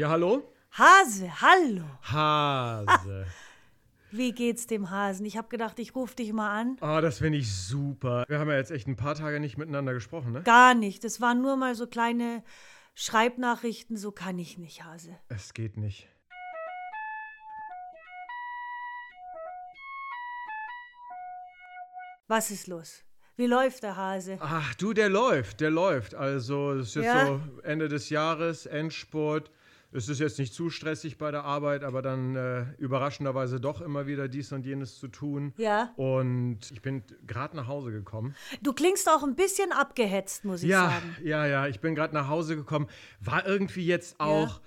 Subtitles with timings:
[0.00, 0.50] Ja, hallo?
[0.72, 1.84] Hase, hallo.
[2.04, 3.26] Hase.
[4.10, 5.26] Wie geht's dem Hasen?
[5.26, 6.78] Ich habe gedacht, ich rufe dich mal an.
[6.80, 8.24] Ah, das finde ich super.
[8.26, 10.42] Wir haben ja jetzt echt ein paar Tage nicht miteinander gesprochen, ne?
[10.42, 11.04] Gar nicht.
[11.04, 12.42] Das waren nur mal so kleine
[12.94, 13.98] Schreibnachrichten.
[13.98, 15.18] So kann ich nicht, Hase.
[15.28, 16.08] Es geht nicht.
[22.26, 23.04] Was ist los?
[23.36, 24.38] Wie läuft der Hase?
[24.40, 26.14] Ach, du, der läuft, der läuft.
[26.14, 27.26] Also, es ist jetzt Ja?
[27.26, 29.50] so Ende des Jahres, Endspurt.
[29.92, 34.06] Es ist jetzt nicht zu stressig bei der Arbeit, aber dann äh, überraschenderweise doch immer
[34.06, 35.52] wieder dies und jenes zu tun.
[35.56, 35.92] Ja.
[35.96, 38.34] Und ich bin gerade nach Hause gekommen.
[38.62, 41.16] Du klingst auch ein bisschen abgehetzt, muss ich Ja, sagen.
[41.24, 42.86] ja, ja, ich bin gerade nach Hause gekommen.
[43.20, 44.60] War irgendwie jetzt auch.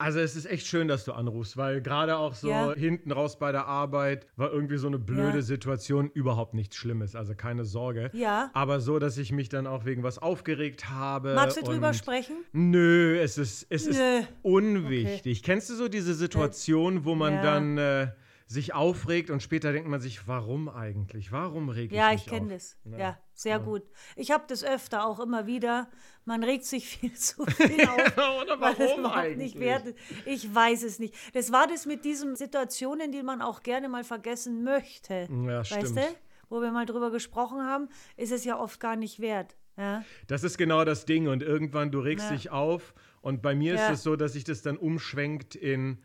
[0.00, 2.72] Also es ist echt schön, dass du anrufst, weil gerade auch so Ja.
[2.72, 5.42] hinten raus bei der Arbeit war irgendwie so eine blöde Ja.
[5.42, 8.10] Situation, überhaupt nichts Schlimmes, also keine Sorge.
[8.14, 8.50] Ja.
[8.54, 11.34] Aber so, dass ich mich dann auch wegen was aufgeregt habe.
[11.34, 12.36] Magst du drüber sprechen?
[12.52, 14.22] Nö, es ist, es ist Nö.
[14.42, 15.42] unwichtig.
[15.42, 17.42] Kennst du so diese Situation, wo man Ja.
[17.42, 18.08] dann äh,
[18.50, 21.30] sich aufregt und später denkt man sich, warum eigentlich?
[21.30, 22.76] Warum reg Ja, ich ich kenne das.
[22.84, 23.84] Ja, sehr gut.
[24.16, 25.88] Ich habe das öfter auch immer wieder.
[26.24, 28.42] Man regt sich viel zu viel auf.
[28.42, 29.54] Oder warum eigentlich?
[29.54, 29.96] nicht wert ist.
[30.26, 31.14] Ich weiß es nicht.
[31.32, 35.28] Das war das mit diesen Situationen, die man auch gerne mal vergessen möchte.
[35.30, 35.96] Ja, weißt stimmt.
[35.98, 36.02] du?
[36.48, 39.56] Wo wir mal drüber gesprochen haben, ist es ja oft gar nicht wert.
[39.78, 42.32] Ja, Das ist genau das Ding und irgendwann du regst Ja.
[42.36, 43.86] dich auf und bei mir Ja.
[43.86, 46.02] ist es so, dass sich das dann umschwenkt in,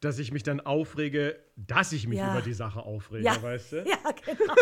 [0.00, 2.32] dass ich mich dann aufrege, dass ich mich Ja.
[2.32, 3.42] über die Sache aufrege, ja.
[3.42, 3.76] weißt du?
[3.86, 4.54] ja genau.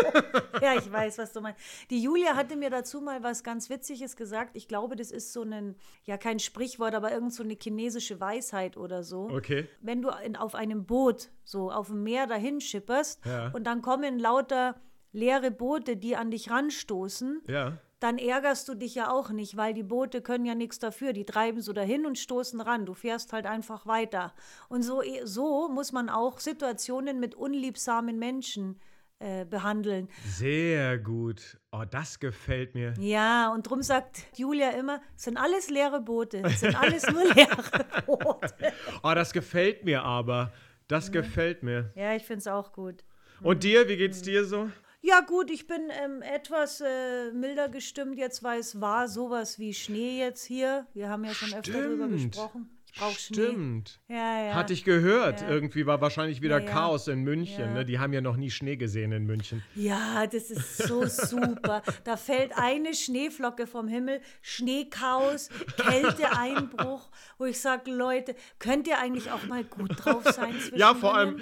[0.62, 1.60] ja, ich weiß, was du meinst.
[1.90, 4.56] Die Julia hatte mir dazu mal was ganz Witziges gesagt.
[4.56, 8.76] Ich glaube, das ist so ein, ja, kein Sprichwort, aber irgend so eine chinesische Weisheit
[8.76, 9.28] oder so.
[9.30, 9.66] Okay.
[9.80, 13.48] wenn du in, auf einem Boot so auf dem Meer dahin schipperst Ja.
[13.52, 14.76] und dann kommen lauter
[15.12, 17.78] leere Boote, die an dich ranstoßen, Ja.
[18.04, 21.12] Dann ärgerst du dich ja auch nicht, weil die Boote können ja nichts dafür.
[21.12, 22.84] Die treiben so dahin und stoßen ran.
[22.86, 24.34] Du fährst halt einfach weiter.
[24.68, 28.78] Und so, so muss man auch Situationen mit unliebsamen Menschen
[29.20, 30.08] äh, behandeln.
[30.26, 31.58] Sehr gut.
[31.72, 32.92] Oh, das gefällt mir.
[33.00, 36.42] Ja, und drum sagt Julia immer, es sind alles leere Boote.
[36.44, 37.64] Es sind alles nur leere
[38.06, 38.72] Boote.
[39.02, 40.52] Oh, das gefällt mir aber.
[40.88, 41.90] Das gefällt mir.
[41.94, 43.02] Ja, ich finde es auch gut.
[43.40, 43.98] Und dir, wie Mhm.
[43.98, 44.68] geht's dir so?
[45.06, 49.74] Ja, gut, ich bin ähm, etwas äh, milder gestimmt jetzt, weil es war sowas wie
[49.74, 50.86] Schnee jetzt hier.
[50.94, 52.32] Wir haben ja schon öfter drüber Stimmt.
[52.32, 52.70] gesprochen.
[52.96, 53.16] Schnee.
[53.16, 54.00] Stimmt.
[54.08, 54.54] Ja, ja.
[54.54, 55.40] Hatte ich gehört.
[55.42, 55.48] Ja.
[55.50, 56.70] Irgendwie war wahrscheinlich wieder Ja.
[56.70, 57.74] Chaos in München.
[57.74, 57.84] Ne?
[57.84, 59.62] Die haben ja noch nie Schnee gesehen in München.
[59.74, 61.82] Ja, das ist so super.
[62.04, 69.30] Da fällt eine Schneeflocke vom Himmel, Schneechaos, Kälteeinbruch, wo ich sage, Leute, könnt ihr eigentlich
[69.30, 70.54] auch mal gut drauf sein?
[70.74, 71.40] Ja, vor allem-?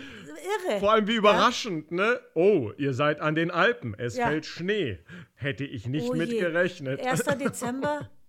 [0.66, 0.80] Irre.
[0.80, 2.18] Vor allem wie überraschend, ne?
[2.34, 3.94] Oh, ihr seid an den Alpen.
[3.98, 4.98] Es fällt Schnee.
[5.34, 6.40] Hätte ich nicht Oh mit je.
[6.40, 7.00] gerechnet.
[7.04, 7.24] 1.
[7.38, 8.10] Dezember,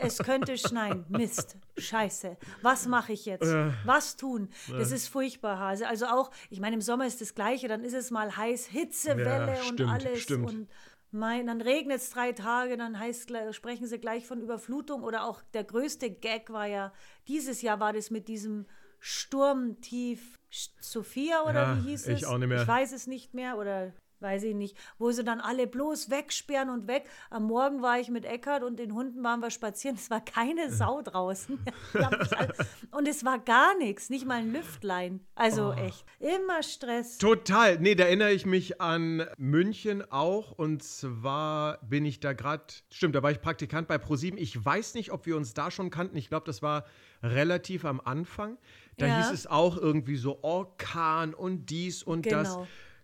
[0.00, 1.04] es könnte schneien.
[1.08, 2.36] Mist, scheiße.
[2.62, 3.46] Was mache ich jetzt?
[3.84, 4.48] Was tun?
[4.70, 5.86] Das ist furchtbar, Hase.
[5.88, 9.54] Also auch, ich meine, im Sommer ist das Gleiche, dann ist es mal heiß, Hitzewelle
[9.54, 10.20] Ja, und stimmt, alles.
[10.20, 10.48] stimmt.
[10.50, 10.68] Und
[11.12, 15.02] mein, dann regnet es drei Tage, dann heißt, sprechen sie gleich von Überflutung.
[15.02, 16.92] Oder auch der größte Gag war ja,
[17.26, 18.66] dieses Jahr war das mit diesem
[19.00, 20.38] Sturmtief
[20.80, 22.24] Sophia oder Ja, wie hieß ich es?
[22.24, 22.62] auch nicht mehr.
[22.62, 26.70] Ich weiß es nicht mehr oder weiß ich nicht, wo sie dann alle bloß wegsperren
[26.70, 27.04] und weg.
[27.30, 29.96] Am Morgen war ich mit Eckart und den Hunden waren wir spazieren.
[29.96, 31.58] Es war keine Sau draußen.
[32.92, 35.20] Und es war gar nichts, nicht mal ein Lüftlein.
[35.34, 35.72] Also Oh.
[35.80, 37.18] echt, immer Stress.
[37.18, 37.78] Total.
[37.78, 40.52] Nee, da erinnere ich mich an München auch.
[40.52, 44.38] Und zwar bin ich da gerade, stimmt, da war ich Praktikant bei ProSieben.
[44.38, 46.16] Ich weiß nicht, ob wir uns da schon kannten.
[46.16, 46.84] Ich glaube, das war
[47.22, 48.58] relativ am Anfang.
[48.98, 49.18] Da Ja.
[49.18, 52.58] hieß es auch irgendwie so Orkan und dies und das.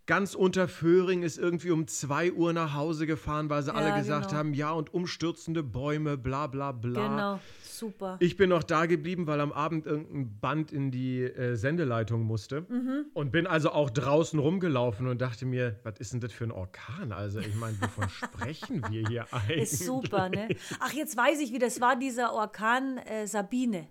[0.06, 0.18] Genau.
[0.18, 3.98] Ganz unter Föhring ist irgendwie um 2 Uhr nach Hause gefahren, weil sie alle Ja,
[3.98, 4.38] gesagt genau.
[4.38, 7.08] haben, ja, und umstürzende Bäume, bla bla bla.
[7.08, 8.16] Genau, super.
[8.20, 12.62] Ich bin noch da geblieben, weil am Abend irgendein Band in die äh, Sendeleitung musste.
[12.62, 13.06] Mhm.
[13.14, 16.52] Und bin also auch draußen rumgelaufen und dachte mir, was ist denn das für ein
[16.52, 17.12] Orkan?
[17.12, 19.62] Also, ich meine, wovon sprechen wir hier eigentlich?
[19.72, 20.48] Ist super, ne?
[20.80, 23.88] Ach, jetzt weiß ich, wie das war, dieser Orkan äh, Sabine.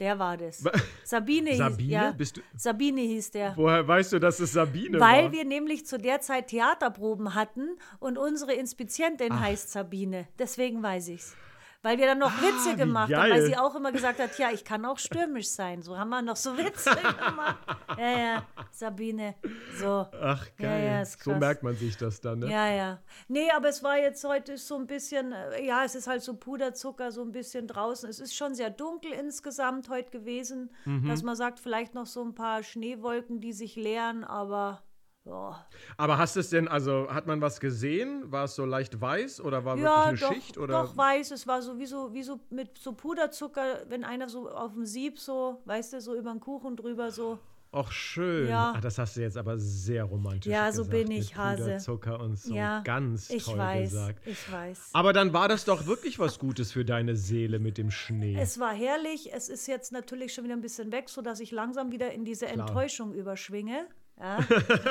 [0.00, 0.62] Der war das.
[1.04, 1.76] Sabine, Sabine?
[1.82, 3.56] hieß ja, Bist du- Sabine hieß der.
[3.56, 5.32] Woher weißt du, dass es Sabine Weil war?
[5.32, 10.28] wir nämlich zu der Zeit Theaterproben hatten und unsere Inspizientin heißt Sabine.
[10.38, 11.34] Deswegen weiß ich's.
[11.82, 14.36] Weil wir dann noch Witze Ah, wie gemacht haben, weil sie auch immer gesagt hat,
[14.36, 15.80] ja, ich kann auch stürmisch sein.
[15.80, 16.90] So haben wir noch so Witze
[17.26, 17.58] gemacht.
[17.96, 19.36] Ja, ja, Sabine.
[19.78, 20.06] So.
[20.20, 20.84] Ach, geil.
[20.84, 22.50] Ja, ja, so merkt man sich das dann, ne?
[22.50, 22.98] Ja, ja.
[23.28, 26.34] Nee, aber es war jetzt heute so ein bisschen, äh, ja, es ist halt so
[26.34, 28.08] Puderzucker, so ein bisschen draußen.
[28.10, 31.06] Es ist schon sehr dunkel insgesamt heute gewesen, Mhm.
[31.06, 34.82] dass man sagt, vielleicht noch so ein paar Schneewolken, die sich leeren, aber
[35.28, 35.66] Ja,
[35.98, 38.32] Aber hast es denn, also hat man was gesehen?
[38.32, 40.58] War es so leicht weiß oder war ja wirklich doch, eine Schicht?
[40.58, 40.82] Oder?
[40.82, 44.48] doch weiß, es war so wie, so wie so mit so Puderzucker, wenn einer so
[44.48, 47.38] auf dem Sieb so, weißt du, so über den Kuchen drüber so.
[47.70, 48.48] Ach, schön.
[48.48, 48.72] Ja.
[48.74, 51.64] Ah, das hast du jetzt aber sehr romantisch Ja, so gesagt, bin ich, Hase.
[51.64, 52.54] Puderzucker und so.
[52.54, 54.26] ja, Ganz ich toll weiß, gesagt.
[54.26, 54.90] ich weiß.
[54.94, 58.38] Aber dann war das doch wirklich was Gutes für deine Seele mit dem Schnee.
[58.40, 59.34] Es war herrlich.
[59.34, 62.46] Es ist jetzt natürlich schon wieder ein bisschen weg, sodass ich langsam wieder in diese
[62.46, 63.86] Enttäuschung überschwinge.
[64.20, 64.38] Ja.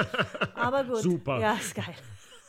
[0.56, 0.98] Aber gut.
[1.02, 1.40] Super.
[1.40, 1.96] Ja, ist geil.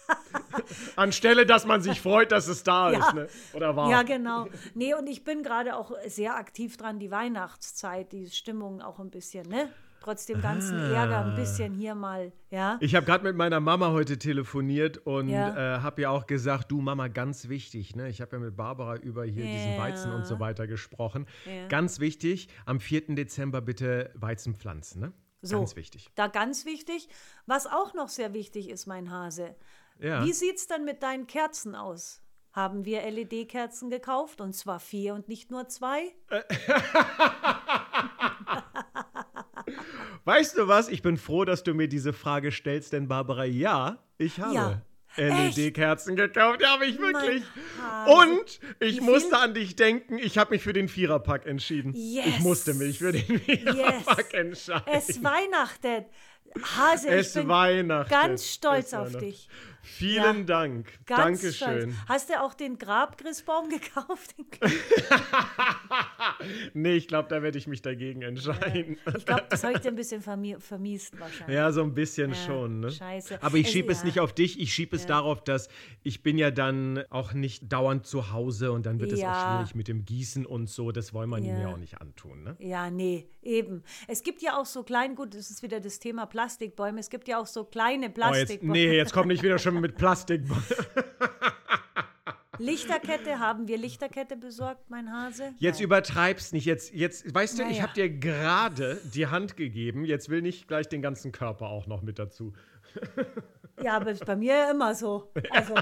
[0.97, 2.99] Anstelle, dass man sich freut, dass es da Ja.
[2.99, 3.29] ist, ne?
[3.53, 3.91] Oder war?
[3.91, 4.47] Ja, genau.
[4.75, 9.11] Nee, und ich bin gerade auch sehr aktiv dran, die Weihnachtszeit, die Stimmung auch ein
[9.11, 9.69] bisschen, ne?
[10.01, 12.79] Trotz dem ganzen Ärger ein bisschen hier mal, ja.
[12.81, 15.77] Ich habe gerade mit meiner Mama heute telefoniert und Ja.
[15.79, 18.09] äh, habe ja auch gesagt, du Mama, ganz wichtig, ne?
[18.09, 19.79] Ich habe ja mit Barbara über hier diesen Ja.
[19.79, 21.27] Weizen und so weiter gesprochen.
[21.69, 23.15] Ganz wichtig, am 4.
[23.17, 25.13] Dezember bitte Weizen pflanzen, ne?
[25.41, 25.59] So.
[25.59, 26.09] Ganz wichtig.
[26.15, 27.09] Da ganz wichtig.
[27.47, 29.55] Was auch noch sehr wichtig ist, mein Hase.
[29.99, 30.25] Ja.
[30.25, 32.23] Wie sieht's denn mit deinen Kerzen aus?
[32.53, 36.15] Haben wir LED-Kerzen gekauft und zwar vier und nicht nur zwei?
[40.25, 40.89] Weißt du was?
[40.89, 44.83] Ich bin froh, dass du mir diese Frage stellst, denn Barbara, ja, ich habe Ja.
[45.19, 46.61] LED-Kerzen gekauft.
[46.63, 47.43] Ja, habe ich wirklich.
[48.07, 50.19] Und ich musste an dich denken.
[50.19, 51.93] Ich habe mich für den Viererpack entschieden.
[51.95, 52.39] Ich Yes.
[52.41, 54.83] musste mich für den Viererpack entscheiden.
[54.93, 56.07] Es weihnachtet.
[56.79, 58.11] Hase, Es ich bin Weihnachten.
[58.11, 59.49] ganz stolz Es auf dich.
[59.97, 60.45] Vielen Ja.
[60.45, 60.93] Dank.
[61.07, 61.53] Ganz Dankeschön.
[61.93, 61.95] stolz.
[62.09, 64.35] Hast du auch den Grabchristbaum gekauft?
[66.75, 68.99] Nee, ich glaube, da werde ich mich dagegen entscheiden.
[69.17, 71.57] Ich glaube, das habe ich dir ein bisschen vermi vermiest wahrscheinlich.
[71.57, 72.81] Ja, so ein bisschen Ja, schon.
[72.81, 72.91] Ne?
[72.91, 73.43] scheiße.
[73.43, 74.05] Aber ich schiebe es ja.
[74.07, 75.69] nicht auf dich, ich schiebe es darauf, dass
[76.03, 79.57] ich bin ja dann auch nicht dauernd zu Hause und dann wird es auch Ja.
[79.59, 80.93] schwierig mit dem Gießen und so.
[80.93, 81.55] Das wollen wir Ja.
[81.59, 82.43] mir auch nicht antun.
[82.45, 82.57] Ne?
[82.61, 83.83] Ja, nee, eben.
[84.07, 87.01] Es gibt ja auch so klein, gut, das ist wieder das Thema Plastikbäume.
[87.01, 88.73] Es gibt ja auch so kleine Oh, jetzt, Plastikbäume.
[88.73, 90.43] nee, jetzt komm nicht wieder schon mit Plastik.
[92.61, 95.55] Lichterkette, haben wir Lichterkette besorgt, mein Hase?
[95.59, 95.85] Jetzt Nein.
[95.85, 96.65] übertreib's nicht.
[96.65, 97.83] Jetzt, jetzt weißt du, ich Naja.
[97.85, 100.05] habe dir gerade die Hand gegeben.
[100.05, 102.53] Jetzt will nicht gleich den ganzen Körper auch noch mit dazu.
[103.81, 105.31] Ja, aber ist bei mir ja immer so.
[105.51, 105.73] Also,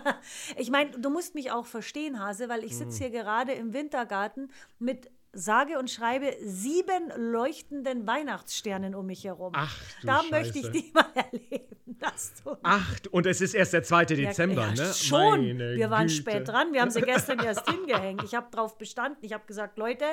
[0.58, 2.76] ich meine, du musst mich auch verstehen, Hase, weil ich Mhm.
[2.90, 9.52] sitze hier gerade im Wintergarten mit sage und schreibe sieben leuchtenden Weihnachtssternen um mich herum.
[9.56, 10.70] Ach, du Da möchte ich Scheiße.
[10.82, 11.76] die mal erleben.
[12.00, 12.56] Das du.
[12.62, 14.06] Ach, und es ist erst der 2.
[14.06, 14.94] Dezember, ja, ne?
[14.94, 15.40] Schon.
[15.40, 16.14] Meine wir waren Güte.
[16.14, 16.72] spät dran.
[16.72, 18.22] Wir haben sie gestern erst hingehängt.
[18.24, 19.18] Ich habe drauf bestanden.
[19.22, 20.04] Ich habe gesagt, Leute,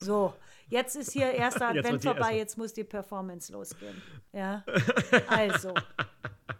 [0.00, 0.34] so,
[0.68, 2.20] jetzt ist hier erster Jetzt Advent die vorbei.
[2.22, 4.00] erste- Jetzt muss die Performance losgehen.
[4.32, 4.64] Ja.
[5.28, 5.74] Also.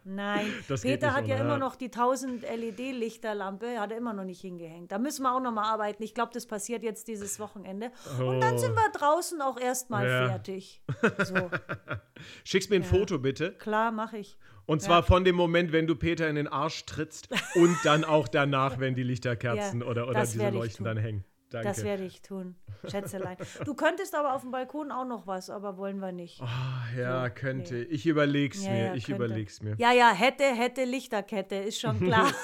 [0.05, 4.41] Nein, Das Peter hat ja immer noch die 1000 LED-Lichterlampe, hat er immer noch nicht
[4.41, 4.91] hingehängt.
[4.91, 6.03] Da müssen wir auch noch mal arbeiten.
[6.03, 7.91] Ich glaube, das passiert jetzt dieses Wochenende.
[8.19, 10.09] Und dann sind wir draußen auch erstmal Oh.
[10.11, 10.29] Ja.
[10.29, 10.83] fertig.
[11.25, 11.35] So,
[12.45, 13.53] Schickst mir ein Foto bitte.
[13.53, 14.39] klar, mache ich.
[14.67, 18.29] Und zwar von dem Moment, wenn du Peter in den Arsch trittst und dann auch
[18.29, 21.25] danach, wenn die Lichterkerzen Ja, oder, oder diese Leuchten dann hängen.
[21.51, 21.69] Danke.
[21.69, 22.57] Das werde ich tun,
[22.91, 23.37] Schätzelein.
[23.65, 26.43] Du könntest aber auf dem Balkon auch noch was, aber wollen wir nicht.
[26.43, 27.75] Ah, ja, So, könnte.
[27.75, 27.83] nee.
[27.85, 28.85] Ich überleg's Ja, mir.
[28.89, 29.25] ja, ich könnte.
[29.25, 29.75] überleg's mir.
[29.79, 32.31] Ja, ja, hätte, hätte Lichterkette, ist schon klar.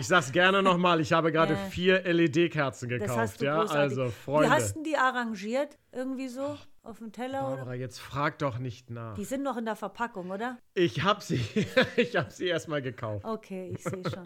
[0.00, 0.98] Ich sag's gerne nochmal.
[1.02, 1.58] Ich habe gerade Ja.
[1.68, 3.18] vier LED-Kerzen gekauft.
[3.18, 3.98] hast du ja, großartig.
[3.98, 4.48] also Freunde.
[4.48, 5.76] Wie hast du die arrangiert?
[5.92, 6.56] Irgendwie so?
[6.88, 7.46] Auf dem Teller?
[7.46, 7.56] Oder?
[7.56, 9.14] Barbara, jetzt frag doch nicht nach.
[9.14, 10.56] Die sind noch in der Verpackung, oder?
[10.72, 11.36] Ich hab sie,
[11.96, 13.26] ich hab sie erstmal gekauft.
[13.26, 14.24] Okay, ich sehe schon.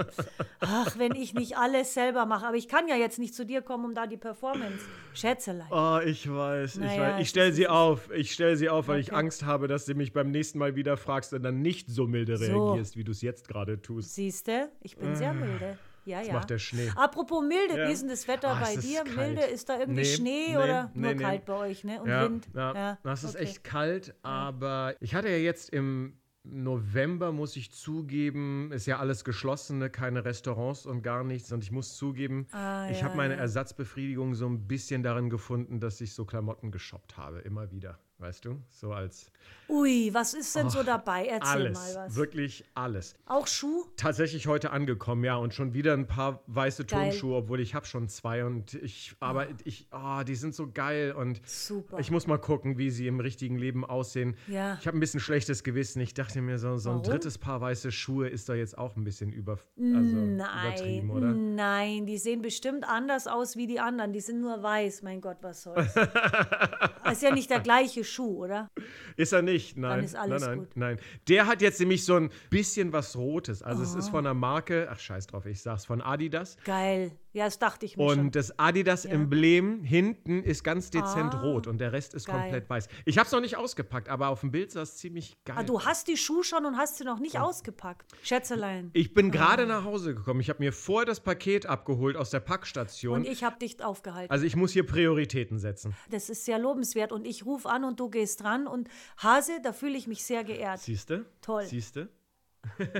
[0.60, 2.46] Ach, wenn ich nicht alles selber mache.
[2.46, 4.78] Aber ich kann ja jetzt nicht zu dir kommen, um da die Performance.
[5.12, 5.66] Schätzelein.
[5.72, 7.22] Oh, ich weiß, ich Naja, weiß.
[7.22, 8.10] Ich stelle sie auf.
[8.12, 9.16] Ich stelle sie auf, weil ich Okay.
[9.18, 12.36] Angst habe, dass du mich beim nächsten Mal wieder fragst und dann nicht so milde
[12.36, 12.44] So.
[12.68, 14.14] reagierst, wie du es jetzt gerade tust.
[14.14, 14.70] Siehst du?
[14.82, 15.76] Ich bin sehr milde.
[16.04, 16.30] Ja, ja.
[16.30, 16.34] Ah.
[16.34, 16.90] macht der Schnee.
[16.96, 17.88] Apropos milde, Ja.
[17.88, 19.04] wie ist denn das Wetter Ah, bei dir?
[19.04, 22.00] Milde, ist da irgendwie Nee, Schnee nee, oder nee, nur kalt bei euch, ne?
[22.02, 22.48] Und ja, Wind?
[22.54, 23.44] Ja, das ist okay.
[23.44, 29.22] echt kalt, aber ich hatte ja jetzt im November, muss ich zugeben, ist ja alles
[29.24, 29.90] geschlossen, ne?
[29.90, 31.52] keine Restaurants und gar nichts.
[31.52, 33.40] Und ich muss zugeben, Ah, ich ja, habe meine ja.
[33.40, 37.98] Ersatzbefriedigung so ein bisschen darin gefunden, dass ich so Klamotten geshoppt habe, immer wieder.
[38.22, 38.62] Weißt du?
[38.70, 39.32] So als
[39.68, 41.26] Ui, was ist denn so dabei?
[41.26, 42.14] Erzähl alles, mal was.
[42.14, 43.16] wirklich alles.
[43.26, 43.84] Auch Schuh?
[43.96, 47.08] Tatsächlich heute angekommen, ja, und schon wieder ein paar weiße Geil.
[47.10, 51.12] Turnschuhe, obwohl ich habe schon zwei und ich, aber ich, ah, die sind so geil
[51.12, 51.98] und Super.
[51.98, 54.36] ich muss mal gucken, wie sie im richtigen Leben aussehen.
[54.46, 54.76] Ja.
[54.78, 56.00] Ich habe ein bisschen schlechtes Gewissen.
[56.00, 59.04] Ich dachte mir, so, so ein drittes Paar weiße Schuhe ist da jetzt auch ein
[59.04, 61.28] bisschen über, also übertrieben, oder?
[61.28, 64.12] Nein, nein, die sehen bestimmt anders aus wie die anderen.
[64.12, 65.02] Die sind nur weiß.
[65.02, 65.94] Mein Gott, was soll's.
[67.12, 68.70] ist ja nicht der gleiche Schuh, oder?
[69.16, 70.04] Ist er nicht, nein.
[70.04, 70.76] ist alles nein, nein, gut.
[70.76, 70.98] nein.
[71.28, 73.62] Der hat jetzt nämlich so ein bisschen was Rotes.
[73.62, 74.12] Also es ist Oh.
[74.12, 76.56] von einer Marke, ach scheiß drauf, ich sag's, von Adidas.
[76.64, 77.12] Geil.
[77.32, 78.20] Ja, das dachte ich mir schon.
[78.20, 82.38] Und das Adidas-Emblem hinten ist ganz dezent Ah, rot und der Rest ist geil.
[82.40, 82.88] komplett weiß.
[83.04, 85.56] Ich habe es noch nicht ausgepackt, aber auf dem Bild sah es ziemlich geil.
[85.58, 88.12] Ah, du hast die Schuhe schon und hast sie noch nicht ausgepackt.
[88.22, 88.90] Schätzelein.
[88.92, 89.30] ich bin Ah.
[89.30, 90.40] gerade nach Hause gekommen.
[90.40, 93.20] Ich habe mir vorher das Paket abgeholt aus der Packstation.
[93.20, 94.30] Und ich habe dich aufgehalten.
[94.30, 95.94] also ich muss hier Prioritäten setzen.
[96.10, 97.12] Das ist sehr lobenswert.
[97.12, 98.66] Und ich rufe an und du gehst dran.
[98.66, 100.80] Und Hase, da fühle ich mich sehr geehrt.
[100.80, 101.24] Siehste?
[101.40, 101.64] Toll.
[101.64, 102.08] Siehste?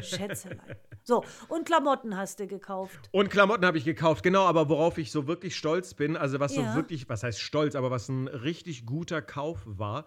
[0.02, 0.76] Schätzelein.
[1.04, 3.08] So, und Klamotten hast du gekauft.
[3.10, 6.54] Und Klamotten habe ich gekauft, genau, aber worauf ich so wirklich stolz bin, also was
[6.54, 6.70] Ja.
[6.70, 10.06] so wirklich, was heißt stolz, aber was ein richtig guter Kauf war,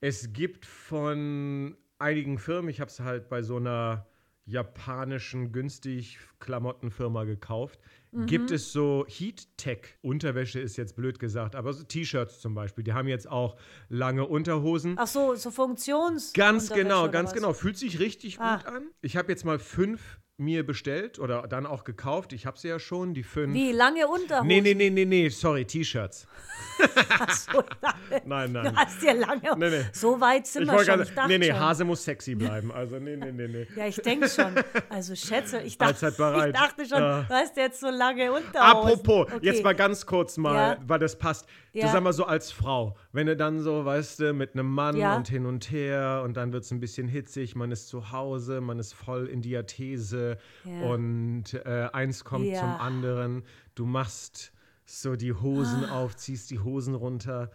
[0.00, 4.06] es gibt von einigen Firmen, ich habe es halt bei so einer
[4.46, 7.78] japanischen günstig Klamottenfirma gekauft,
[8.12, 8.26] Mhm.
[8.26, 12.92] gibt es so Heat-Tech, Unterwäsche ist jetzt blöd gesagt, aber so T-Shirts zum Beispiel, die
[12.92, 13.56] haben jetzt auch
[13.88, 14.94] lange Unterhosen.
[14.98, 16.32] Ach so, so Funktions.
[16.32, 17.34] Ganz genau, ganz was?
[17.34, 17.52] genau.
[17.52, 18.56] Fühlt sich richtig Ah.
[18.58, 18.88] gut an.
[19.02, 22.32] Ich habe jetzt mal fünf mir bestellt oder dann auch gekauft.
[22.34, 23.54] Ich habe sie ja schon, die fünf.
[23.54, 24.46] Wie, lange Unterhosen?
[24.46, 26.26] Nee, nee, nee, nee, nee, sorry, T-Shirts.
[27.50, 28.22] So, lange.
[28.26, 28.76] Nein, Du nein.
[28.76, 29.40] hast ja lange.
[29.56, 29.84] Nee, nee.
[29.92, 30.98] So weit sind Ich wir schon.
[30.98, 31.58] dachte nee, nee, schon.
[31.60, 32.70] Hase muss sexy bleiben.
[32.72, 33.66] Also, nee, nee, nee, nee.
[33.76, 34.54] Ja, ich denke schon.
[34.90, 36.16] Also schätze, ich dachte, ich
[36.52, 37.22] dachte schon, Ja.
[37.22, 38.56] du hast jetzt so lange Unterhosen.
[38.60, 39.38] Apropos, Okay.
[39.42, 40.76] jetzt mal ganz kurz mal, Ja.
[40.86, 41.46] weil das passt.
[41.76, 41.88] Du Ja.
[41.92, 45.14] sag mal so als Frau, wenn du dann so, weißt du, mit einem Mann Ja.
[45.14, 48.62] und hin und her und dann wird es ein bisschen hitzig, man ist zu Hause,
[48.62, 50.80] man ist voll in Diathese Ja.
[50.88, 53.42] und äh, eins kommt zum anderen.
[53.74, 54.52] Du machst
[54.86, 57.50] so die Hosen auf, ziehst die Hosen runter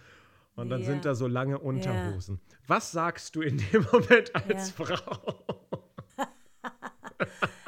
[0.55, 2.39] und dann sind da so lange Unterhosen.
[2.67, 4.85] Was sagst du in dem Moment als Ja.
[4.85, 5.43] Frau?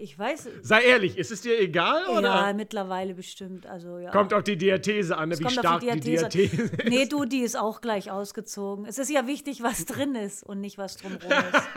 [0.00, 2.22] Ich weiß, Sei ehrlich, ist es dir egal oder?
[2.22, 3.66] ja, mittlerweile bestimmt.
[3.66, 4.10] Also, ja.
[4.10, 6.28] Kommt auf die Diathese an, ne, wie stark die die Diathese.
[6.28, 6.88] Diathese ist.
[6.88, 8.86] Nee, du, die ist auch gleich ausgezogen.
[8.86, 11.68] Es ist ja wichtig, was drin ist und nicht, was drumherum ist.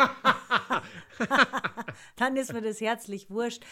[2.15, 3.63] Dann ist mir das herzlich wurscht.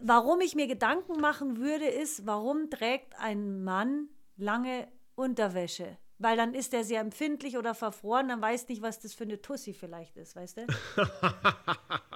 [0.00, 5.96] Warum ich mir Gedanken machen würde, ist, warum trägt ein Mann lange Unterwäsche?
[6.22, 9.40] Weil dann ist er sehr empfindlich oder verfroren, dann weiß nicht, was das für eine
[9.40, 10.66] Tussi vielleicht ist, weißt du?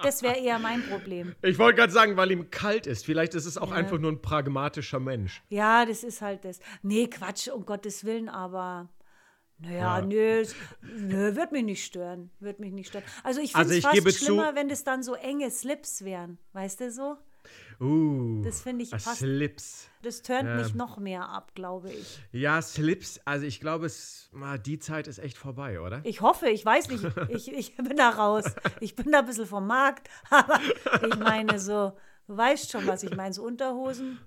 [0.03, 1.35] Das wäre eher mein Problem.
[1.41, 3.05] Ich wollte gerade sagen, weil ihm kalt ist.
[3.05, 5.41] Vielleicht ist es auch einfach nur ein pragmatischer Mensch.
[5.49, 6.59] Ja, das ist halt das.
[6.83, 8.89] Nee, Quatsch, um Gottes Willen, aber.
[9.57, 10.05] Naja, Ja.
[10.05, 10.45] nö,
[10.83, 12.29] nö, wird mich nicht stören.
[12.39, 13.05] Wird mich nicht stören.
[13.23, 15.49] Also ich finde Also es ich fast gebe zu- schlimmer, wenn das dann so enge
[15.49, 16.37] Slips wären.
[16.53, 17.17] Weißt du so?
[17.79, 19.87] Uh, Das finde ich fast- Slips.
[20.01, 20.55] Das turnt Ja.
[20.55, 22.19] mich noch mehr ab, glaube ich.
[22.31, 23.19] Ja, Slips.
[23.25, 23.89] Also ich glaube,
[24.65, 26.01] die Zeit ist echt vorbei, oder?
[26.03, 28.45] Ich hoffe, ich weiß nicht, ich, ich bin da raus.
[28.79, 30.59] Ich bin da ein bisschen vom Markt, aber
[31.07, 31.93] ich meine so,
[32.27, 34.19] du weißt schon, was ich meine, so Unterhosen.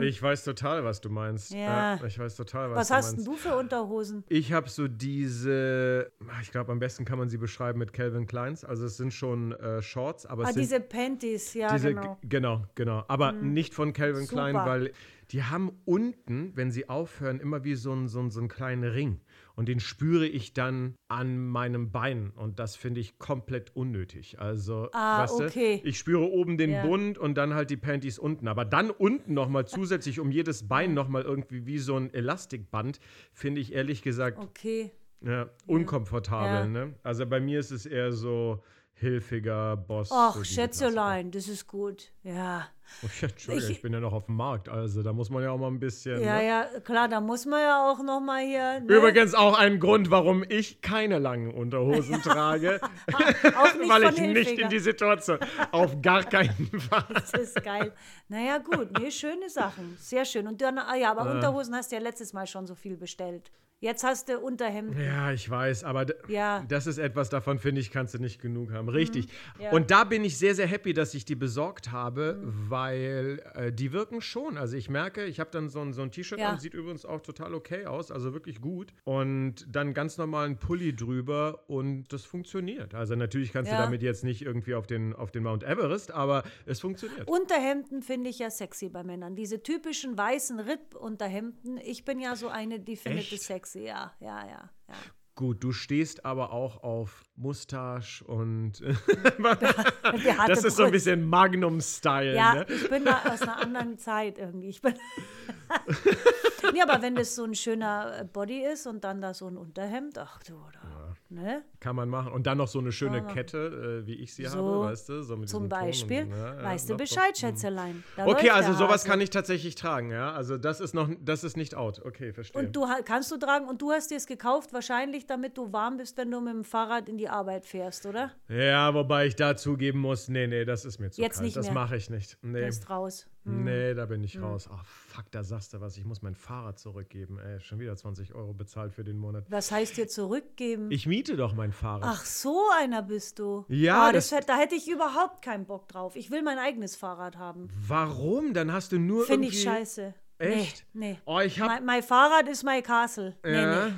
[0.00, 1.52] Ich weiß total, was du meinst.
[1.52, 1.58] Hm.
[1.60, 2.04] Ja.
[2.04, 3.44] ich weiß total, was, Was du hast denn meinst.
[3.44, 4.24] du für Unterhosen?
[4.28, 6.10] Ich habe so diese,
[6.42, 8.64] ich glaube, am besten kann man sie beschreiben mit Calvin Kleins.
[8.64, 12.18] Also es sind schon äh, Shorts, aber es Ah, sind diese Panties, ja, diese, genau.
[12.22, 13.04] genau, genau.
[13.08, 14.50] Aber nicht von Calvin Super.
[14.50, 14.92] Klein, weil
[15.30, 19.20] die haben unten, wenn sie aufhören, immer wie so einen so so einen kleinen Ring.
[19.56, 22.30] Und den spüre ich dann an meinem Bein.
[22.36, 24.38] Und das finde ich komplett unnötig.
[24.38, 25.80] Also, Ah, weißt okay.
[25.82, 26.82] du, ich spüre oben den Ja.
[26.86, 28.48] Bund und dann halt die Panties unten.
[28.48, 33.00] Aber dann unten nochmal zusätzlich um jedes Bein nochmal irgendwie wie so ein Elastikband,
[33.32, 34.90] finde ich ehrlich gesagt Okay.
[35.22, 36.72] ja, unkomfortabel.
[36.74, 36.84] Ja.
[36.86, 36.94] Ne?
[37.02, 38.62] Also bei mir ist es eher so
[38.98, 40.10] hilfiger Boss.
[40.12, 42.12] Ach, Schätzelein, das ist gut.
[42.22, 42.66] Ja.
[43.02, 45.42] Oh, ja, Entschuldigung, ich, Ich- bin ja noch auf dem Markt, also da muss man
[45.42, 46.20] ja auch mal ein bisschen.
[46.22, 46.46] Ja, ne?
[46.46, 48.80] ja, klar, da muss man ja auch noch mal hier.
[48.80, 48.86] Ne?
[48.94, 52.80] Übrigens auch ein Grund, warum ich keine langen Unterhosen trage,
[53.12, 54.62] auch nicht weil ich nicht Hilfiger.
[54.62, 55.38] in die Situation,
[55.72, 57.04] auf gar keinen Fall.
[57.12, 57.92] Das ist geil.
[58.28, 59.96] Naja, gut, nee, schöne Sachen.
[59.98, 60.46] Sehr schön.
[60.46, 63.50] Und dann, ah ja, aber Unterhosen hast du ja letztes Mal schon so viel bestellt.
[63.86, 65.00] Jetzt hast du Unterhemden.
[65.00, 66.60] Ja, ich weiß, aber Ja.
[66.62, 66.68] Mhm.
[66.68, 68.88] das ist etwas, davon finde ich, kannst du nicht genug haben.
[68.88, 69.28] Richtig.
[69.60, 69.70] ja.
[69.70, 72.66] Und da bin ich sehr, sehr happy, dass ich die besorgt habe, Mhm.
[72.70, 74.56] weil äh, die wirken schon.
[74.58, 76.48] Also ich merke, ich habe dann so ein, so ein T-Shirt Ja.
[76.50, 78.92] an, sieht übrigens auch total okay aus, also wirklich gut.
[79.04, 82.92] Und dann ganz normalen Pulli drüber und das funktioniert.
[82.94, 83.82] Also natürlich kannst du Ja.
[83.82, 87.28] damit jetzt nicht irgendwie auf den, auf den Mount Everest, aber es funktioniert.
[87.28, 89.36] Unterhemden finde ich ja sexy bei Männern.
[89.36, 91.78] Diese typischen weißen Ripp-Unterhemden.
[91.84, 93.32] Ich bin ja so eine, die findet Echt?
[93.34, 93.75] es sexy.
[93.84, 94.70] Ja, ja, ja.
[94.88, 94.94] ja.
[95.36, 98.80] Gut, du stehst aber auch auf Mustache und
[100.46, 102.34] das ist so ein bisschen Magnum-Style.
[102.34, 102.66] Ja, ne?
[102.70, 104.70] ich bin da aus einer anderen Zeit irgendwie.
[104.70, 104.94] Ich bin
[106.72, 109.58] nee, aber wenn das so ein schöner äh, Body ist und dann da so ein
[109.58, 110.95] Unterhemd, ach du, da.
[111.28, 111.64] Ne?
[111.80, 112.30] Kann man machen.
[112.32, 114.80] Und dann noch so eine schöne Kann man Kette, äh, wie ich sie So, habe,
[114.90, 115.22] weißt du?
[115.22, 116.22] So Zum Beispiel.
[116.22, 116.98] und, ja, ja, weißt du doch.
[116.98, 118.04] Bescheid, Schätzelein.
[118.16, 119.08] Da Okay, also sowas Hase.
[119.08, 120.32] kann ich tatsächlich tragen, ja.
[120.32, 122.00] Also das ist noch, das ist nicht out.
[122.04, 122.62] Okay, verstehe.
[122.62, 125.96] Und du kannst du tragen und du hast dir es gekauft, wahrscheinlich damit du warm
[125.96, 128.30] bist, wenn du mit dem Fahrrad in die Arbeit fährst, oder?
[128.48, 131.44] ja, wobei ich da zugeben muss, nee, nee, das ist mir zu Jetzt kalt.
[131.46, 131.74] nicht das mehr.
[131.74, 132.38] mache ich nicht.
[132.40, 132.64] Du Nee.
[132.66, 133.26] bist raus.
[133.48, 134.68] Nee, da bin ich raus.
[134.72, 135.96] Ach, fuck, da sagst du was.
[135.96, 137.38] Ich muss mein Fahrrad zurückgeben.
[137.38, 139.44] Ey, schon wieder 20 Euro bezahlt für den Monat.
[139.48, 140.90] Was heißt dir zurückgeben?
[140.90, 142.02] Ich miete doch mein Fahrrad.
[142.04, 143.64] Ach, so einer bist du.
[143.68, 146.16] Ja, Ah, das, das- da hätte ich überhaupt keinen Bock drauf.
[146.16, 147.68] Ich will mein eigenes Fahrrad haben.
[147.86, 148.52] Warum?
[148.52, 150.12] Dann hast du nur Finde ich scheiße.
[150.38, 150.84] Echt?
[150.92, 151.18] Nee, nee.
[151.24, 153.36] Oh, ich hab- mein, mein Fahrrad ist mein Castle.
[153.44, 153.92] Nee, Ja, nee.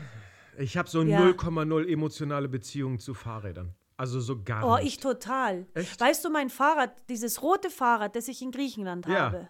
[0.63, 1.21] ich habe so Ja.
[1.21, 3.75] 0,0 emotionale Beziehung zu Fahrrädern.
[3.99, 4.87] Also so gar Oh, nicht.
[4.87, 5.67] ich total.
[5.75, 6.01] Echt?
[6.01, 9.19] Weißt du, mein Fahrrad, dieses rote Fahrrad, das ich in Griechenland Ja.
[9.19, 9.49] habe,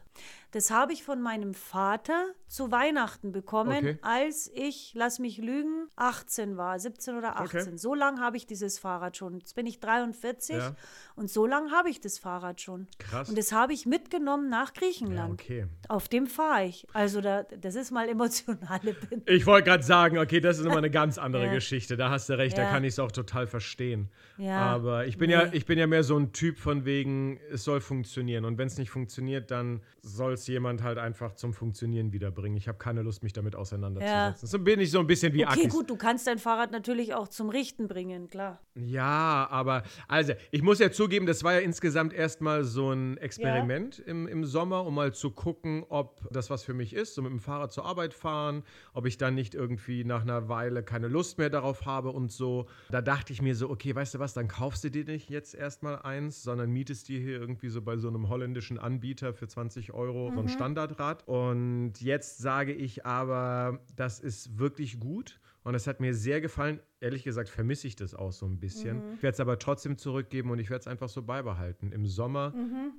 [0.52, 3.98] das habe ich von meinem Vater zu Weihnachten bekommen, Okay.
[4.00, 7.60] als ich, lass mich lügen, 18 war, 17 oder 18.
[7.60, 7.76] Okay.
[7.76, 9.36] So lange habe ich dieses Fahrrad schon.
[9.38, 10.74] Jetzt bin ich 43 Ja.
[11.16, 12.86] und so lange habe ich das Fahrrad schon.
[12.98, 13.28] Krass.
[13.28, 15.32] Und das habe ich mitgenommen nach ja, Griechenland.
[15.34, 15.66] okay.
[15.88, 16.86] Auf dem fahre ich.
[16.94, 19.24] Also da, das ist mal emotionale Bindung.
[19.26, 21.52] Ich wollte gerade sagen, okay, das ist immer eine ganz andere Ja.
[21.52, 21.98] Geschichte.
[21.98, 22.70] Da hast du recht, da Ja.
[22.70, 24.08] kann ich es auch total verstehen.
[24.38, 24.60] Ja.
[24.60, 25.56] Aber ich bin ja, Nee.
[25.58, 28.46] ich bin ja mehr so ein Typ von wegen, es soll funktionieren.
[28.46, 32.56] Und wenn es nicht funktioniert, dann soll es jemand halt einfach zum Funktionieren wiederbringen.
[32.56, 34.48] Ich habe keine Lust, mich damit auseinanderzusetzen.
[34.48, 35.72] So bin ich so ein bisschen wie Okay, Akis.
[35.72, 38.60] gut, du kannst dein Fahrrad natürlich auch zum Richten bringen, klar.
[38.74, 43.98] Ja, aber also ich muss ja zugeben, das war ja insgesamt erstmal so ein Experiment
[43.98, 47.32] im, im Sommer, um mal zu gucken, ob das was für mich ist, so mit
[47.32, 51.38] dem Fahrrad zur Arbeit fahren, ob ich dann nicht irgendwie nach einer Weile keine Lust
[51.38, 52.66] mehr darauf habe und so.
[52.90, 55.54] Da dachte ich mir so, okay, weißt du was, dann kaufst du dir nicht jetzt
[55.54, 59.92] erstmal eins, sondern mietest dir hier irgendwie so bei so einem holländischen Anbieter für 20
[59.92, 61.26] Euro so ein Standardrad.
[61.26, 65.40] Und jetzt sage ich aber, das ist wirklich gut.
[65.64, 66.80] Und es hat mir sehr gefallen.
[67.00, 69.02] Ehrlich gesagt vermisse ich das auch so ein bisschen.
[69.16, 71.92] Ich werde es aber trotzdem zurückgeben und ich werde es einfach so beibehalten.
[71.92, 72.54] Im Sommer,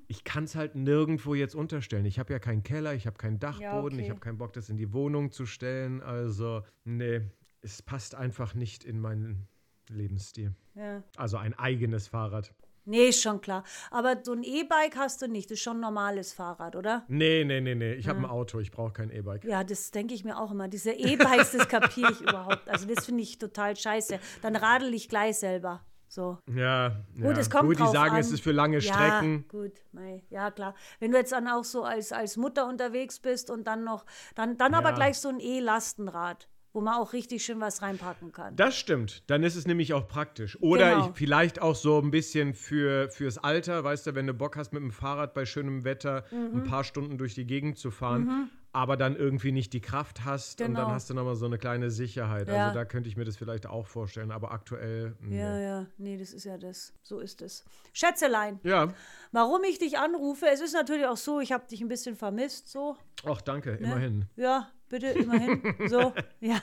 [0.08, 2.06] ich kann es halt nirgendwo jetzt unterstellen.
[2.06, 4.04] Ich habe ja keinen Keller, ich habe keinen Dachboden, okay.
[4.04, 6.02] ich habe keinen Bock, das in die Wohnung zu stellen.
[6.02, 7.22] Also, nee,
[7.62, 9.48] es passt einfach nicht in meinen
[9.90, 10.54] Lebensstil.
[10.76, 11.04] Ja.
[11.18, 12.54] Also ein eigenes Fahrrad.
[12.90, 13.64] Nee, ist schon klar.
[13.92, 15.50] Aber so ein E-Bike hast du nicht.
[15.52, 17.04] Das ist schon ein normales Fahrrad, oder?
[17.08, 17.94] Nee, nee, nee, nee.
[17.94, 19.44] Ich habe ein Auto, ich brauche kein E-Bike.
[19.46, 20.68] Ja, das denke ich mir auch immer.
[20.68, 22.68] Diese E-Bikes, das kapiere ich überhaupt.
[22.70, 24.20] Also das finde ich total scheiße.
[24.42, 25.86] Dann radel ich gleich selber.
[26.12, 26.40] So.
[26.52, 27.38] Ja, Gut, ja.
[27.38, 28.20] es kommt Gut, die sagen, an.
[28.22, 29.46] es ist für lange ja, Strecken.
[29.48, 30.74] gut, mei, ja klar.
[31.00, 34.58] Wenn du jetzt dann auch so als, als Mutter unterwegs bist und dann noch, dann,
[34.58, 34.96] dann aber Ja.
[34.96, 38.56] gleich so ein E-Lastenrad, wo man auch richtig schön was reinpacken kann.
[38.56, 39.24] Das stimmt.
[39.30, 40.58] Dann ist es nämlich auch praktisch.
[40.62, 41.10] Oder Genau.
[41.10, 44.72] ich, vielleicht auch so ein bisschen für, fürs Alter, weißt du, wenn du Bock hast,
[44.74, 46.58] mit dem Fahrrad bei schönem Wetter Mhm.
[46.58, 50.62] ein paar Stunden durch die Gegend zu fahren, aber dann irgendwie nicht die Kraft hast
[50.62, 50.82] und Genau.
[50.82, 52.48] dann hast du nochmal so eine kleine Sicherheit.
[52.48, 52.68] Ja.
[52.68, 55.16] Also da könnte ich mir das vielleicht auch vorstellen, aber aktuell.
[55.22, 55.40] Nee.
[55.40, 56.94] Ja, ja, nee, das ist ja das.
[57.02, 57.66] So ist es.
[57.94, 58.94] Schätzelein, Ja,
[59.32, 62.68] warum ich dich anrufe, es ist natürlich auch so, ich habe dich ein bisschen vermisst,
[62.70, 62.96] so.
[63.26, 63.78] ach danke, Ne?
[63.80, 64.26] immerhin.
[64.36, 65.62] Ja, bitte, immerhin.
[65.90, 66.60] so, ja.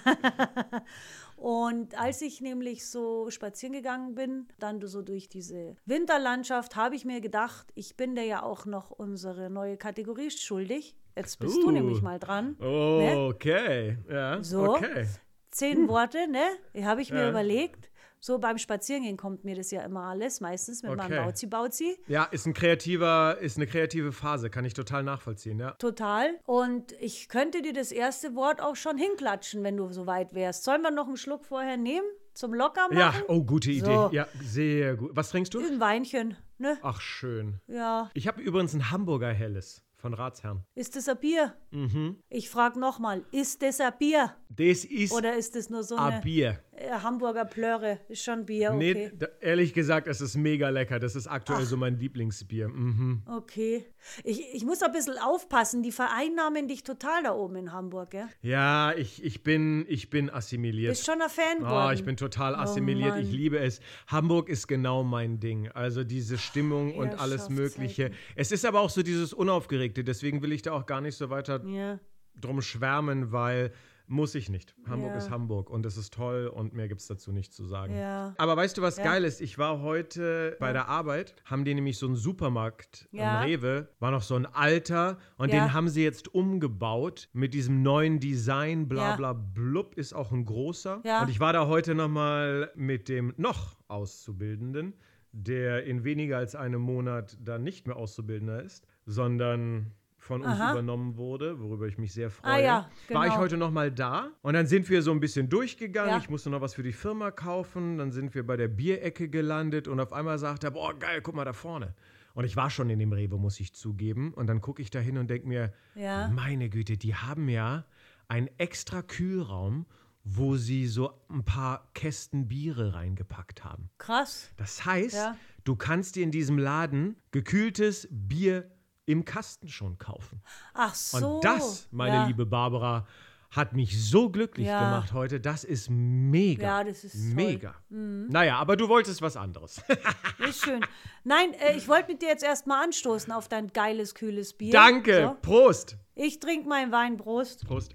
[1.36, 7.04] Und als ich nämlich so spazieren gegangen bin, dann so durch diese Winterlandschaft, habe ich
[7.04, 10.96] mir gedacht, ich bin dir ja auch noch unsere neue Kategorie schuldig.
[11.16, 11.70] Jetzt bist du Uh.
[11.70, 12.56] nämlich mal dran.
[12.60, 13.14] Ne?
[13.30, 14.74] Okay, ja, So.
[14.74, 15.06] okay.
[15.50, 16.44] Zehn Worte, ne?
[16.74, 17.30] Die habe ich mir Ja.
[17.30, 17.90] überlegt.
[18.18, 21.08] So beim Spazierengehen kommt mir das ja immer alles, meistens mit Okay.
[21.08, 21.96] meinem Bauzi-Bauzi.
[22.08, 25.72] Ja, ist ein kreativer, ist eine kreative Phase, kann ich total nachvollziehen, ja.
[25.72, 26.30] Total.
[26.44, 30.64] Und ich könnte dir das erste Wort auch schon hinklatschen, wenn du so weit wärst.
[30.64, 32.06] Sollen wir noch einen Schluck vorher nehmen?
[32.34, 32.98] Zum Lockermachen?
[32.98, 33.84] Ja, oh, gute Idee.
[33.86, 34.10] So.
[34.12, 35.12] Ja, sehr gut.
[35.14, 35.60] Was trinkst du?
[35.60, 36.76] Ein Weinchen, ne?
[36.82, 37.60] Ach, schön.
[37.66, 38.10] Ja.
[38.12, 40.64] Ich habe übrigens ein Hamburger Helles von Ratsherrn.
[40.74, 41.54] Ist das ein Bier?
[41.70, 42.18] Mhm.
[42.28, 44.36] Ich frage nochmal, ist das ein Bier?
[44.50, 46.62] Das ist Oder ist das nur so ein eine Bier.
[46.78, 47.98] Äh, Hamburger Plöre?
[48.08, 49.12] Ist schon Bier, Nee, okay.
[49.18, 50.98] da, ehrlich gesagt, es ist mega lecker.
[50.98, 52.68] Das ist aktuell so mein Lieblingsbier.
[52.68, 53.22] Mhm.
[53.26, 53.84] Okay.
[54.24, 58.26] Ich, ich muss ein bisschen aufpassen, die vereinnahmen dich total da oben in Hamburg, gell?
[58.42, 60.92] Ja, ich, ich, bin, ich bin assimiliert.
[60.92, 61.94] Bist schon ein Fan Oh, geworden.
[61.94, 63.16] ich bin total assimiliert.
[63.18, 63.32] ich Mann.
[63.36, 63.80] liebe es.
[64.06, 65.68] Hamburg ist genau mein Ding.
[65.72, 68.10] Also diese Stimmung und alles Mögliche.
[68.36, 70.04] Es ist aber auch so dieses Unaufgeregte.
[70.04, 71.98] Deswegen will ich da auch gar nicht so weiter Ja.
[72.40, 73.72] Drum schwärmen, weil
[74.08, 74.76] muss ich nicht.
[74.88, 75.16] Hamburg Ja.
[75.16, 77.92] ist Hamburg und es ist toll und mehr gibt es dazu nicht zu sagen.
[77.96, 78.34] Ja.
[78.38, 79.02] Aber weißt du, was Ja.
[79.02, 79.40] geil ist?
[79.40, 83.40] Ich war heute bei der Arbeit, haben die nämlich so einen Supermarkt Ja.
[83.40, 85.56] am Rewe, war noch so ein alter und Ja.
[85.64, 89.16] den haben sie jetzt umgebaut mit diesem neuen Design, bla Ja.
[89.16, 91.00] bla blub, ist auch ein großer.
[91.04, 91.22] Ja.
[91.22, 94.94] Und ich war da heute nochmal mit dem noch Auszubildenden,
[95.32, 99.90] der in weniger als einem Monat dann nicht mehr Auszubildender ist, sondern
[100.26, 100.72] von uns Aha.
[100.72, 102.52] übernommen wurde, worüber ich mich sehr freue.
[102.52, 103.42] Ah ja, War ich genau.
[103.42, 106.10] heute noch mal da und dann sind wir so ein bisschen durchgegangen.
[106.10, 106.18] Ja.
[106.18, 107.96] Ich musste noch was für die Firma kaufen.
[107.98, 111.34] Dann sind wir bei der Bierecke gelandet und auf einmal sagt er, boah, geil, guck
[111.34, 111.94] mal da vorne.
[112.34, 114.34] Und ich war schon in dem Rewe, muss ich zugeben.
[114.34, 116.28] Und dann gucke ich da hin und denke mir, Ja.
[116.28, 117.86] meine Güte, die haben ja
[118.28, 119.86] einen extra Kühlraum,
[120.24, 123.90] wo sie so ein paar Kästen Biere reingepackt haben.
[123.98, 124.50] Krass.
[124.56, 125.36] Das heißt, Ja.
[125.64, 128.68] du kannst dir in diesem Laden gekühltes Bier
[129.06, 130.42] im Kasten schon kaufen.
[130.74, 131.36] Ach so.
[131.36, 132.26] Und das, meine ja.
[132.26, 133.06] liebe Barbara,
[133.50, 134.80] hat mich so glücklich Ja.
[134.80, 135.40] gemacht heute.
[135.40, 136.62] Das ist mega.
[136.62, 137.22] Ja, das ist toll.
[137.30, 137.34] Mhm.
[137.34, 137.74] mega.
[137.88, 139.80] Naja, aber du wolltest was anderes.
[140.46, 140.84] Ist schön.
[141.24, 144.72] Nein, äh, ich wollte mit dir jetzt erstmal anstoßen auf dein geiles, kühles Bier.
[144.72, 145.36] Danke.
[145.42, 145.50] So.
[145.50, 145.96] Prost.
[146.14, 147.64] Ich trinke meinen Wein, Prost.
[147.66, 147.94] Prost.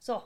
[0.00, 0.24] So.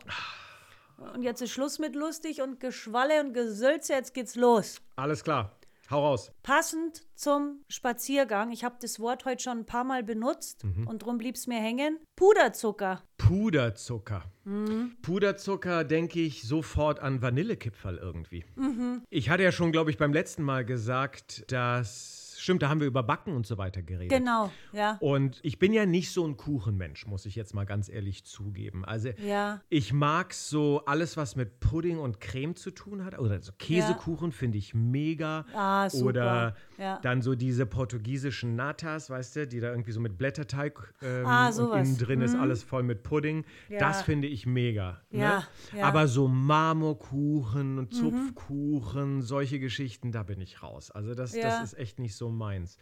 [1.14, 3.94] Und jetzt ist Schluss mit lustig und Geschwalle und Gesülze.
[3.94, 4.80] Jetzt geht's los.
[4.96, 5.56] Alles klar.
[5.90, 6.32] Hau raus.
[6.42, 10.86] Passend zum Spaziergang, ich habe das Wort heute schon ein paar Mal benutzt Mhm.
[10.86, 11.98] und drum blieb es mir hängen.
[12.16, 13.02] Puderzucker.
[13.18, 14.24] Puderzucker.
[14.44, 14.96] Mhm.
[15.02, 18.44] Puderzucker denke ich sofort an Vanillekipferl irgendwie.
[18.56, 19.02] Mhm.
[19.10, 22.23] Ich hatte ja schon, glaube ich, beim letzten Mal gesagt, dass.
[22.44, 24.10] Stimmt, da haben wir über Backen und so weiter geredet.
[24.10, 24.98] Genau, ja.
[25.00, 28.84] Und ich bin ja nicht so ein Kuchenmensch, muss ich jetzt mal ganz ehrlich zugeben.
[28.84, 29.62] Also Ja.
[29.70, 33.18] ich mag so alles, was mit Pudding und Creme zu tun hat.
[33.18, 35.46] Oder so Käsekuchen finde ich mega.
[35.54, 36.04] Ah, super.
[36.06, 36.98] Oder Ja.
[37.02, 41.48] dann so diese portugiesischen Natas, weißt du, die da irgendwie so mit Blätterteig ähm, Ah,
[41.48, 43.44] innen drin ist alles voll mit Pudding.
[43.68, 43.78] Ja.
[43.78, 45.00] Das finde ich mega.
[45.10, 45.22] Ja, ne?
[45.24, 45.46] ja.
[45.72, 45.82] Mhm.
[45.82, 50.90] Aber so Marmorkuchen und Zupfkuchen, solche Geschichten, da bin ich raus.
[50.90, 52.76] Also das, das ist echt nicht so meins.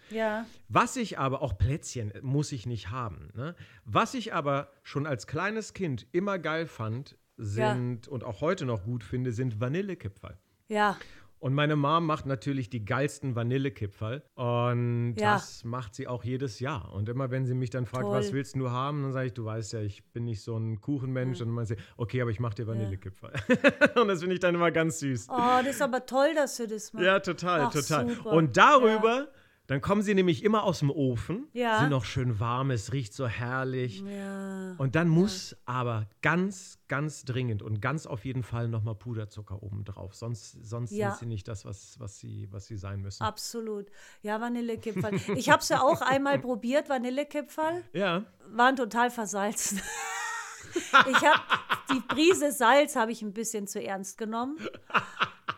[0.69, 3.29] Was ich aber, auch Plätzchen muss ich nicht haben.
[3.35, 3.55] Ne?
[3.85, 8.85] Was ich aber schon als kleines Kind immer geil fand, sind und auch heute noch
[8.85, 10.39] gut finde, sind Vanillekipferl.
[10.69, 10.97] Ja.
[11.43, 14.23] Und meine Mom macht natürlich die geilsten Vanillekipferl.
[14.37, 15.35] Und Ja.
[15.35, 16.93] das macht sie auch jedes Jahr.
[16.95, 18.15] Und immer wenn sie mich dann fragt, Toll.
[18.17, 20.81] was willst du haben, dann sage ich, du weißt ja, ich bin nicht so ein
[20.81, 21.41] Kuchenmensch.
[21.41, 23.33] Und dann meint sie, okay, aber ich mache dir Vanillekipferl.
[24.01, 25.27] und das finde ich dann immer ganz süß.
[25.31, 27.05] Oh, das ist aber toll, dass du das machst.
[27.05, 28.09] Ja, total, Ach, total.
[28.09, 28.31] super.
[28.31, 29.27] Und darüber,
[29.69, 31.79] dann kommen sie nämlich immer aus dem Ofen, Ja.
[31.81, 34.01] sind noch schön warm, es riecht so herrlich.
[34.07, 34.75] Ja.
[34.77, 39.85] Und dann muss aber ganz, ganz dringend und ganz auf jeden Fall nochmal Puderzucker oben
[39.85, 40.15] drauf.
[40.15, 41.11] Sonst, sonst Ja.
[41.11, 43.23] sind sie nicht das, was, was, sie, was sie sein müssen.
[43.23, 43.87] Absolut.
[44.23, 45.15] Ja, Vanillekipferl.
[45.37, 47.85] Ich habe es ja auch einmal probiert, Vanillekipferl.
[47.93, 48.25] Ja.
[48.51, 49.81] Waren total versalzen.
[50.75, 51.41] Ich habe
[51.93, 54.57] die Prise Salz habe ich ein bisschen zu ernst genommen.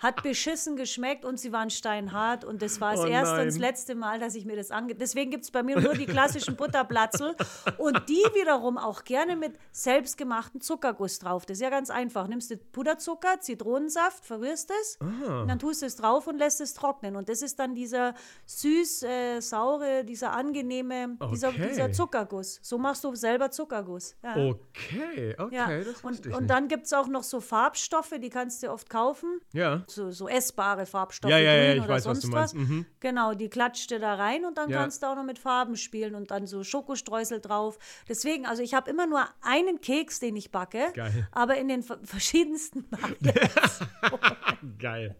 [0.04, 2.44] Hat beschissen geschmeckt und sie waren steinhart.
[2.44, 4.94] Und das war das Oh erste und das letzte Mal, dass ich mir das ange...
[4.94, 7.34] Deswegen gibt es bei mir nur die klassischen Butterplatzel.
[7.78, 11.46] Und die wiederum auch gerne mit selbstgemachten Zuckerguss drauf.
[11.46, 12.28] Das ist ja ganz einfach.
[12.28, 16.74] Nimmst du Puderzucker, Zitronensaft, verrührst es, und dann tust du es drauf und lässt es
[16.74, 17.16] trocknen.
[17.16, 18.14] Und das ist dann dieser
[18.46, 21.68] süß, äh, saure, dieser angenehme, dieser, Okay.
[21.70, 22.58] dieser Zuckerguss.
[22.62, 24.16] So machst du selber Zuckerguss.
[24.22, 24.36] Ja.
[24.36, 26.50] Okay, okay, Ja, das und, ich und nicht.
[26.50, 29.40] dann gibt es auch noch so Farbstoffe, die kannst du oft kaufen.
[29.52, 29.82] ja.
[29.94, 32.54] So, so essbare Farbstoffe, Ja, ja, ja, ich oder weiß, was sonst du meinst.
[32.54, 32.86] Mhm.
[33.00, 34.80] Genau, die klatscht du da rein und dann Ja.
[34.80, 37.78] kannst du auch noch mit Farben spielen und dann so Schokostreusel drauf.
[38.08, 41.28] Deswegen, also ich habe immer nur einen Keks, den ich backe, Geil.
[41.32, 44.78] aber in den ver- verschiedensten Variationen.
[44.78, 45.16] Geil.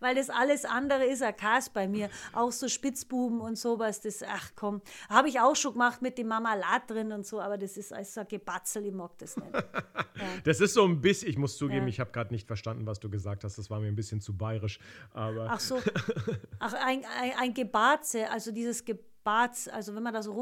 [0.00, 2.10] Weil das alles andere ist ein Kas bei mir.
[2.32, 6.28] Auch so Spitzbuben und sowas, das, ach komm, habe ich auch schon gemacht mit dem
[6.28, 9.50] Marmelade drin und so, aber das ist alles so ein Gebatzel, ich mag das nicht.
[10.44, 11.88] Das ist so ein bisschen, ich muss zugeben, Ja.
[11.88, 13.56] ich habe gerade nicht verstanden, was du gesagt hast.
[13.56, 14.78] Das war mir ein bisschen zu bayerisch.
[15.14, 15.78] Aber Ach so.
[16.58, 20.34] Ach, ein, ein, ein Gebarze, also dieses Gebarz, also wenn man da so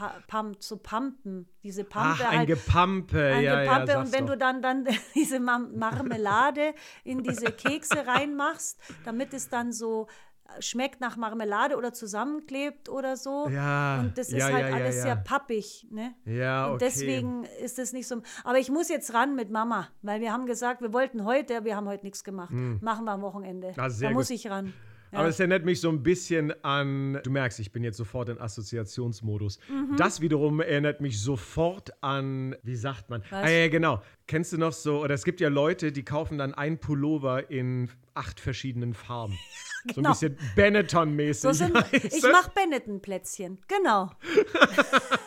[0.00, 2.48] rumpumpt, so pumpen, diese Pampe Ach, ein halt.
[2.48, 3.24] Gepampe.
[3.24, 4.34] ein ja, Gepampe ja, und wenn doch.
[4.34, 6.74] du dann, dann diese Marmelade
[7.04, 10.06] in diese Kekse reinmachst, damit es dann so
[10.46, 13.48] äh, schmeckt nach Marmelade oder zusammenklebt oder so.
[13.48, 16.14] Ja, Und das ist ja, halt ja, alles sehr pappig, ne?
[16.24, 16.84] Ja, Und okay.
[16.86, 18.22] deswegen ist es nicht so.
[18.44, 21.76] Aber ich muss jetzt ran mit Mama, weil wir haben gesagt, wir wollten heute, wir
[21.76, 22.52] haben heute nichts gemacht.
[22.52, 23.72] Machen wir am Wochenende.
[23.76, 24.36] Ah, da muss gut.
[24.36, 24.72] ich ran.
[25.12, 25.18] Ja.
[25.18, 28.40] Aber es erinnert mich so ein bisschen an, du merkst, ich bin jetzt sofort in
[28.40, 29.58] Assoziationsmodus.
[29.68, 29.96] Mhm.
[29.96, 33.22] Das wiederum erinnert mich sofort an, wie sagt man?
[33.30, 33.44] Was?
[33.44, 34.02] Ah ja, genau.
[34.26, 37.90] Kennst du noch so, oder es gibt ja Leute, die kaufen dann ein Pullover in
[38.14, 39.38] acht verschiedenen Farben.
[39.84, 40.10] So Genau.
[40.10, 41.54] ein bisschen Benetton-mäßig.
[41.54, 44.12] So ich mache Benetton-Plätzchen, genau.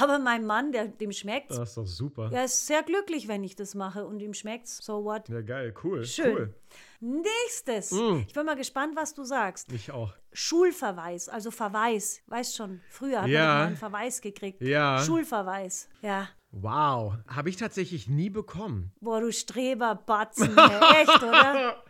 [0.00, 1.56] Aber mein Mann, der, dem schmeckt's.
[1.56, 2.30] Das ist doch super.
[2.32, 4.78] Er ist sehr glücklich, wenn ich das mache und ihm schmeckt's.
[4.82, 5.28] So what?
[5.28, 6.04] Ja, geil, cool.
[6.04, 6.34] Schön.
[6.36, 6.54] Cool.
[7.00, 7.92] Nächstes.
[7.92, 8.22] Mm.
[8.26, 9.70] Ich bin mal gespannt, was du sagst.
[9.72, 10.12] Ich auch.
[10.32, 12.20] Schulverweis, also Verweis.
[12.26, 13.46] Weißt schon, früher hat Ja.
[13.58, 14.60] man einen Verweis gekriegt.
[14.62, 14.98] Ja.
[15.04, 15.88] Schulverweis.
[16.02, 16.28] Ja.
[16.52, 18.92] Wow, habe ich tatsächlich nie bekommen.
[19.00, 20.56] Boah, du Streberbatzen,
[21.02, 21.84] echt, oder?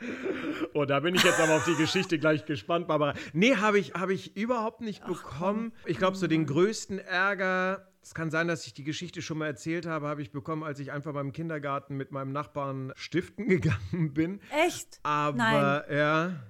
[0.75, 3.15] Oh, da bin ich jetzt aber auf die Geschichte gleich gespannt, Barbara.
[3.33, 5.73] Nee, habe ich, hab ich überhaupt nicht bekommen.
[5.85, 9.47] Ich glaube, so den größten Ärger, es kann sein, dass ich die Geschichte schon mal
[9.47, 14.15] erzählt habe, habe ich bekommen, als ich einfach beim Kindergarten mit meinem Nachbarn stiften gegangen
[14.15, 14.41] bin.
[14.65, 15.01] Echt?
[15.03, 15.83] Aber Nein.
[15.91, 16.43] ja.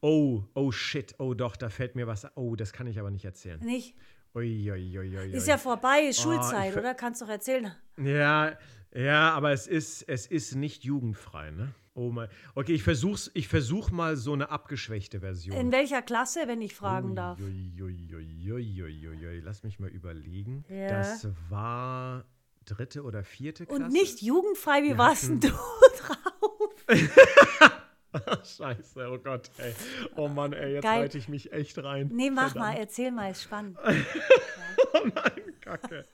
[0.00, 2.28] Oh, oh shit, oh doch, da fällt mir was.
[2.36, 3.58] Oh, das kann ich aber nicht erzählen.
[3.60, 3.96] Nicht?
[4.36, 6.94] Ui, ui, ui, ui, Ist ja vorbei, ist Oh, Schulzeit, oder?
[6.94, 7.74] Kannst doch erzählen.
[7.96, 8.52] Ja,
[8.94, 11.74] ja, aber es ist, es ist nicht jugendfrei, ne?
[11.96, 12.28] Oh mein.
[12.56, 15.56] Okay, ich versuch's, ich versuch mal so eine abgeschwächte Version.
[15.56, 17.38] In welcher Klasse, wenn ich fragen darf?
[17.40, 19.40] Uiuiuiuiuiui.
[19.44, 20.64] Lass mich mal überlegen.
[20.68, 20.88] Ja.
[20.88, 22.24] Das war
[22.64, 23.82] dritte oder vierte Klasse.
[23.84, 25.48] Und nicht jugendfrei, wie warst denn du
[26.00, 26.84] drauf?
[28.56, 29.74] Scheiße, oh Gott, ey.
[30.16, 32.10] Oh Mann, ey, jetzt halte ich mich echt rein.
[32.12, 32.74] Nee, mach Verdammt.
[32.74, 33.78] mal, erzähl mal, ist spannend.
[34.96, 36.04] Oh nein, Kacke.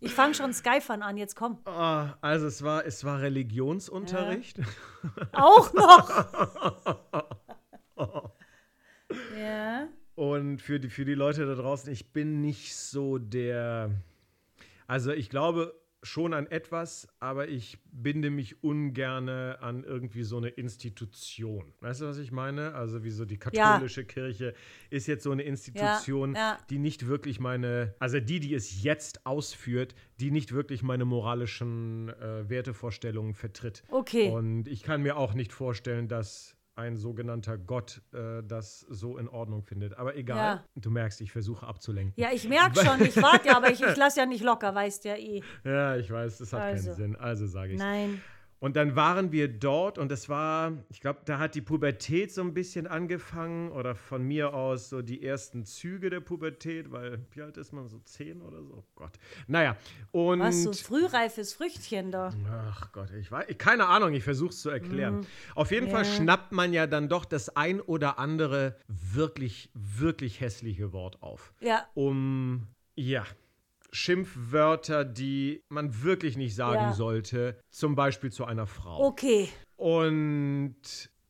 [0.00, 1.58] Ich fange schon Skyfan an, jetzt komm.
[1.64, 4.60] Ah, also es war, es war Religionsunterricht.
[5.32, 6.10] Auch noch.
[9.38, 9.88] ja.
[10.14, 13.90] Und für die, für die Leute da draußen, ich bin nicht so der.
[14.86, 20.48] Also ich glaube schon an etwas, aber ich binde mich ungerne an irgendwie so eine
[20.48, 21.72] Institution.
[21.80, 22.74] Weißt du, was ich meine?
[22.74, 24.54] Also wie so die katholische Kirche
[24.90, 26.58] ist jetzt so eine Institution, ja.
[26.70, 32.08] die nicht wirklich meine, also die, die es jetzt ausführt, die nicht wirklich meine moralischen
[32.08, 33.82] äh, Wertevorstellungen vertritt.
[33.90, 34.30] Okay.
[34.30, 39.28] Und ich kann mir auch nicht vorstellen, dass ein sogenannter Gott äh, das so in
[39.28, 39.98] Ordnung findet.
[39.98, 40.36] Aber egal.
[40.36, 40.64] Ja.
[40.76, 42.12] Du merkst, ich versuche abzulenken.
[42.16, 45.04] Ja, ich merke schon, ich warte ja, aber ich, ich lasse ja nicht locker, weißt
[45.06, 45.42] ja eh.
[45.64, 46.88] Ja, ich weiß, das hat Also.
[46.88, 47.16] keinen Sinn.
[47.16, 47.78] Also sage ich.
[47.78, 48.20] Nein.
[48.58, 52.40] Und dann waren wir dort und es war, ich glaube, da hat die Pubertät so
[52.40, 57.42] ein bisschen angefangen oder von mir aus so die ersten Züge der Pubertät, weil wie
[57.42, 58.74] alt ist man, so zehn oder so?
[58.78, 59.12] Oh Gott.
[59.46, 59.76] Naja,
[60.10, 60.40] und...
[60.40, 62.32] Was, so frühreifes Früchtchen da.
[62.70, 65.26] Ach Gott, ich weiß, keine Ahnung, ich versuche es zu erklären.
[65.54, 66.08] Auf jeden Fall Mhm.
[66.08, 66.16] Ja.
[66.16, 71.52] schnappt man ja dann doch das ein oder andere wirklich, wirklich hässliche Wort auf.
[71.60, 71.86] Ja.
[71.94, 73.24] Um, ja,
[73.96, 76.92] Schimpfwörter, die man wirklich nicht sagen Ja.
[76.92, 79.06] sollte, zum Beispiel zu einer Frau.
[79.06, 79.48] Okay.
[79.76, 80.76] Und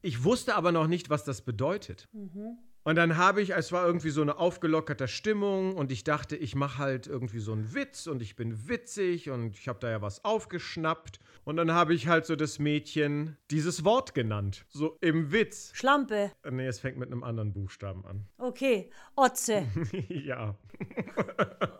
[0.03, 2.09] ich wusste aber noch nicht, was das bedeutet.
[2.13, 2.59] Mhm.
[2.87, 6.55] Und dann habe ich, es war irgendwie so eine aufgelockerte Stimmung und ich dachte, ich
[6.55, 10.03] mache halt irgendwie so einen Witz und ich bin witzig und ich habe da ja
[10.03, 11.19] was aufgeschnappt.
[11.43, 14.67] Und dann habe ich halt so das Mädchen dieses Wort genannt.
[14.69, 15.73] So im Witz.
[15.75, 16.31] Schlampe.
[16.49, 18.25] Nee, es fängt mit einem anderen Buchstaben an.
[18.39, 18.89] Okay.
[19.17, 19.67] Otze.
[20.09, 20.55] ja.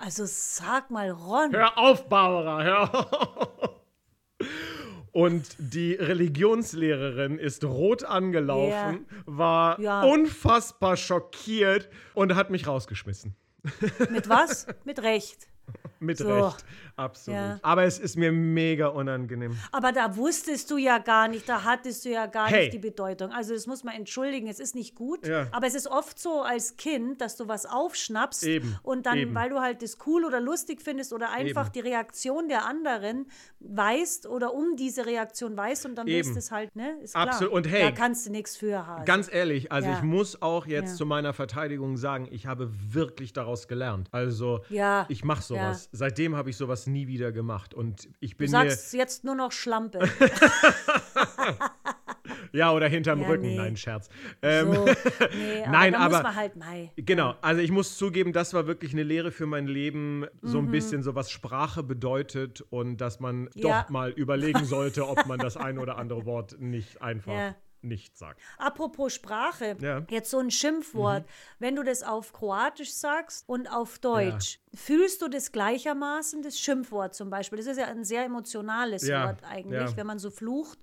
[0.00, 1.52] Also sag mal, Ron.
[1.52, 3.82] Hör auf, Barbara, hör auf.
[5.16, 10.02] Und die Religionslehrerin ist rot angelaufen, war Ja.
[10.02, 13.34] unfassbar schockiert und hat mich rausgeschmissen.
[14.10, 14.66] Mit was?
[14.84, 15.48] Mit Recht.
[16.00, 16.28] Mit So.
[16.46, 16.64] Recht.
[16.96, 17.38] Absolut.
[17.38, 17.58] Ja.
[17.62, 19.56] Aber es ist mir mega unangenehm.
[19.72, 22.64] Aber da wusstest du ja gar nicht, da hattest du ja gar Hey.
[22.64, 23.32] nicht die Bedeutung.
[23.32, 25.26] Also das muss man entschuldigen, es ist nicht gut.
[25.26, 25.46] Ja.
[25.52, 29.34] Aber es ist oft so als Kind, dass du was aufschnappst Eben, und dann, eben.
[29.34, 31.72] weil du halt das cool oder lustig findest oder einfach Eben.
[31.72, 33.26] die Reaktion der anderen
[33.60, 36.96] weißt oder um diese Reaktion weißt und dann wirst es halt, ne?
[37.02, 37.28] Ist klar.
[37.28, 37.52] Absolut.
[37.52, 39.04] Und hey, da kannst du nichts für haben.
[39.04, 39.96] Ganz ehrlich, also Ja.
[39.96, 44.08] ich muss auch jetzt zu meiner Verteidigung sagen, ich habe wirklich daraus gelernt.
[44.12, 44.60] Also
[45.08, 45.88] ich mache sowas.
[45.92, 47.74] Seitdem habe ich sowas nie wieder gemacht.
[47.74, 50.00] Und ich Du bin sagst jetzt nur noch Schlampe.
[52.52, 53.42] Ja, oder hinterm Ja, Rücken.
[53.46, 53.56] nee.
[53.56, 54.08] Nein, Scherz.
[54.40, 54.84] Ähm, So,
[55.36, 56.90] nee, aber Nein, aber- muss man halt, mei.
[56.96, 60.68] Genau, also ich muss zugeben, das war wirklich eine Lehre für mein Leben, so Mhm.
[60.68, 63.82] ein bisschen so was Sprache bedeutet und dass man Ja.
[63.82, 67.54] doch mal überlegen sollte, ob man das ein oder andere Wort nicht einfach Ja.
[67.82, 68.40] Nicht sagt.
[68.58, 70.04] Apropos Sprache, Ja.
[70.10, 71.24] jetzt so ein Schimpfwort.
[71.58, 77.14] Wenn du das auf Kroatisch sagst und auf Deutsch, fühlst du das gleichermaßen, das Schimpfwort
[77.14, 77.58] zum Beispiel?
[77.58, 79.96] Das ist ja ein sehr emotionales Ja, Wort eigentlich, ja.
[79.96, 80.78] wenn man so flucht.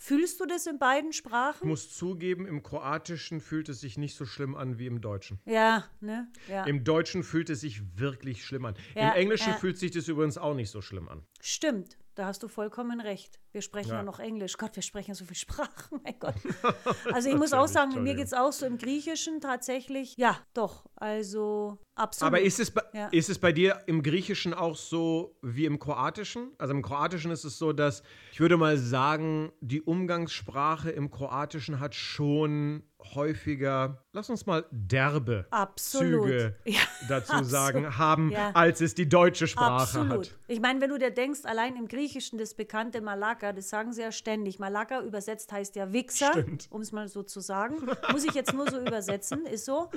[0.00, 1.66] Fühlst du das in beiden Ich Sprachen?
[1.68, 5.40] muss zugeben, im Kroatischen fühlt es sich nicht so schlimm an wie im Deutschen.
[5.44, 6.28] Ja, ne?
[6.48, 6.64] Ja.
[6.64, 8.74] Im Deutschen fühlt es sich wirklich schlimm an.
[8.94, 9.56] Ja, Im Englischen ja.
[9.56, 11.24] fühlt sich das übrigens auch nicht so schlimm an.
[11.40, 13.38] Stimmt, da hast du vollkommen recht.
[13.52, 14.02] Wir sprechen ja, Ja.
[14.02, 14.56] noch Englisch.
[14.58, 16.34] Gott, wir sprechen ja so viel Sprachen, mein Gott.
[17.12, 20.16] Also ich muss auch sagen, mir geht es auch so im Griechischen tatsächlich.
[20.16, 22.26] Ja, doch, also absolut.
[22.34, 23.06] Aber ist es, bei, Ja.
[23.08, 26.50] ist es bei dir im Griechischen auch so wie im Kroatischen?
[26.58, 28.02] Also im Kroatischen ist es so, dass
[28.32, 32.82] ich würde mal sagen, die Umgangssprache im Kroatischen hat schon
[33.14, 36.24] häufiger, lass uns mal derbe Absolut.
[36.26, 38.50] Züge Ja, dazu sagen, haben, Ja.
[38.54, 40.26] als es die deutsche Sprache Absolut.
[40.30, 40.38] hat.
[40.48, 44.02] Ich meine, wenn du dir denkst, allein im Griechischen das bekannte Malaka, das sagen sie
[44.02, 44.58] ja ständig.
[44.58, 47.76] Malaka übersetzt heißt ja Wichser, um es mal so zu sagen.
[48.12, 49.90] Muss ich jetzt nur so übersetzen, ist so.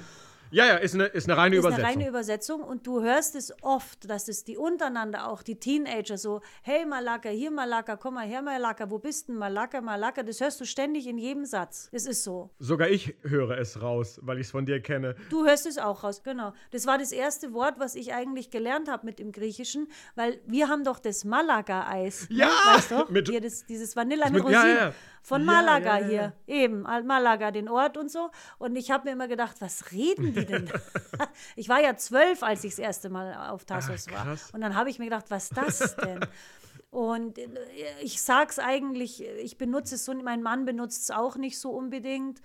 [0.51, 1.85] Ja, ja, ist eine, ist eine reine ist Übersetzung.
[1.85, 6.17] eine reine Übersetzung und du hörst es oft, dass es die untereinander auch, die Teenager
[6.17, 10.41] so, hey Malaka, hier Malaka, komm mal her Malaka, wo bist denn Malaka, Malaka, das
[10.41, 11.89] hörst du ständig in jedem Satz.
[11.91, 12.49] Das ist so.
[12.59, 15.15] Sogar ich höre es raus, weil ich es von dir kenne.
[15.29, 16.53] Du hörst es auch raus, genau.
[16.71, 20.67] Das war das erste Wort, was ich eigentlich gelernt habe mit dem Griechischen, weil wir
[20.67, 22.27] haben doch das Malaga-Eis.
[22.29, 22.51] Ja, ne?
[22.75, 23.05] weißt du?
[23.09, 24.77] mit- hier das, dieses Vanilla mit- mit ja, Rosinen.
[24.77, 24.93] ja.
[25.23, 26.07] Von Malaga ja, ja.
[26.07, 28.31] hier, eben, Al- Malaga, den Ort und so.
[28.57, 30.71] Und ich habe mir immer gedacht, was reden die denn?
[31.55, 34.37] ich war ja zwölf, als ich das erste Mal auf Tassos Ach, war.
[34.53, 36.19] Und dann habe ich mir gedacht, was das denn?
[36.89, 37.47] Und äh,
[38.01, 42.41] ich sag's eigentlich, ich benutze es so, mein Mann benutzt es auch nicht so unbedingt.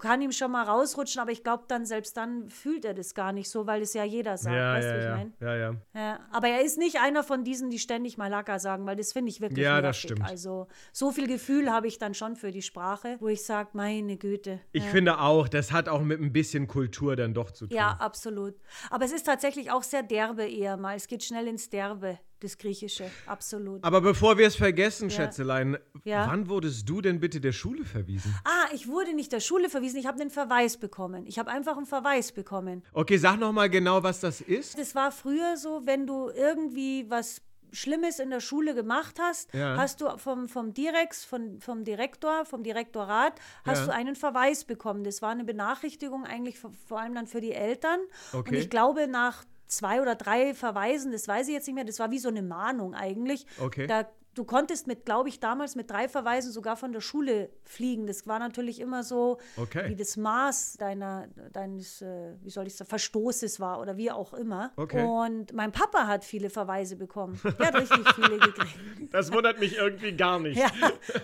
[0.00, 3.32] Kann ihm schon mal rausrutschen, aber ich glaube dann, selbst dann fühlt er das gar
[3.32, 4.56] nicht so, weil es ja jeder sagt.
[4.56, 5.16] Ja, weißt du, ja, ich ja.
[5.16, 5.32] meine?
[5.40, 5.76] ja, ja.
[5.94, 9.30] Ja, aber er ist nicht einer von diesen, die ständig Malaka sagen, weil das finde
[9.30, 9.88] ich wirklich Ja, nervig.
[9.88, 10.28] das stimmt.
[10.28, 14.16] Also so viel Gefühl habe ich dann schon für die Sprache, wo ich sage, meine
[14.16, 14.60] Güte.
[14.72, 14.90] Ich ja.
[14.90, 17.76] finde auch, das hat auch mit ein bisschen Kultur dann doch zu tun.
[17.76, 18.54] Ja, absolut.
[18.90, 20.96] Aber es ist tatsächlich auch sehr derbe eher mal.
[20.96, 23.10] Es geht schnell ins Derbe, das Griechische.
[23.26, 23.82] Absolut.
[23.82, 26.26] Aber bevor wir es vergessen, Schätzelein, Ja.
[26.28, 28.34] wann wurdest du denn bitte der Schule verwiesen?
[28.44, 31.26] Ah, ich wurde nicht der Schule verwiesen, ich habe einen Verweis bekommen.
[31.26, 32.82] Ich habe einfach einen Verweis bekommen.
[32.92, 34.78] Okay, sag noch mal genau, was das ist.
[34.78, 37.40] Das war früher so, wenn du irgendwie was
[37.72, 39.76] Schlimmes in der Schule gemacht hast, Ja.
[39.76, 43.86] hast du vom, vom Direx, von, vom Direktor, vom Direktorat, hast Ja.
[43.86, 45.04] du einen Verweis bekommen.
[45.04, 47.98] Das war eine Benachrichtigung eigentlich vor, vor allem dann für die Eltern.
[48.32, 48.56] Und Okay.
[48.58, 52.10] ich glaube, nach zwei oder drei Verweisen, das weiß ich jetzt nicht mehr, das war
[52.10, 53.46] wie so eine Mahnung eigentlich.
[53.60, 53.86] Okay.
[53.86, 58.06] Da, du konntest mit, glaube ich, damals mit drei Verweisen sogar von der Schule fliegen.
[58.06, 59.88] Das war natürlich immer so, Okay.
[59.88, 64.34] wie das Maß deiner, deines, äh, wie soll ich sagen, Verstoßes war oder wie auch
[64.34, 64.72] immer.
[64.76, 65.02] Okay.
[65.02, 67.40] Und mein Papa hat viele Verweise bekommen.
[67.58, 68.78] Der hat richtig viele gekriegt.
[69.10, 70.58] Das wundert mich irgendwie gar nicht.
[70.58, 70.70] Ja,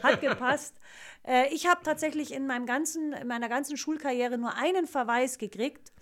[0.02, 0.74] hat gepasst.
[1.26, 5.92] Äh, ich habe tatsächlich in, meinem ganzen, in meiner ganzen Schulkarriere nur einen Verweis gekriegt.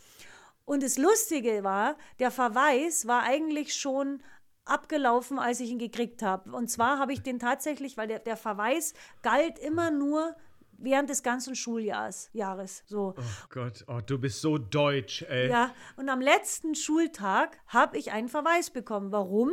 [0.65, 4.23] Und das Lustige war, der Verweis war eigentlich schon
[4.65, 6.53] abgelaufen, als ich ihn gekriegt habe.
[6.53, 10.37] Und zwar habe ich den tatsächlich, weil der, der Verweis galt immer nur
[10.79, 12.31] während des ganzen Schuljahres.
[12.33, 13.15] Jahres, so.
[13.17, 15.49] Oh Gott, oh, du bist so deutsch, ey.
[15.49, 19.13] Ja, und am letzten Schultag habe ich einen Verweis bekommen.
[19.13, 19.51] Warum?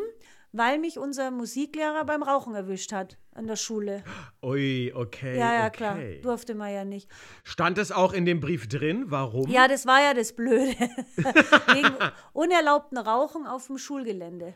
[0.53, 4.03] Weil mich unser Musiklehrer beim Rauchen erwischt hat an der Schule.
[4.41, 5.37] Ui, okay.
[5.37, 5.77] Ja, ja, okay.
[5.77, 5.97] klar.
[6.21, 7.09] Durfte man ja nicht.
[7.43, 9.05] Stand es auch in dem Brief drin?
[9.07, 9.49] Warum?
[9.49, 10.75] Ja, das war ja das Blöde.
[11.17, 11.95] Wegen
[12.33, 14.53] unerlaubten Rauchen auf dem Schulgelände.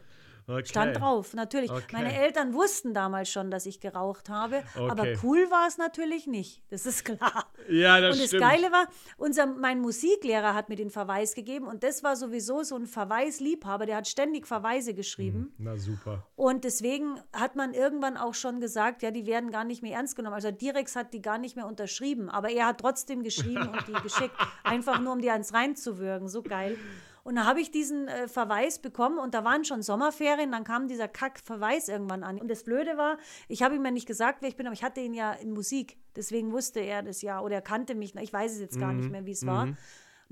[0.47, 0.65] Okay.
[0.65, 1.71] Stand drauf, natürlich.
[1.71, 1.83] Okay.
[1.91, 5.17] Meine Eltern wussten damals schon, dass ich geraucht habe, aber Okay.
[5.23, 6.63] cool war es natürlich nicht.
[6.69, 7.45] Das ist klar.
[7.69, 8.43] Ja, das und das stimmt.
[8.43, 12.75] Geile war, unser, mein Musiklehrer hat mir den Verweis gegeben und das war sowieso so
[12.75, 15.53] ein Verweisliebhaber, der hat ständig Verweise geschrieben.
[15.57, 16.25] Na super.
[16.35, 20.15] Und deswegen hat man irgendwann auch schon gesagt, ja, die werden gar nicht mehr ernst
[20.15, 20.35] genommen.
[20.35, 23.93] Also Direx hat die gar nicht mehr unterschrieben, aber er hat trotzdem geschrieben und die
[24.03, 26.27] geschickt, einfach nur um die ans reinzuwürgen.
[26.27, 26.77] So geil.
[27.23, 30.87] Und da habe ich diesen äh, Verweis bekommen und da waren schon Sommerferien, dann kam
[30.87, 32.39] dieser Kack-Verweis irgendwann an.
[32.39, 34.83] Und das Blöde war, ich habe ihm ja nicht gesagt, wer ich bin, aber ich
[34.83, 35.97] hatte ihn ja in Musik.
[36.15, 38.15] Deswegen wusste er das ja oder er kannte mich.
[38.15, 39.63] Ich weiß es jetzt gar nicht mehr, wie es war.
[39.63, 39.77] Und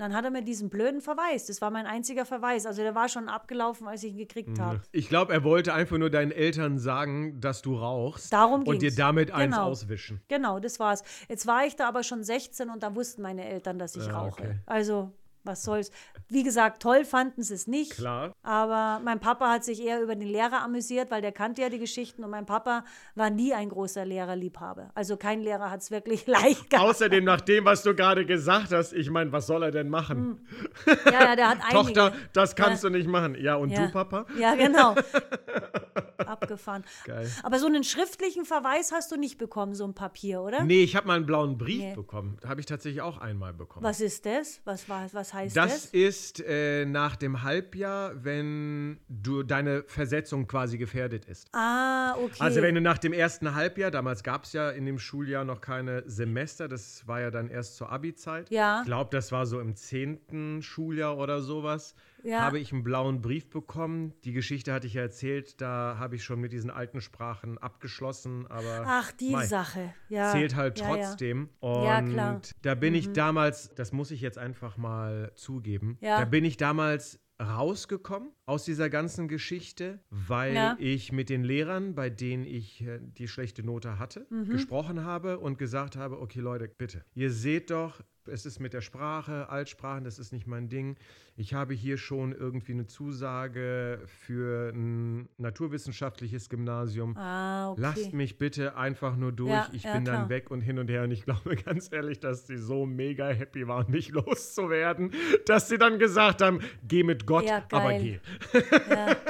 [0.03, 1.45] dann hat er mir diesen blöden Verweis.
[1.47, 2.65] Das war mein einziger Verweis.
[2.65, 4.81] Also der war schon abgelaufen, als ich ihn gekriegt habe.
[4.93, 8.31] Ich glaube, er wollte einfach nur deinen Eltern sagen, dass du rauchst.
[8.31, 8.95] Darum Und dir ging's.
[8.95, 9.67] damit eins Genau.
[9.67, 10.21] auswischen.
[10.29, 11.03] Genau, das war's.
[11.27, 14.17] Jetzt war ich da aber schon 16 und da wussten meine Eltern, dass ich Ja,
[14.19, 14.41] rauche.
[14.41, 14.55] okay.
[14.65, 15.11] Also,
[15.43, 15.91] was soll's.
[16.27, 17.91] Wie gesagt, toll fanden sie es nicht.
[17.93, 18.33] Klar.
[18.43, 21.79] Aber mein Papa hat sich eher über den Lehrer amüsiert, weil der kannte ja die
[21.79, 22.83] Geschichten und mein Papa
[23.15, 24.91] war nie ein großer Lehrerliebhaber.
[24.93, 26.87] Also kein Lehrer hat es wirklich leicht gehabt.
[26.87, 30.45] Außerdem, nach dem, was du gerade gesagt hast, ich meine, was soll er denn machen?
[31.05, 31.73] Ja, ja, der hat einige.
[31.73, 33.35] Tochter, das kannst du nicht machen.
[33.39, 33.85] Ja, und ja.
[33.85, 34.25] du, Papa?
[34.37, 34.95] Ja, genau.
[36.25, 36.83] Abgefahren.
[37.05, 37.29] Geil.
[37.43, 40.63] Aber so einen schriftlichen Verweis hast du nicht bekommen, so ein Papier, oder?
[40.63, 41.95] Nee, ich habe mal einen blauen Brief Nee.
[41.95, 42.37] bekommen.
[42.45, 43.83] Habe ich tatsächlich auch einmal bekommen.
[43.85, 44.61] Was ist das?
[44.65, 45.85] Was, war, was heißt Das das?
[45.91, 51.47] ist äh, nach dem Halbjahr, wenn du deine Versetzung quasi gefährdet ist.
[51.53, 52.35] Ah, okay.
[52.39, 55.61] Also wenn du nach dem ersten Halbjahr, damals gab es ja in dem Schuljahr noch
[55.61, 58.49] keine Semester, das war ja dann erst zur Abi-Zeit.
[58.49, 58.79] Ja.
[58.81, 61.95] Ich glaube, das war so im zehnten Schuljahr oder sowas.
[62.23, 62.41] Ja.
[62.41, 64.13] Habe ich einen blauen Brief bekommen.
[64.23, 68.45] Die Geschichte hatte ich ja erzählt, da habe ich schon mit diesen alten Sprachen abgeschlossen,
[68.47, 69.93] aber Ach, die mei, Sache.
[70.09, 70.31] Ja.
[70.31, 70.95] zählt halt ja, ja.
[70.95, 71.49] trotzdem.
[71.59, 72.33] Und Ja, klar.
[72.35, 72.41] Mhm.
[72.61, 77.19] da bin ich damals, das muss ich jetzt einfach mal zugeben, da bin ich damals
[77.41, 80.75] rausgekommen aus dieser ganzen Geschichte, weil Ja.
[80.79, 84.49] ich mit den Lehrern, bei denen ich äh, die schlechte Note hatte, Mhm.
[84.49, 88.81] gesprochen habe und gesagt habe, okay Leute, bitte, ihr seht doch, Es ist mit der
[88.81, 90.95] Sprache, Altsprachen, das ist nicht mein Ding.
[91.35, 97.15] Ich habe hier schon irgendwie eine Zusage für ein naturwissenschaftliches Gymnasium.
[97.17, 97.81] Ah, okay.
[97.81, 99.51] Lasst mich bitte einfach nur durch.
[99.51, 100.29] Ja, ich ja, bin dann klar.
[100.29, 101.03] weg und hin und her.
[101.03, 105.11] Und ich glaube ganz ehrlich, dass sie so mega happy waren, mich loszuwerden,
[105.45, 108.19] dass sie dann gesagt haben, geh mit Gott, Ja, aber geh.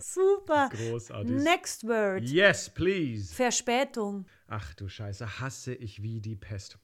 [0.00, 0.70] Super.
[0.70, 1.30] Großartig.
[1.30, 2.22] Next word.
[2.22, 3.34] Yes, please.
[3.34, 4.26] Verspätung.
[4.52, 6.76] Ach du Scheiße, hasse ich wie die Pest.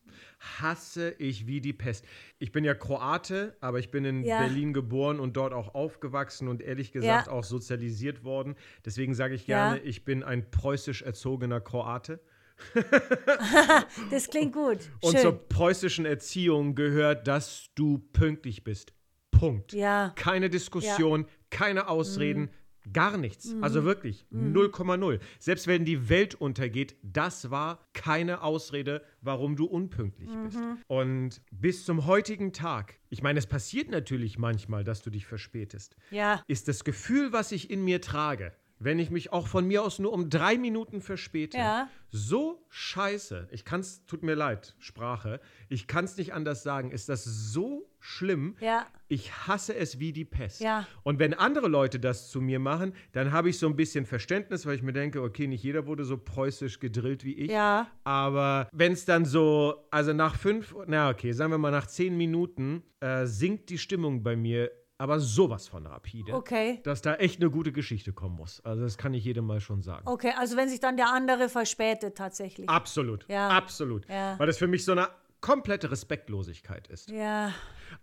[0.61, 2.05] Hasse ich wie die Pest.
[2.39, 4.39] Ich bin ja Kroate, aber ich bin in Ja.
[4.39, 7.33] Berlin geboren und dort auch aufgewachsen und ehrlich gesagt Ja.
[7.33, 8.55] auch sozialisiert worden.
[8.85, 9.71] Deswegen sage ich Ja.
[9.71, 12.21] gerne, ich bin ein preußisch erzogener Kroate.
[14.11, 14.79] Das klingt gut.
[15.01, 15.23] Und Schön.
[15.23, 18.93] zur preußischen Erziehung gehört, dass du pünktlich bist.
[19.31, 19.73] Punkt.
[19.73, 20.12] Ja.
[20.17, 22.49] Keine Diskussion, keine Ausreden,
[22.93, 23.53] gar nichts.
[23.55, 23.64] Mhm.
[23.64, 25.20] Also wirklich 0,0.
[25.39, 30.45] Selbst wenn die Welt untergeht, das war keine Ausrede, warum du unpünktlich Mhm.
[30.45, 30.59] bist.
[30.89, 35.97] Und bis zum heutigen Tag, ich meine, es passiert natürlich manchmal, dass du dich verspätest,
[36.11, 36.43] Ja.
[36.47, 39.99] ist das Gefühl, was ich in mir trage, wenn ich mich auch von mir aus
[39.99, 41.89] nur um drei Minuten verspäte, Ja.
[42.11, 43.49] so scheiße.
[43.51, 45.41] Ich kann es, tut mir leid, Sprache.
[45.68, 46.91] Ich kann es nicht anders sagen.
[46.91, 48.57] Ist das so schlimm?
[48.61, 48.87] Ja.
[49.09, 50.61] Ich hasse es wie die Pest.
[50.61, 50.87] Ja.
[51.05, 54.66] Und wenn andere Leute das zu mir machen, dann habe ich so ein bisschen Verständnis,
[54.66, 57.51] weil ich mir denke, okay, nicht jeder wurde so preußisch gedrillt wie ich.
[57.51, 57.89] Ja.
[58.05, 62.16] Aber wenn es dann so, also nach fünf, na okay, sagen wir mal nach zehn
[62.16, 66.33] Minuten, äh, sinkt die Stimmung bei mir, aber sowas von rapide.
[66.35, 66.81] Okay.
[66.85, 68.61] Dass da echt eine gute Geschichte kommen muss.
[68.65, 70.07] Also das kann ich jedem mal schon sagen.
[70.07, 72.69] Okay, also wenn sich dann der andere verspätet tatsächlich.
[72.69, 73.27] Absolut.
[73.29, 73.49] Ja.
[73.49, 74.09] Absolut.
[74.09, 74.39] Ja.
[74.39, 75.09] Weil das für mich so eine
[75.41, 77.11] komplette Respektlosigkeit ist.
[77.11, 77.53] Ja.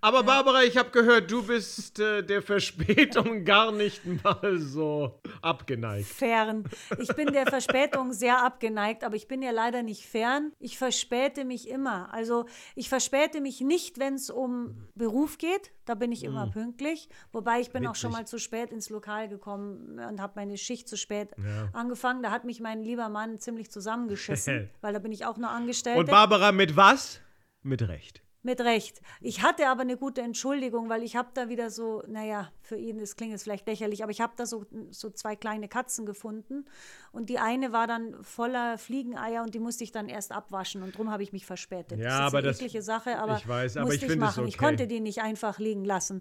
[0.02, 6.08] Aber Barbara, ich habe gehört, du bist äh, der Verspätung gar nicht mal so abgeneigt.
[6.08, 6.66] Fern.
[7.00, 10.52] Ich bin der Verspätung sehr abgeneigt, aber ich bin ja leider nicht fern.
[10.60, 12.14] Ich verspäte mich immer.
[12.14, 15.72] Also ich verspäte mich nicht, wenn es um Beruf geht.
[15.86, 17.10] Da bin ich immer pünktlich.
[17.32, 18.20] Wobei ich bin auch schon Witzig.
[18.24, 21.70] mal zu spät ins Lokal gekommen und habe meine Schicht zu spät Ja.
[21.74, 22.24] angefangen.
[22.24, 26.00] Da hat mich mein lieber Mann ziemlich zusammengeschissen, weil da bin ich auch nur Angestellte.
[26.00, 27.20] Und Barbara, mit was?
[27.64, 28.22] Mit Recht.
[28.46, 29.02] Mit Recht.
[29.22, 33.00] Ich hatte aber eine gute Entschuldigung, weil ich habe da wieder so, naja, für ihn,
[33.00, 36.66] das klingt jetzt vielleicht lächerlich, aber ich habe da so, so zwei kleine Katzen gefunden
[37.14, 40.96] und die eine war dann voller Fliegeneier und die musste ich dann erst abwaschen und
[40.96, 42.00] darum habe ich mich verspätet.
[42.00, 44.18] Ja, das ist aber eine das- eklige Sache, aber ich weiß, aber musste ich es
[44.18, 44.46] machen.
[44.48, 44.66] Ich okay.
[44.66, 46.20] konnte die nicht einfach liegen lassen.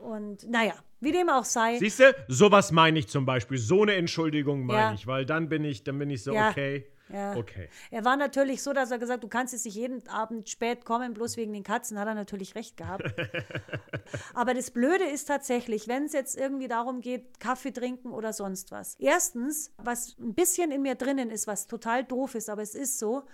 [0.00, 1.78] Und naja, wie dem auch sei.
[1.78, 3.58] Siehst du, sowas meine ich zum Beispiel.
[3.58, 4.94] So eine Entschuldigung meine Ja.
[4.94, 6.50] ich, weil dann bin ich, dann bin ich so, Ja.
[6.50, 6.86] okay.
[7.12, 7.36] Ja.
[7.36, 7.68] Okay.
[7.90, 11.12] Er war natürlich so, dass er gesagt, du kannst jetzt nicht jeden Abend spät kommen,
[11.14, 13.04] bloß wegen den Katzen, hat er natürlich recht gehabt.
[14.34, 18.72] Aber das Blöde ist tatsächlich, wenn es jetzt irgendwie darum geht, Kaffee trinken oder sonst
[18.72, 18.96] was.
[18.98, 22.98] Erstens, was ein bisschen in mir drinnen ist, was total doof ist, aber es ist
[22.98, 23.24] so,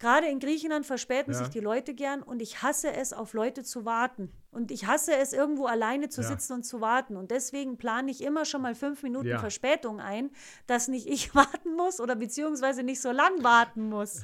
[0.00, 1.38] Gerade in Griechenland verspäten Ja.
[1.40, 4.32] sich die Leute gern und ich hasse es, auf Leute zu warten.
[4.50, 6.28] Und ich hasse es, irgendwo alleine zu Ja.
[6.28, 7.16] sitzen und zu warten.
[7.18, 9.38] Und deswegen plane ich immer schon mal fünf Minuten Ja.
[9.38, 10.30] Verspätung ein,
[10.66, 14.22] dass nicht ich warten muss oder beziehungsweise nicht so lang warten muss.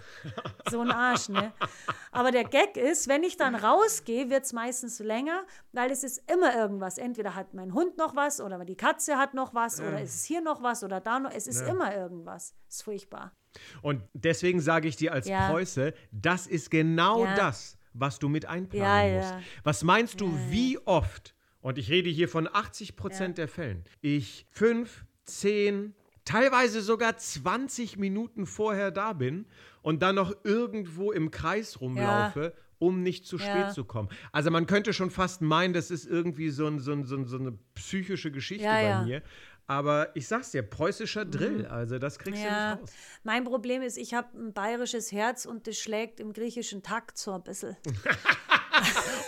[0.71, 1.53] So ein Arsch, ne?
[2.11, 6.23] Aber der Gag ist, wenn ich dann rausgehe, wird es meistens länger, weil es ist
[6.33, 6.97] immer irgendwas.
[6.97, 10.25] Entweder hat mein Hund noch was oder die Katze hat noch was oder es ist
[10.25, 11.31] hier noch was oder da noch.
[11.31, 12.55] Es ist immer irgendwas.
[12.69, 13.33] ist furchtbar.
[13.83, 15.47] Und deswegen sage ich dir als Ja.
[15.49, 17.35] Preuße, das ist genau Ja.
[17.35, 19.35] das, was du mit einplanen Ja, musst.
[19.65, 24.47] Was meinst du, wie oft, und ich rede hier von 80 Prozent der Fällen, ich
[24.51, 25.95] fünf, zehn,
[26.25, 29.47] teilweise sogar 20 Minuten vorher da bin
[29.83, 33.69] und dann noch irgendwo im Kreis rumlaufe, um nicht zu spät Ja.
[33.69, 34.09] zu kommen.
[34.33, 37.25] Also man könnte schon fast meinen, das ist irgendwie so, ein, so, ein, so, ein,
[37.27, 39.03] so eine psychische Geschichte Ja, bei ja.
[39.03, 39.23] mir.
[39.69, 42.93] Aber ich sag's dir, preußischer Drill, also das kriegst du Ja, nicht raus.
[43.25, 47.33] mein Problem ist, ich habe ein bayerisches Herz und das schlägt im griechischen Takt so
[47.33, 47.77] ein bisschen.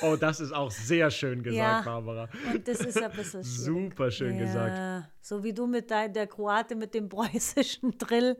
[0.02, 1.80] Oh, das ist auch sehr schön gesagt, Ja.
[1.80, 2.28] Barbara.
[2.52, 3.42] Und das ist ein bisschen.
[3.42, 4.76] Super schön gesagt.
[4.76, 8.36] Ja, so wie du mit dein, der Kroate mit dem preußischen Drill.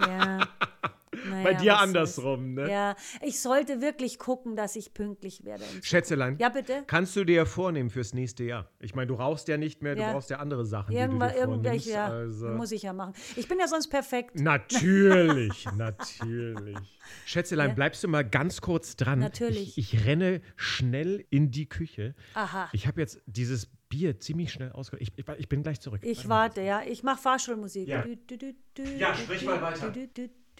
[0.00, 0.40] Ja.
[1.28, 2.70] Naja, Bei dir andersrum, ne?
[2.70, 5.64] Ja, ich sollte wirklich gucken, dass ich pünktlich werde.
[5.82, 6.84] Schätzelein, Ja, bitte?
[6.86, 8.70] kannst du dir ja vornehmen fürs nächste Jahr?
[8.80, 10.08] Ich meine, du rauchst ja nicht mehr, Ja.
[10.08, 11.36] du brauchst ja andere Sachen, vornimmst.
[11.36, 12.48] irgendwelche, ja, also.
[12.48, 13.14] muss ich ja machen.
[13.36, 14.38] Ich bin ja sonst perfekt.
[14.40, 16.76] Natürlich, natürlich.
[17.24, 17.74] Schätzelein, Ja.
[17.74, 19.18] bleibst du mal ganz kurz dran?
[19.20, 19.78] Natürlich.
[19.78, 22.14] Ich, ich renne schnell in die Küche.
[22.34, 22.68] Aha.
[22.72, 24.98] Ich habe jetzt dieses Bier ziemlich schnell ausge...
[24.98, 26.00] Ich, ich, ich bin gleich zurück.
[26.04, 26.82] Ich warte, ja.
[26.86, 27.88] Ich mache Fahrschulmusik.
[27.88, 28.02] Ja.
[28.02, 29.90] Du, du, du, Ja, sprich mal weiter.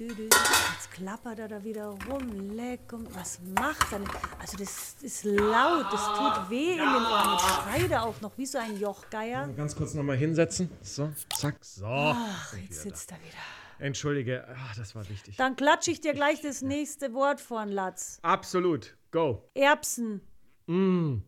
[0.01, 2.51] Jetzt klappert er da wieder rum.
[2.55, 4.01] Leck und was macht er?
[4.39, 7.33] Also das ist laut, das tut weh in den Ohren.
[7.33, 9.49] Jetzt schreit er auch noch wie so ein Jochgeier.
[9.57, 10.71] Ganz kurz nochmal hinsetzen.
[10.83, 11.85] So, zack, so.
[11.85, 13.39] Ach, jetzt sitzt er wieder.
[13.81, 15.37] Entschuldige, ah, das war wichtig.
[15.37, 18.21] Dann klatsche ich dir gleich das nächste Wort vor den Latz.
[18.23, 18.97] Absolut.
[19.11, 19.51] Go.
[19.55, 20.21] Erbsen.
[20.67, 21.23] Mm.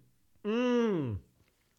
[0.44, 1.18] Mm.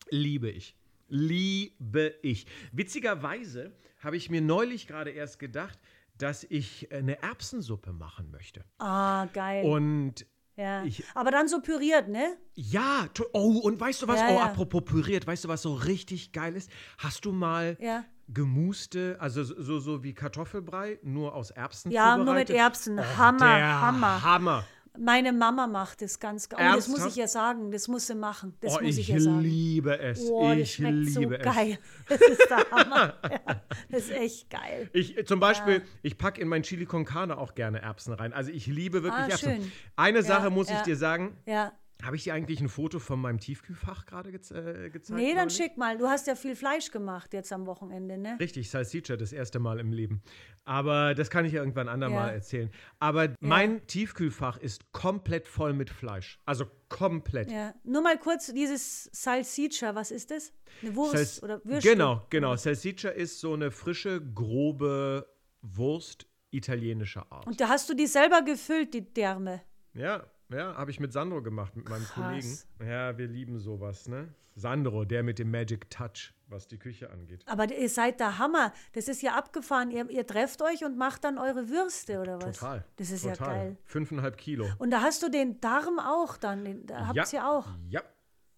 [0.09, 0.75] Liebe ich.
[1.07, 2.47] Liebe ich.
[2.73, 5.79] Witzigerweise habe ich mir neulich gerade erst gedacht,
[6.21, 8.63] dass ich eine Erbsensuppe machen möchte.
[8.79, 9.65] Ah, geil.
[9.65, 10.83] Und ja.
[10.83, 12.37] ich- Aber dann so püriert, ne?
[12.53, 14.19] ja, oh, und weißt du was?
[14.19, 14.43] Ja, oh, ja.
[14.45, 16.69] apropos püriert, weißt du, was so richtig geil ist?
[16.97, 18.03] Hast du mal Ja.
[18.27, 22.49] gemuste, also so, so, wie Kartoffelbrei, nur aus Erbsen Ja, nur mit?
[22.49, 22.99] Erbsen.
[22.99, 24.23] Oh, Hammer, Hammer.
[24.23, 24.65] Hammer.
[24.99, 26.69] Meine Mama macht das ganz geil.
[26.71, 27.71] Oh, das muss ich ja sagen.
[27.71, 28.55] Das muss sie machen.
[28.59, 29.39] Das oh, muss ich, ich ja sagen.
[29.39, 30.21] liebe es.
[30.29, 31.43] Oh, ich schmeckt so liebe es.
[31.55, 31.79] geil.
[32.09, 33.13] Das ist der Hammer.
[33.23, 34.89] ja, das ist echt geil.
[34.91, 38.33] Ich, zum Beispiel, ich packe in mein Chili con Carne auch gerne Erbsen rein.
[38.33, 39.61] Also ich liebe wirklich Ah, Erbsen.
[39.61, 39.71] schön.
[39.95, 40.83] Eine Sache muss ich ja.
[40.83, 41.37] dir sagen.
[41.45, 41.71] Ja.
[42.03, 45.19] Habe ich dir eigentlich ein Foto von meinem Tiefkühlfach gerade ge äh, gezeigt?
[45.19, 45.97] Nee, dann schick mal.
[45.97, 48.37] Du hast ja viel Fleisch gemacht jetzt am Wochenende, ne?
[48.39, 50.21] Richtig, Salsiccia, das erste Mal im Leben.
[50.65, 52.33] Aber das kann ich ja irgendwann andermal Ja.
[52.33, 52.71] erzählen.
[52.99, 56.39] Aber mein Tiefkühlfach ist komplett voll mit Fleisch.
[56.45, 57.51] Also komplett.
[57.51, 57.73] Ja.
[57.83, 60.53] Nur mal kurz dieses Salsiccia, was ist das?
[60.81, 61.93] Eine Wurst Sals- oder Würstchen?
[61.93, 62.55] Genau, genau.
[62.55, 65.27] Salsiccia ist so eine frische, grobe
[65.61, 67.47] Wurst italienischer Art.
[67.47, 69.61] Und da hast du die selber gefüllt, die Därme.
[69.93, 72.13] Ja, ja, habe ich mit Sandro gemacht, mit meinem Krass.
[72.13, 72.57] Kollegen.
[72.89, 74.33] Ja, wir lieben sowas, ne?
[74.55, 77.41] Sandro, der mit dem Magic Touch, was die Küche angeht.
[77.47, 78.73] Aber ihr seid der Hammer.
[78.93, 79.91] Das ist ja abgefahren.
[79.91, 82.57] Ihr, ihr trefft euch und macht dann eure Würste oder was?
[82.59, 82.83] Total.
[82.97, 83.47] Das ist total.
[83.47, 83.77] ja geil.
[83.85, 84.67] Fünfeinhalb Kilo.
[84.77, 86.65] Und da hast du den Darm auch dann.
[86.65, 87.67] Den, da habt ihr auch.
[87.87, 88.01] Ja,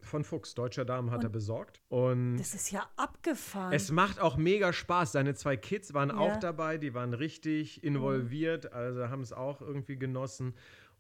[0.01, 0.55] von Fuchs.
[0.55, 1.79] Deutscher Damen hat er besorgt.
[1.89, 3.71] Und Das ist ja abgefahren.
[3.71, 5.11] es macht auch mega Spaß.
[5.11, 6.17] Seine zwei Kids waren Ja.
[6.17, 10.55] auch dabei, die waren richtig involviert, also haben es auch irgendwie genossen.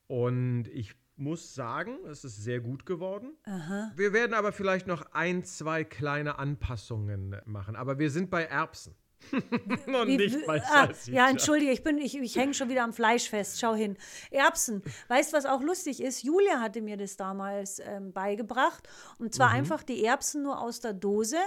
[0.07, 3.37] Und ich muss sagen, es ist sehr gut geworden.
[3.95, 7.75] Wir werden aber vielleicht noch ein, zwei kleine Anpassungen machen.
[7.75, 8.95] Aber wir sind bei Erbsen.
[9.31, 10.89] Und Wie- nicht bei ah.
[11.05, 13.59] Ja, entschuldige, ich, bin, ich, ich hänge schon wieder am Fleisch fest.
[13.59, 13.95] Schau hin.
[14.31, 14.81] Erbsen.
[15.07, 16.23] Weißt du, was auch lustig ist?
[16.23, 18.87] Julia hatte mir das damals ähm, beigebracht.
[19.19, 19.31] Und Mhm.
[19.31, 21.37] zwar einfach die Erbsen nur aus der Dose,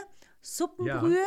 [0.41, 1.19] Suppenbrühe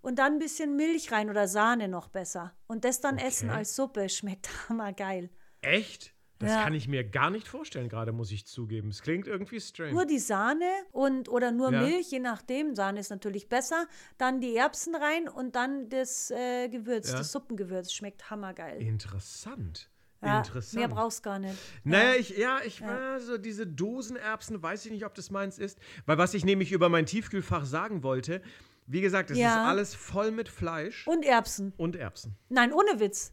[0.00, 2.54] und dann ein bisschen Milch rein oder Sahne noch besser.
[2.68, 4.08] Und das dann essen als Suppe.
[4.08, 5.30] Schmeckt hammergeil.
[5.60, 6.14] Echt?
[6.40, 6.62] Das Ja.
[6.62, 8.90] kann ich mir gar nicht vorstellen, gerade muss ich zugeben.
[8.90, 9.92] Es klingt irgendwie strange.
[9.92, 11.82] Nur die Sahne und oder nur Ja.
[11.82, 12.76] Milch, je nachdem.
[12.76, 13.86] Sahne ist natürlich besser.
[14.18, 17.18] Dann die Erbsen rein und dann das äh, Gewürz, Ja.
[17.18, 17.92] das Suppengewürz.
[17.92, 18.80] Schmeckt hammergeil.
[18.80, 19.90] Interessant.
[20.22, 20.74] Ja, Interessant.
[20.74, 21.56] Mehr brauchst gar nicht.
[21.84, 25.78] Naja, ich, ja, ich war so diese Dosenerbsen, weiß ich nicht, ob das meins ist.
[26.06, 28.42] Weil was ich nämlich über mein Tiefkühlfach sagen wollte,
[28.86, 29.50] wie gesagt, es Ja.
[29.50, 31.72] ist alles voll mit Fleisch Und Erbsen.
[31.76, 32.36] und Erbsen.
[32.48, 33.32] Nein, ohne Witz.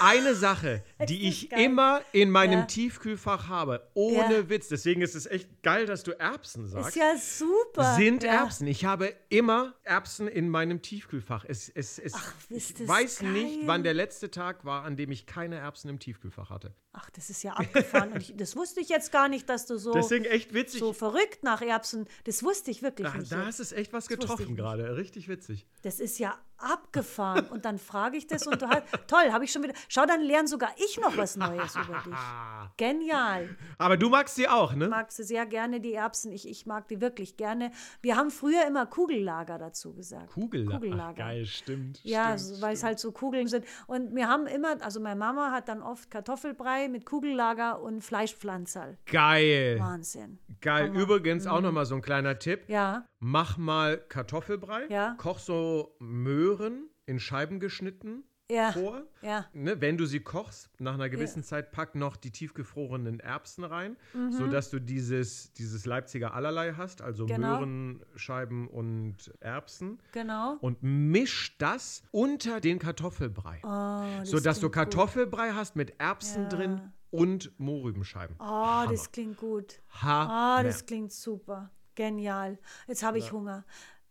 [0.00, 1.60] Eine Sache, die ich geil.
[1.64, 2.64] immer in meinem Ja.
[2.66, 4.48] Tiefkühlfach habe, ohne Ja.
[4.50, 6.90] Witz, deswegen ist es echt geil, dass du Erbsen sagst.
[6.90, 7.94] Ist ja super.
[7.96, 8.32] sind ja.
[8.42, 8.66] Erbsen.
[8.66, 11.44] Ich habe immer Erbsen in meinem Tiefkühlfach.
[11.46, 12.14] Es, es, es,
[12.50, 13.30] ist ich weiß geil.
[13.32, 16.74] nicht, wann der letzte Tag war, an dem ich keine Erbsen im Tiefkühlfach hatte.
[16.92, 18.12] Ach, das ist ja abgefahren.
[18.12, 20.80] Und ich, das wusste ich jetzt gar nicht, dass du so, Deswegen echt witzig.
[20.80, 22.06] so verrückt nach Erbsen.
[22.24, 23.32] Das wusste ich wirklich da, nicht.
[23.32, 24.96] da hast es echt was getroffen gerade.
[24.96, 25.66] Richtig witzig.
[25.82, 27.46] Das ist ja abgefahren.
[27.46, 28.82] Und dann frage ich das und du hast.
[29.06, 29.74] Toll, habe ich schon wieder.
[29.88, 32.14] Schau, dann lerne sogar ich noch was Neues über dich.
[32.76, 33.56] Genial.
[33.78, 34.84] Aber du magst sie auch, ne?
[34.84, 36.32] Ich mag sie sehr gerne, die Erbsen.
[36.32, 37.70] Ich, ich mag die wirklich gerne.
[38.02, 40.32] Wir haben früher immer Kugellager dazu gesagt.
[40.32, 40.76] Kugellager.
[40.76, 41.14] Ach, Kugellager.
[41.14, 42.00] geil, stimmt.
[42.02, 43.64] Ja, stimmt, weil es halt so Kugeln sind.
[43.86, 48.98] Und wir haben immer, also meine Mama hat dann oft Kartoffelbrei mit Kugellager und Fleischpflanzerl.
[49.06, 49.78] Geil.
[49.78, 50.38] Wahnsinn.
[50.60, 50.94] Geil.
[50.94, 52.64] Übrigens auch nochmal so ein kleiner Tipp.
[52.68, 54.86] Ja, Mach mal Kartoffelbrei.
[54.88, 55.16] Ja.
[55.18, 59.02] Koch so Möhren in Scheiben geschnitten ja, vor.
[59.20, 59.46] ja.
[59.52, 63.96] Ne, wenn du sie kochst, nach einer gewissen Zeit pack noch die tiefgefrorenen Erbsen rein,
[64.30, 67.58] sodass du dieses, dieses Leipziger Allerlei hast, also Genau.
[67.66, 69.98] Möhrenscheiben und Erbsen.
[70.12, 70.58] Genau.
[70.60, 73.58] Und misch das unter den Kartoffelbrei.
[73.64, 74.94] Oh, das sodass du klingt gut.
[74.94, 76.48] Kartoffelbrei hast mit Erbsen Ja.
[76.50, 78.36] drin und Mohrrübenscheiben.
[78.38, 79.80] Oh, das klingt gut.
[79.88, 80.60] Hammer.
[80.60, 81.70] Oh, das klingt super.
[81.96, 82.58] Genial.
[82.86, 83.64] Jetzt habe ich Hunger.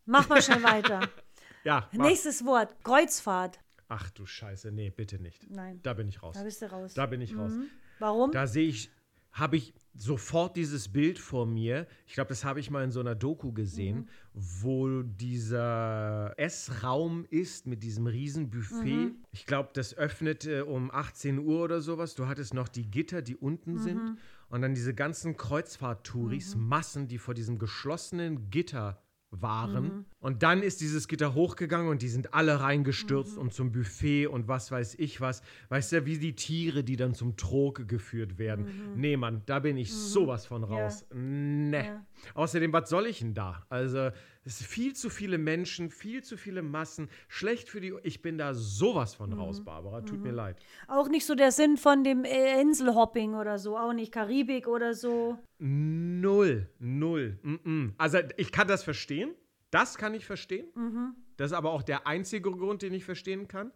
[0.05, 1.07] Mach mal schnell weiter.
[1.63, 2.05] ja, mach.
[2.07, 2.75] Nächstes Wort.
[2.83, 3.59] Kreuzfahrt.
[3.87, 5.49] Ach du Scheiße, nee, bitte nicht.
[5.49, 5.79] Nein.
[5.83, 6.35] Da bin ich raus.
[6.35, 6.93] Da bist du raus.
[6.95, 7.53] Da bin ich raus.
[7.99, 8.31] Warum?
[8.31, 8.89] Da sehe ich,
[9.31, 11.87] habe ich sofort dieses Bild vor mir.
[12.07, 14.07] Ich glaube, das habe ich mal in so einer Doku gesehen, Mhm.
[14.33, 18.83] wo dieser Essraum ist mit diesem riesen Buffet.
[18.95, 19.15] Mhm.
[19.31, 22.15] Ich glaube, das öffnete um 18 Uhr oder sowas.
[22.15, 23.79] Du hattest noch die Gitter, die unten Mhm.
[23.79, 24.17] sind.
[24.49, 29.83] Und dann diese ganzen Kreuzfahrt-Touris, Massen, die vor diesem geschlossenen Gitter waren.
[29.83, 30.05] Mhm.
[30.25, 33.41] Und dann ist dieses Gitter hochgegangen und die sind alle reingestürzt Mhm.
[33.43, 35.43] und zum Buffet und was weiß ich was.
[35.69, 38.65] Weißt du, wie die Tiere, die dann zum Trog geführt werden.
[38.95, 41.05] Nee, Mann, da bin ich sowas von raus.
[41.13, 41.19] Nee.
[41.19, 41.73] Mhm.
[41.73, 42.05] Ja.
[42.33, 43.67] Außerdem, was soll ich denn da?
[43.69, 44.09] Also,
[44.45, 47.07] es sind viel zu viele Menschen, viel zu viele Massen.
[47.27, 47.93] Schlecht für die.
[48.01, 49.39] Ich bin da sowas von Mhm.
[49.39, 50.01] raus, Barbara.
[50.01, 50.57] Tut mir leid.
[50.87, 54.95] Auch nicht so der Sinn von dem äh, Inselhopping oder so, auch nicht Karibik oder
[54.95, 55.37] so.
[55.59, 57.37] Null, null.
[57.43, 57.91] Mm -mm.
[57.99, 59.35] Also ich kann das verstehen.
[59.71, 60.67] Das kann ich verstehen.
[61.37, 63.71] Das ist aber auch der einzige Grund, den ich verstehen kann.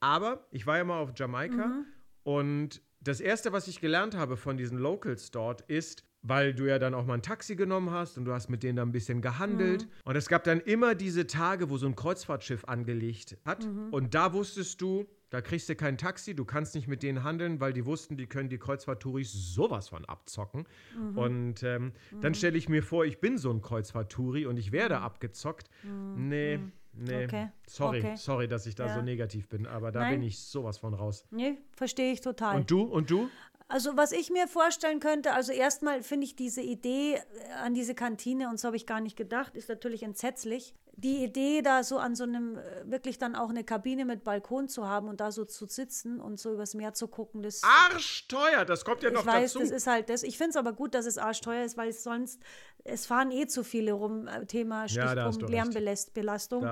[0.00, 1.84] Aber ich war ja mal auf Jamaika
[2.24, 6.78] und das Erste, was ich gelernt habe von diesen Locals dort, ist, weil du ja
[6.78, 9.20] dann auch mal ein Taxi genommen hast und du hast mit denen da ein bisschen
[9.22, 9.88] gehandelt.
[10.04, 13.64] Und es gab dann immer diese Tage, wo so ein Kreuzfahrtschiff angelegt hat.
[13.90, 17.58] Und da wusstest du, da kriegst du kein Taxi, du kannst nicht mit denen handeln,
[17.58, 20.66] weil die wussten, die können die Kreuzfahrt-Touris sowas von abzocken.
[21.14, 24.98] Und ähm, dann stelle ich mir vor, ich bin so ein Kreuzfahrt-Touri und ich werde
[25.00, 25.70] abgezockt.
[26.16, 26.58] Nee,
[26.92, 27.24] nee.
[27.24, 28.16] Okay, Sorry, okay.
[28.16, 28.94] sorry, dass ich da Ja.
[28.94, 30.20] so negativ bin, aber da Nein.
[30.20, 31.24] bin ich sowas von raus.
[31.30, 32.56] Nee, verstehe ich total.
[32.56, 32.82] Und du?
[32.82, 33.30] Und du?
[33.72, 37.94] Also was ich mir vorstellen könnte, also erstmal finde ich diese Idee äh, an diese
[37.94, 40.74] Kantine, und so habe ich gar nicht gedacht, ist natürlich entsetzlich.
[40.94, 44.68] Die Idee, da so an so einem, äh, wirklich dann auch eine Kabine mit Balkon
[44.68, 48.66] zu haben und da so zu sitzen und so übers Meer zu gucken, das Arschteuer,
[48.66, 49.60] das kommt ja noch ich weiß, dazu.
[49.60, 50.22] das ist halt das.
[50.22, 52.42] Ich finde es aber gut, dass es arschteuer ist, weil es sonst,
[52.84, 55.50] es fahren eh zu viele rum, äh, Thema Ja, Stichpunkt recht.
[55.50, 56.62] Lärmbelastung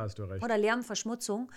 [0.42, 1.51] oder Lärmverschmutzung.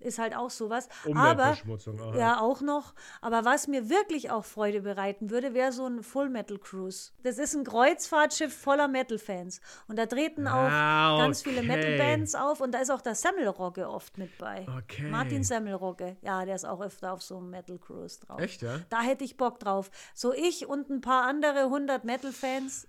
[0.00, 0.88] Ist halt auch sowas.
[1.04, 2.18] Umweltverschmutzung, Aber, aha.
[2.18, 2.94] ja, auch noch.
[3.20, 7.10] Aber was mir wirklich auch Freude bereiten würde, wäre so ein Full Metal Cruise.
[7.24, 9.60] Das ist ein Kreuzfahrtschiff voller Metal-Fans.
[9.88, 11.62] Und da treten auch Ah, ganz viele.
[11.62, 12.60] Metal-Bands auf.
[12.60, 14.66] Und da ist auch der Semmelrogge oft mit bei.
[14.78, 15.10] Okay.
[15.10, 16.16] Martin Semmelrogge.
[16.22, 18.40] Ja, der ist auch öfter auf so einem Metal Cruise drauf.
[18.40, 18.80] Echt, ja?
[18.90, 19.90] Da hätte ich Bock drauf.
[20.14, 22.88] So ich und ein paar andere 100 Metal-Fans.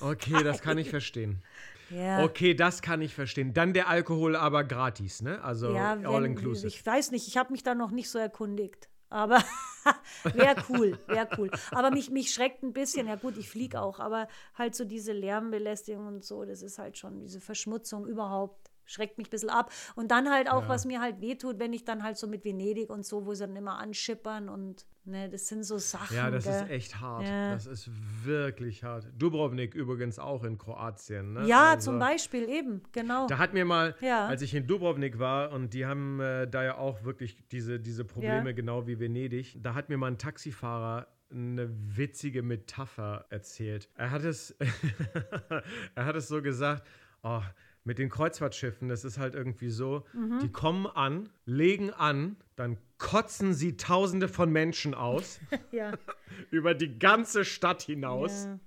[0.00, 1.42] Okay, das kann ich verstehen.
[1.90, 2.24] Ja.
[2.24, 3.54] Okay, das kann ich verstehen.
[3.54, 5.42] Dann der Alkohol aber gratis, ne?
[5.42, 6.66] Also Ja, all inclusive.
[6.68, 8.88] ich weiß nicht, ich habe mich da noch nicht so erkundigt.
[9.10, 9.42] Aber
[10.34, 11.50] wäre cool, wäre cool.
[11.70, 15.12] Aber mich, mich schreckt ein bisschen, ja gut, ich fliege auch, aber halt so diese
[15.12, 18.67] Lärmbelästigung und so, das ist halt schon diese Verschmutzung überhaupt.
[18.88, 19.70] Schreckt mich ein bisschen ab.
[19.96, 22.88] Und dann halt auch, was mir halt wehtut, wenn ich dann halt so mit Venedig
[22.90, 26.16] und so, wo sie dann immer anschippern und ne, das sind so Sachen.
[26.16, 26.70] ja, das ist gell.
[26.76, 27.26] echt hart.
[27.26, 27.52] Ja.
[27.52, 27.90] Das ist
[28.24, 29.06] wirklich hart.
[29.18, 31.46] Dubrovnik übrigens auch in Kroatien, ne?
[31.46, 33.26] Ja, Also- zum Beispiel, eben, genau.
[33.26, 34.26] Da hat mir mal, Ja.
[34.26, 38.04] als ich in Dubrovnik war, und die haben äh, da ja auch wirklich diese, diese
[38.06, 38.52] Probleme, Ja.
[38.52, 43.90] genau wie Venedig, da hat mir mal ein Taxifahrer eine witzige Metapher erzählt.
[43.96, 44.56] Er hat es,
[45.94, 46.86] er hat es so gesagt,
[47.22, 47.42] oh,
[47.88, 50.40] mit den Kreuzfahrtschiffen, das ist halt irgendwie so, Mhm.
[50.40, 55.40] die kommen an, legen an, dann kotzen sie tausende von Menschen aus
[55.72, 55.92] ja.
[56.50, 58.44] über die ganze Stadt hinaus.
[58.44, 58.58] Ja.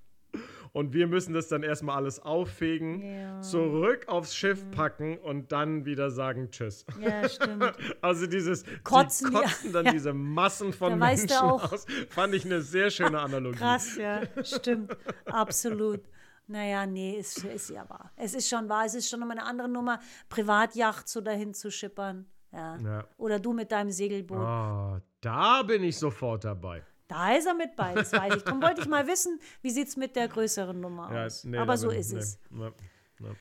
[0.74, 3.42] Und wir müssen das dann erstmal alles auffegen, Ja.
[3.42, 6.86] zurück aufs Schiff packen und dann wieder sagen Tschüss.
[7.00, 7.74] ja, stimmt.
[8.02, 9.92] Also dieses Kotzen, die kotzen dann Ja.
[9.92, 11.86] diese Massen von Da Menschen aus.
[12.10, 13.58] Fand ich eine sehr schöne Analogie.
[13.60, 14.98] Krass, ja, stimmt.
[15.26, 16.00] Absolut.
[16.52, 18.12] Naja, nee, ist, ist ja wahr.
[18.18, 21.72] Es ist schon wahr, es ist schon nochmal eine andere Nummer, Privatjacht so dahin zu
[21.72, 22.26] schippern.
[22.52, 22.78] Ja.
[22.78, 23.08] Ja.
[23.18, 24.38] Oder du mit deinem Segelboot.
[24.38, 26.84] Oh, da bin ich sofort dabei.
[27.08, 28.44] Da ist er mit bei, das weiß ich.
[28.44, 31.44] Darum wollte ich mal wissen, wie sieht es mit der größeren Nummer Ja, aus.
[31.46, 32.40] nee, Aber so bin- ist nee, es.
[32.50, 32.70] nee.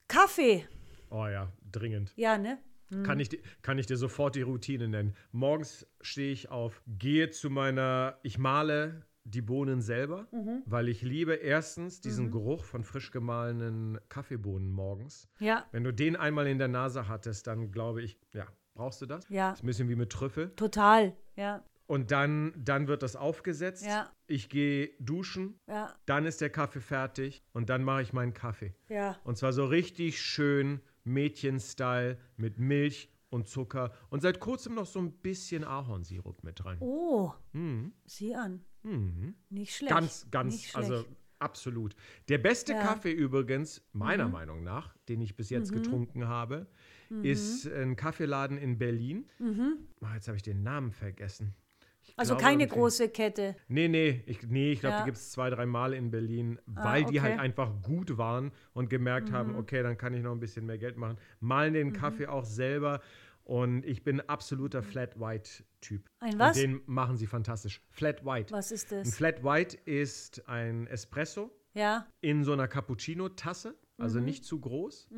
[0.08, 0.66] Kaffee.
[1.10, 2.12] Oh ja, dringend.
[2.16, 2.58] Ja, ne?
[3.04, 5.14] Kann, ich, kann ich dir sofort die Routine nennen.
[5.30, 10.62] Morgens stehe ich auf, gehe zu meiner, ich male die Bohnen selber, Mhm.
[10.66, 15.28] weil ich liebe erstens diesen Geruch von frisch gemahlenen Kaffeebohnen morgens.
[15.38, 19.06] Ja, Wenn du den einmal in der Nase hattest, dann glaube ich, ja, brauchst du
[19.06, 19.28] das?
[19.28, 19.52] Ja.
[19.52, 20.50] Ist ein bisschen wie mit Trüffel.
[20.56, 21.14] total.
[21.36, 23.84] Ja, Und dann, dann wird das aufgesetzt.
[23.84, 24.10] Ja.
[24.28, 28.74] Ich gehe duschen, ja, dann ist der Kaffee fertig und dann mache ich meinen Kaffee.
[28.88, 29.16] ja.
[29.24, 34.98] Und zwar so richtig schön Mädchen-Style mit Milch und Zucker und seit kurzem noch so
[34.98, 36.76] ein bisschen Ahornsirup mit rein.
[36.80, 37.32] Oh,
[38.04, 38.64] sieh an.
[39.50, 39.92] Nicht schlecht.
[39.92, 39.96] Mhm.
[39.96, 40.90] Ganz, ganz, Nicht schlecht.
[40.90, 41.04] also
[41.38, 41.94] absolut.
[42.28, 42.82] Der beste Ja.
[42.82, 42.86] Mhm.
[42.86, 46.66] Kaffee übrigens, meiner Meinung nach, den ich bis jetzt getrunken habe,
[47.22, 49.26] ist ein Kaffeeladen in Berlin.
[50.00, 51.54] Ah, jetzt habe ich den Namen vergessen.
[52.10, 52.14] Mhm.
[52.20, 53.56] also glaube keine große Kette.
[53.68, 55.00] Nee, nee, ich, nee, ich glaube, Ja.
[55.02, 57.18] die gibt es zwei, dreimal in Berlin, weil die okay.
[57.18, 57.22] Mhm.
[57.22, 60.78] halt einfach gut waren und gemerkt haben, okay, dann kann ich noch ein bisschen mehr
[60.78, 61.18] Geld machen.
[61.40, 63.00] Malen den Kaffee auch selber
[63.44, 66.08] und ich bin absoluter Flat White-Typ.
[66.20, 66.56] Ein was?
[66.56, 67.80] Und den machen sie fantastisch.
[67.90, 68.52] Flat White.
[68.52, 69.14] Was ist Ein das?
[69.16, 73.74] Flat White ist ein Espresso Ja, in so einer Cappuccino-Tasse.
[74.00, 75.08] Also nicht zu groß,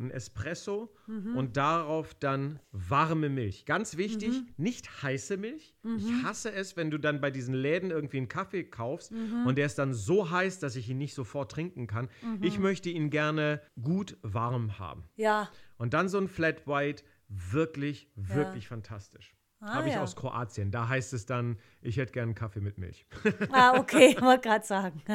[0.00, 3.64] ein Espresso und darauf dann warme Milch.
[3.64, 5.74] Ganz wichtig, nicht heiße Milch.
[5.96, 9.66] Ich hasse es, wenn du dann bei diesen Läden irgendwie einen Kaffee kaufst und der
[9.66, 12.08] ist dann so heiß, dass ich ihn nicht sofort trinken kann.
[12.40, 15.04] Ich möchte ihn gerne gut warm haben.
[15.16, 15.50] Ja.
[15.76, 19.34] Und dann so ein Flat White, wirklich, wirklich fantastisch.
[19.64, 20.02] Ah, Habe ich ja.
[20.02, 20.72] aus Kroatien.
[20.72, 23.06] Da heißt es dann, ich hätte gern einen Kaffee mit Milch.
[23.52, 25.00] Ah, okay, wollte gerade sagen.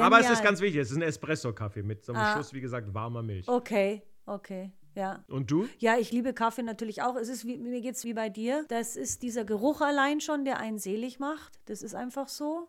[0.00, 2.36] Aber es ist ganz wichtig, es ist ein Espresso-Kaffee mit so einem Ah.
[2.36, 3.48] Schuss, wie gesagt, warmer Milch.
[3.48, 5.24] Okay, okay, ja.
[5.28, 5.68] Und du?
[5.78, 7.16] Ja, ich liebe Kaffee natürlich auch.
[7.16, 8.64] Es ist wie, mir geht es wie bei dir.
[8.68, 11.58] Das ist dieser Geruch allein schon, der einen selig macht.
[11.66, 12.68] Das ist einfach so.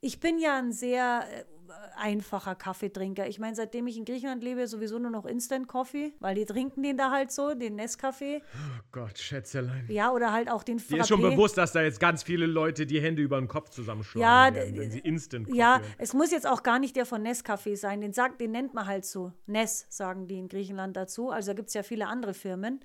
[0.00, 1.44] Ich bin ja ein sehr äh,
[1.96, 3.26] einfacher Kaffeetrinker.
[3.26, 6.82] Ich meine, seitdem ich in Griechenland lebe, sowieso nur noch Instant Coffee, weil die trinken
[6.82, 8.40] den da halt so, den Nescafé.
[8.42, 9.86] Oh Gott, Schätzelein.
[9.88, 11.30] Ja, oder halt auch den Dir ist schon Frappé.
[11.30, 14.78] bewusst, dass da jetzt ganz viele Leute die Hände über den Kopf zusammenschlagen Ja, werden,
[14.78, 18.00] wenn sie instant Ja, Coffee- es muss jetzt auch gar nicht der von Nescafé sein.
[18.00, 19.32] Den, sagt, den nennt man halt so.
[19.46, 21.30] Nes sagen die in Griechenland dazu.
[21.30, 22.80] Also da gibt es ja viele andere Firmen.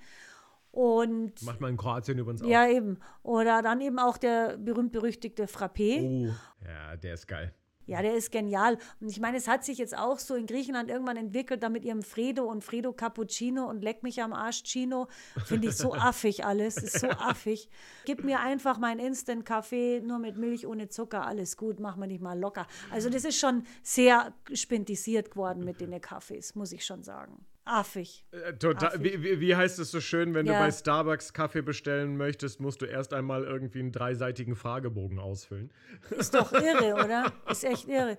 [0.72, 2.48] Und Macht man in Kroatien übrigens auch.
[2.48, 2.98] ja, eben.
[3.24, 6.02] Oder dann eben auch der berühmt-berüchtigte Frappé.
[6.02, 6.34] Oh,
[6.66, 7.54] ja, der ist geil.
[7.92, 8.78] Ja, der ist genial.
[9.02, 11.84] Und ich meine, es hat sich jetzt auch so in Griechenland irgendwann entwickelt, da mit
[11.84, 15.10] ihrem Fredo und Fredo Cappuccino und Leck mich am Arsch Chino.
[15.44, 16.78] Finde ich so affig alles.
[16.78, 17.68] Ist so affig.
[18.06, 22.22] Gib mir einfach meinen Instant-Kaffee, nur mit Milch, ohne Zucker, alles gut, mach mal nicht
[22.22, 22.66] mal locker.
[22.92, 27.46] Also, das ist schon sehr spintisiert geworden mit den Kaffees, muss ich schon sagen.
[27.64, 28.26] Affig.
[28.32, 29.04] Äh, total, Affig.
[29.04, 30.54] wie, wie, wie heißt es so schön, wenn Ja.
[30.54, 35.72] du bei Starbucks Kaffee bestellen möchtest, musst du erst einmal irgendwie einen dreiseitigen Fragebogen ausfüllen.
[36.10, 37.32] Ist doch irre, oder?
[37.50, 38.18] Ist echt irre.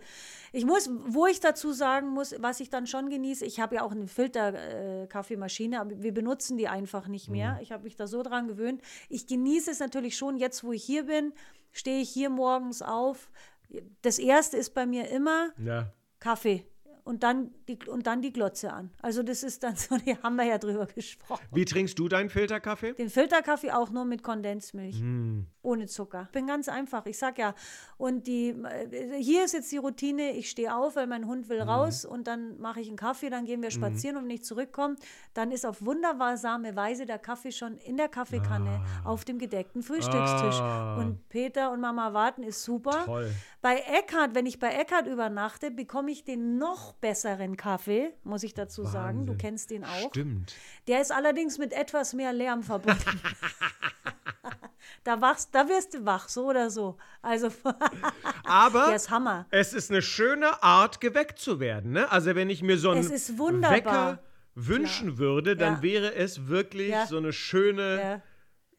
[0.53, 3.83] Ich muss, wo ich dazu sagen muss, was ich dann schon genieße, ich habe ja
[3.83, 7.59] auch eine Filter-Kaffeemaschine, aber wir benutzen die einfach nicht mehr.
[7.63, 8.83] Ich habe mich da so dran gewöhnt.
[9.09, 11.33] Ich genieße es natürlich schon, jetzt wo ich hier bin,
[11.73, 13.31] stehe ich hier morgens auf.
[14.03, 15.93] Das erste ist bei mir immer Ja.
[16.21, 16.65] Kaffee.
[17.05, 18.91] Und dann, die, und dann die Glotze an.
[19.03, 21.45] Also das ist dann so, die haben wir ja drüber gesprochen.
[21.53, 22.93] Wie trinkst du deinen Filterkaffee?
[22.93, 25.01] Den Filterkaffee auch nur mit Kondensmilch.
[25.01, 25.47] Hm.
[25.63, 26.29] Ohne Zucker.
[26.33, 27.07] Bin ganz einfach.
[27.07, 27.55] Ich sag ja,
[27.97, 31.63] und die, äh, hier ist jetzt die Routine, ich stehe auf, weil mein Hund will
[31.63, 31.69] Mhm.
[31.69, 34.97] raus und dann mache ich einen Kaffee, dann gehen wir spazieren und wenn ich zurückkomme,
[35.35, 40.61] dann ist auf wundersame Weise der Kaffee schon in der Kaffeekanne auf dem gedeckten Frühstückstisch.
[40.61, 40.97] Ah.
[40.99, 43.05] Und Peter und Mama warten ist super.
[43.05, 43.31] Toll.
[43.61, 48.55] Bei Eckhard, wenn ich bei Eckhard übernachte, bekomme ich den noch besseren Kaffee, muss ich
[48.55, 49.27] dazu sagen.
[49.27, 49.39] Du Wahnsinn.
[49.39, 50.09] kennst den auch.
[50.11, 50.55] Stimmt.
[50.89, 53.21] Der ist allerdings mit etwas mehr Lärm verbunden.
[55.05, 56.97] da, wachst, da wirst du wach, so oder so.
[57.21, 57.51] Also,
[58.45, 59.11] Aber ist
[59.51, 61.93] es ist eine schöne Art, geweckt zu werden.
[61.93, 62.11] Ne?
[62.11, 63.09] Also wenn ich mir so einen.
[63.11, 64.21] Wecker
[64.55, 65.83] wünschen würde, dann Ja.
[65.83, 67.07] wäre es wirklich Ja.
[67.07, 68.23] so eine schöne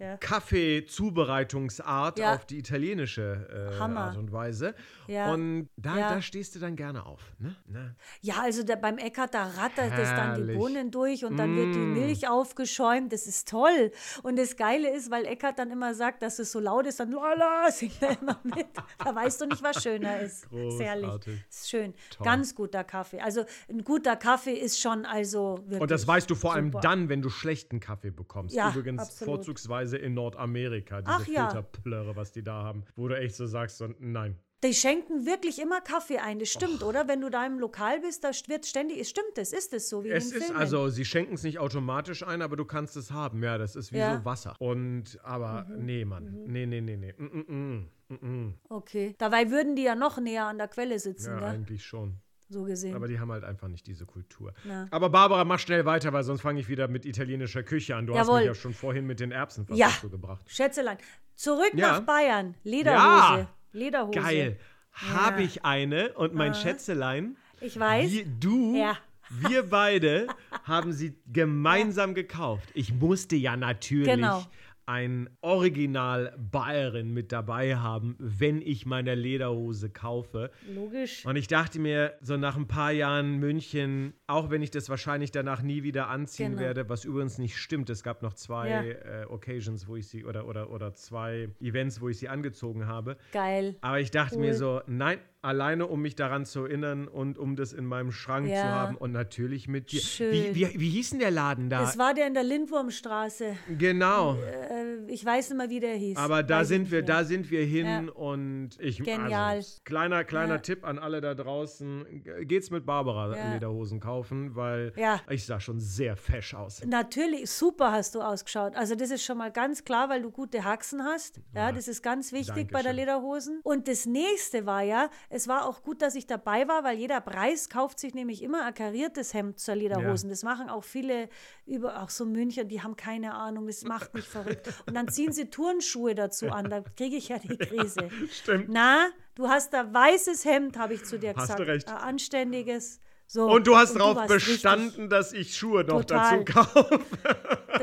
[0.03, 0.17] Ja.
[0.17, 2.35] Kaffeezubereitungsart Ja.
[2.35, 3.47] auf die italienische
[3.79, 3.81] äh.
[3.81, 4.75] Art und Weise.
[5.07, 5.33] Ja.
[5.33, 7.21] Und da, da stehst du dann gerne auf.
[7.39, 7.55] Ne?
[7.67, 7.95] Ne?
[8.21, 10.53] ja, also da, beim Eckhard, da rattert es dann die.
[10.53, 11.93] Bohnen durch und dann wird die Mm.
[11.93, 13.11] Milch aufgeschäumt.
[13.13, 13.91] Das ist toll.
[14.23, 17.11] Und das Geile ist, weil Eckhard dann immer sagt, dass es so laut ist, dann
[17.11, 18.67] lala, singt er immer mit.
[19.03, 20.49] Da weißt du nicht, was schöner ist.
[20.49, 21.39] Großartig.
[21.49, 21.93] Ist schön.
[22.09, 22.25] Toll.
[22.25, 23.19] Ganz guter Kaffee.
[23.19, 26.79] Also ein guter Kaffee ist schon also wirklich Und das weißt du vor allem super.
[26.81, 28.55] dann, wenn du schlechten Kaffee bekommst.
[28.55, 29.35] Ja, Übrigens absolut.
[29.35, 31.49] vorzugsweise in Nordamerika, diese Ach ja.
[31.49, 32.83] Filterplörre, was die da haben.
[32.95, 34.37] Wo du echt so sagst, so, nein.
[34.63, 37.09] Die schenken wirklich immer Kaffee ein, das stimmt, oder?
[37.09, 40.05] Wenn du da im Lokal bist, da wird ständig, es stimmt es, ist es so
[40.05, 40.59] wie Es in den ist Filmen.
[40.61, 43.43] also, sie schenken es nicht automatisch ein, aber du kannst es haben.
[43.43, 44.17] Ja, das ist wie Ja.
[44.19, 44.55] so Wasser.
[44.59, 45.85] Und, aber, Mhm.
[45.85, 46.43] nee, Mann.
[46.45, 47.13] Nee, nee, nee, nee.
[47.17, 47.89] Mm, mm, mm.
[48.09, 48.15] Mm,
[48.47, 48.53] mm.
[48.69, 49.15] Okay.
[49.17, 51.49] Dabei würden die ja noch näher an der Quelle sitzen, Ja, gell?
[51.49, 52.19] eigentlich schon.
[52.49, 52.95] So gesehen.
[52.95, 54.53] Aber die haben halt einfach nicht diese Kultur.
[54.63, 54.87] Na.
[54.91, 58.05] Aber Barbara, mach schnell weiter, weil sonst fange ich wieder mit italienischer Küche an.
[58.05, 58.39] Du hast Jawohl.
[58.41, 59.87] mich ja schon vorhin mit den Erbsen fast Ja.
[59.87, 60.45] dazu gebracht.
[60.47, 60.97] Schätzelein,
[61.35, 61.93] zurück Ja.
[61.93, 62.55] nach Bayern.
[62.63, 62.97] Lederhose.
[62.99, 63.47] Ja.
[63.71, 64.19] Lederhose.
[64.19, 64.59] Geil.
[64.91, 68.11] Habe ich eine und mein Schätzelein, Ich weiß.
[68.11, 68.97] wir, du, Ja.
[69.29, 70.27] wir beide
[70.65, 72.69] haben sie gemeinsam gekauft.
[72.75, 74.45] Ich musste ja natürlich Genau.
[74.85, 80.51] Ein Original Bayerin mit dabei haben, wenn ich meine Lederhose kaufe.
[80.73, 81.25] Logisch.
[81.25, 85.31] Und ich dachte mir, so nach ein paar Jahren München, auch wenn ich das wahrscheinlich
[85.31, 86.61] danach nie wieder anziehen Genau.
[86.61, 88.81] werde, was übrigens nicht stimmt, es gab noch zwei Ja.
[88.83, 93.17] äh, Occasions, wo ich sie, oder, oder, oder zwei Events, wo ich sie angezogen habe.
[93.31, 93.75] Geil.
[93.81, 94.41] Aber ich dachte Cool.
[94.41, 98.47] mir so, nein, alleine um mich daran zu erinnern und um das in meinem Schrank
[98.47, 98.63] zu Ja.
[98.63, 99.99] haben und natürlich mit dir.
[100.01, 100.31] Schön.
[100.31, 101.81] Wie, wie, wie hieß denn der Laden da?
[101.81, 103.55] Das war der in der Lindwurmstraße.
[103.77, 104.35] genau.
[104.35, 106.17] Äh, ich weiß nicht mehr, wie der hieß.
[106.17, 108.11] Aber da Weiß sind wir, da sind wir hin Ja.
[108.13, 109.57] und ich Genial.
[109.57, 110.59] Also, kleiner, kleiner Ja.
[110.59, 112.05] Tipp an alle da draußen:
[112.41, 113.53] Geht's mit Barbara Ja.
[113.53, 114.93] Lederhosen kaufen, weil
[115.29, 116.83] ich sah schon sehr fesch aus.
[116.85, 118.75] Natürlich, super hast du ausgeschaut.
[118.75, 121.39] Also das ist schon mal ganz klar, weil du gute Haxen hast.
[121.53, 122.95] Ja, das ist ganz wichtig bei der Dankeschön.
[122.95, 123.59] Lederhosen.
[123.63, 127.21] Und das nächste war ja, es war auch gut, dass ich dabei war, weil jeder
[127.21, 130.29] Preis kauft sich nämlich immer ein kariertes Hemd zur Lederhosen.
[130.29, 131.29] Das machen auch viele
[131.65, 134.67] über, auch so München, die haben keine Ahnung, das macht mich verrückt.
[134.87, 138.09] Und dann ziehen sie Turnschuhe dazu an, da kriege ich ja die Krise.
[138.31, 138.69] Stimmt.
[138.69, 141.59] Na, du hast da weißes Hemd, habe ich zu dir Hast gesagt.
[141.59, 141.87] du recht.
[141.87, 142.99] Ein anständiges.
[143.33, 143.47] So.
[143.49, 146.43] Und du hast darauf richtig- bestanden, dass ich Schuhe noch Total.
[146.45, 146.99] dazu kaufe.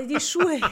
[0.09, 0.69] Die Schuhe, ja,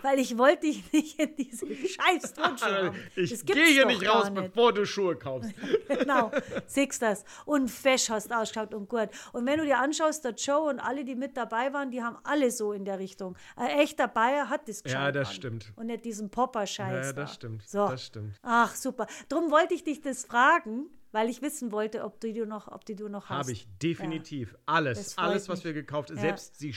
[0.00, 2.94] weil ich wollte dich nicht in diese scheiß Turnschuhe.
[3.16, 4.42] Ich gehe hier nicht raus, nicht.
[4.54, 5.50] bevor du Schuhe kaufst.
[5.88, 6.30] Genau,
[6.66, 7.22] siehst das.
[7.44, 9.10] Und fesch hast ausgeschaut und gut.
[9.34, 12.16] Und wenn du dir anschaust, der Joe und alle, die mit dabei waren, die haben
[12.24, 13.36] alle so in der Richtung.
[13.56, 15.34] Ein echter Bayer hat das Ja, gescheit das an.
[15.34, 15.72] stimmt.
[15.76, 17.22] Und nicht diesen Popper-Scheiß Ja, da.
[17.22, 17.68] das stimmt.
[17.68, 17.86] So.
[17.88, 18.40] Das stimmt.
[18.42, 19.06] Ach, super.
[19.28, 22.84] Drum wollte ich dich das fragen, weil ich wissen wollte, ob du die noch, ob
[22.84, 23.38] die du noch hast.
[23.38, 24.56] Habe ich definitiv.
[24.66, 25.66] Alles, Das freut alles, was mich.
[25.66, 26.16] wir gekauft haben.
[26.16, 26.22] Ja.
[26.22, 26.74] Selbst die,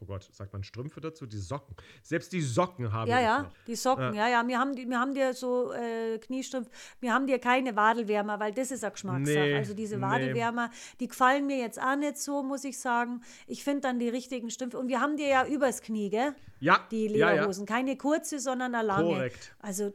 [0.00, 1.24] oh Gott, sagt man Strümpfe dazu?
[1.24, 1.76] Die Socken.
[2.02, 3.52] Selbst die Socken habe Ja, ich ja, noch.
[3.68, 4.46] die Socken, ja, ja.
[4.46, 8.72] Wir haben, wir haben dir so äh, Kniestrümpfe, wir haben dir keine Wadelwärmer, weil das
[8.72, 9.38] ist eine Geschmackssache.
[9.38, 10.02] Nee, also diese nee.
[10.02, 13.22] Wadelwärmer, die gefallen mir jetzt auch nicht so, muss ich sagen.
[13.46, 14.78] Ich finde dann die richtigen Strümpfe.
[14.78, 16.34] Und wir haben dir ja übers Knie, gell?
[16.58, 17.30] Ja, Die ja, ja.
[17.34, 17.66] Lederhosen.
[17.66, 19.14] Keine kurze, sondern eine lange.
[19.14, 19.54] Korrekt.
[19.60, 19.92] Also äh,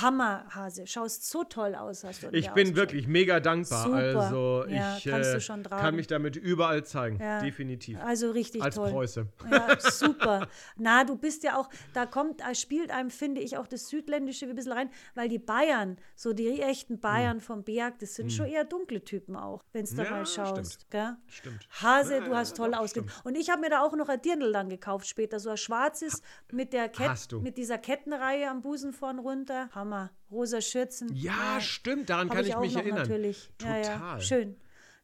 [0.00, 0.86] Hammerhase.
[0.86, 2.28] Schaust so toll aus, hast du.
[2.32, 3.84] Ich bin wirklich mega dankbar.
[3.84, 3.96] Super.
[3.96, 7.18] Also Ja, ich äh, kann mich damit überall zeigen.
[7.20, 7.40] Ja.
[7.40, 7.98] Definitiv.
[8.02, 8.90] Also richtig Als toll.
[8.90, 9.26] Preuße.
[9.50, 10.48] Ja, super.
[10.76, 14.46] Na, du bist ja auch, da kommt, da spielt einem, finde ich, auch das Südländische
[14.46, 18.46] ein bisschen rein, weil die Bayern, so die echten Bayern vom Berg, das sind schon
[18.46, 20.72] eher dunkle Typen auch, wenn du da mal schaust.
[20.72, 20.90] stimmt.
[20.90, 21.16] Gell?
[21.28, 21.68] Stimmt.
[21.82, 23.10] Hase, du hast toll ausgesehen.
[23.24, 26.22] Und ich habe mir da auch noch ein Dirndl dann gekauft später, so ein schwarzes
[26.50, 26.88] mit der.
[26.88, 29.65] Kette, mit dieser Kettenreihe am Busen vorn runter.
[29.74, 30.10] Hammer.
[30.30, 31.14] Rosa Schürzen.
[31.14, 32.98] Ja, stimmt, daran Hab kann ich, auch mich noch erinnern.
[33.02, 33.50] Natürlich.
[33.62, 33.82] Ja, ja.
[33.94, 34.20] Total.
[34.20, 34.56] Schön.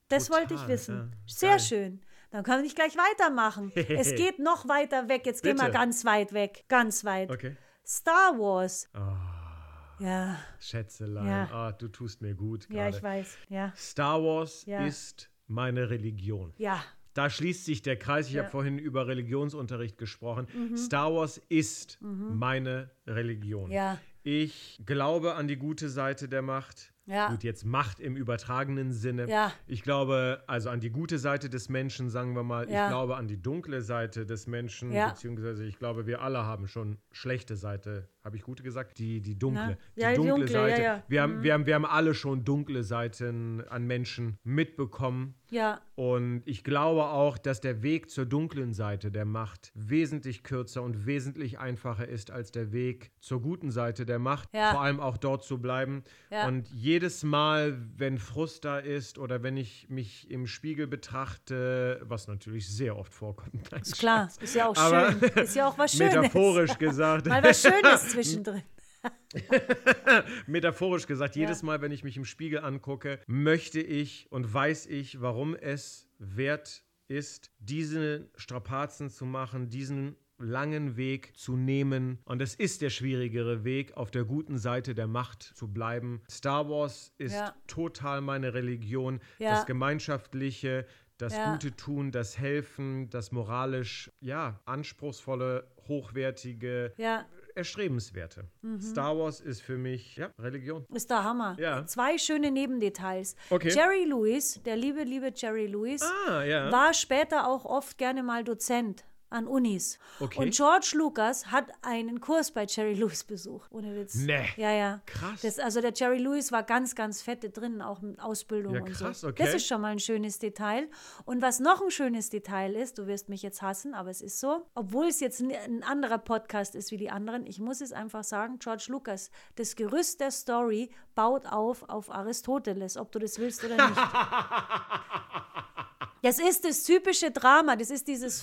[0.09, 0.97] Das wollte ich Total, wissen.
[0.97, 1.09] ja.
[1.27, 1.61] Sehr Geil.
[1.61, 2.01] schön.
[2.31, 3.73] Dann kann ich gleich weitermachen.
[3.75, 5.27] es geht noch weiter weg.
[5.27, 5.77] Jetzt gehen wir Bitte.
[5.79, 6.65] ganz weit weg.
[6.69, 7.31] Ganz weit.
[7.31, 7.57] Okay.
[7.87, 8.89] Star Wars.
[8.95, 11.49] Oh, Ja, Schätzelein, Ja.
[11.53, 12.97] ah, du tust mir gut ja, gerade.
[12.97, 13.37] ich weiß.
[13.49, 14.85] Ja, Star Wars Ja.
[14.87, 16.53] ist meine Religion.
[16.57, 16.83] ja,
[17.15, 18.29] Da schließt sich der Kreis.
[18.29, 18.41] Ich Ja.
[18.43, 18.45] Mhm.
[18.47, 20.47] habe vorhin über Religionsunterricht gesprochen.
[20.79, 23.71] Star Wars ist meine Religion.
[23.71, 23.99] Ja.
[24.23, 26.93] Ich glaube an die gute Seite der Macht.
[27.07, 27.31] Ja.
[27.31, 29.29] Gut, jetzt Macht im übertragenen Sinne.
[29.29, 29.53] Ja.
[29.67, 32.71] Ich glaube also an die gute Seite des Menschen, sagen wir mal.
[32.71, 32.85] Ja.
[32.85, 36.99] Ich glaube an die dunkle Seite des Menschen, beziehungsweise ich glaube, wir alle haben schon
[37.11, 38.09] schlechte Seite.
[38.25, 38.99] Habe ich gute gesagt?
[38.99, 39.77] Die, die dunkle.
[39.97, 40.83] Ja, die dunkle, dunkle, ja, Seite.
[40.83, 40.97] ja.
[40.97, 41.03] Mhm.
[41.09, 45.35] Wir, haben, wir, haben, wir haben alle schon dunkle Seiten an Menschen mitbekommen.
[45.51, 50.83] ja, Und ich glaube auch, dass der Weg zur dunklen Seite der Macht wesentlich kürzer
[50.83, 54.49] und wesentlich einfacher ist als der Weg zur guten Seite der Macht.
[54.53, 54.71] Ja.
[54.71, 56.05] Vor allem auch dort zu bleiben.
[56.31, 56.47] Ja.
[56.47, 62.29] Und jedes Mal, wenn Frust da ist oder wenn ich mich im Spiegel betrachte, was
[62.29, 63.69] natürlich sehr oft vorkommt.
[63.83, 64.29] Ist klar.
[64.41, 65.21] Ist ja auch schön.
[65.43, 66.15] Ist ja auch was Schönes.
[66.15, 67.27] Metaphorisch gesagt.
[67.27, 68.63] Mal was Schönes zwischendrin.
[70.47, 75.21] Metaphorisch gesagt, jedes Mal, wenn ich mich im Spiegel angucke, möchte ich und weiß ich,
[75.21, 82.19] warum es wert ist, diese Strapazen zu machen, diesen langen Weg zu nehmen.
[82.25, 86.23] Und es ist der schwierigere Weg, auf der guten Seite der Macht zu bleiben.
[86.31, 87.55] Star Wars ist Ja.
[87.67, 89.21] total meine Religion.
[89.39, 89.51] Ja.
[89.51, 90.87] Das Gemeinschaftliche,
[91.19, 91.53] das Ja.
[91.53, 98.45] Gute tun, das Helfen, das moralisch, ja, anspruchsvolle, hochwertige, Ja, erstrebenswerte.
[98.63, 98.81] Mhm.
[98.81, 100.87] Star Wars ist für mich ja, Religion.
[100.93, 101.57] ist der Hammer.
[101.59, 101.85] Ja.
[101.87, 103.37] Zwei schöne Nebendetails.
[103.51, 103.71] Okay.
[103.75, 106.71] Jerry Lewis, der liebe, liebe Jerry Lewis, Ah, ja.
[106.73, 109.99] war später auch oft gerne mal Dozent an Unis.
[110.21, 110.39] Okay.
[110.41, 113.71] Und George Lucas hat einen Kurs bei Jerry Lewis besucht.
[113.73, 114.15] Ohne Witz.
[114.15, 114.49] Nee.
[114.57, 115.01] Ja, ja.
[115.07, 115.41] Krass.
[115.43, 118.93] Das, also der Jerry Lewis war ganz, ganz fette drin, auch mit Ausbildung Ja, und
[118.93, 119.29] krass, so.
[119.29, 119.43] okay.
[119.45, 120.89] Das ist schon mal ein schönes Detail.
[121.25, 124.39] Und was noch ein schönes Detail ist, du wirst mich jetzt hassen, aber es ist
[124.39, 127.93] so, obwohl es jetzt ein- ein anderer Podcast ist wie die anderen, ich muss es
[127.93, 133.39] einfach sagen, George Lucas, das Gerüst der Story baut auf auf Aristoteles, ob du das
[133.39, 134.01] willst oder nicht.
[136.23, 137.75] Das ist das typische Drama.
[137.75, 138.41] Das ist dieses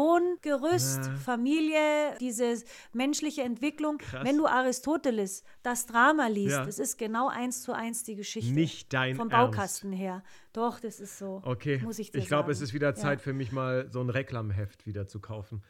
[0.00, 2.54] Vater-Sohn-Gerüst, Familie, diese
[2.92, 3.98] menschliche Entwicklung.
[4.22, 6.64] Wenn du Aristoteles das Drama liest, Ja.
[6.64, 8.52] das ist genau eins zu eins die Geschichte.
[8.52, 9.56] Nicht dein Vom Ernst.
[9.56, 10.22] Baukasten her.
[10.52, 11.42] Doch, das ist so.
[11.44, 11.78] Okay.
[11.82, 12.94] Muss ich dir ich glaube, es ist wieder Ja.
[12.94, 15.62] Zeit für mich mal so ein Reklamheft wieder zu kaufen.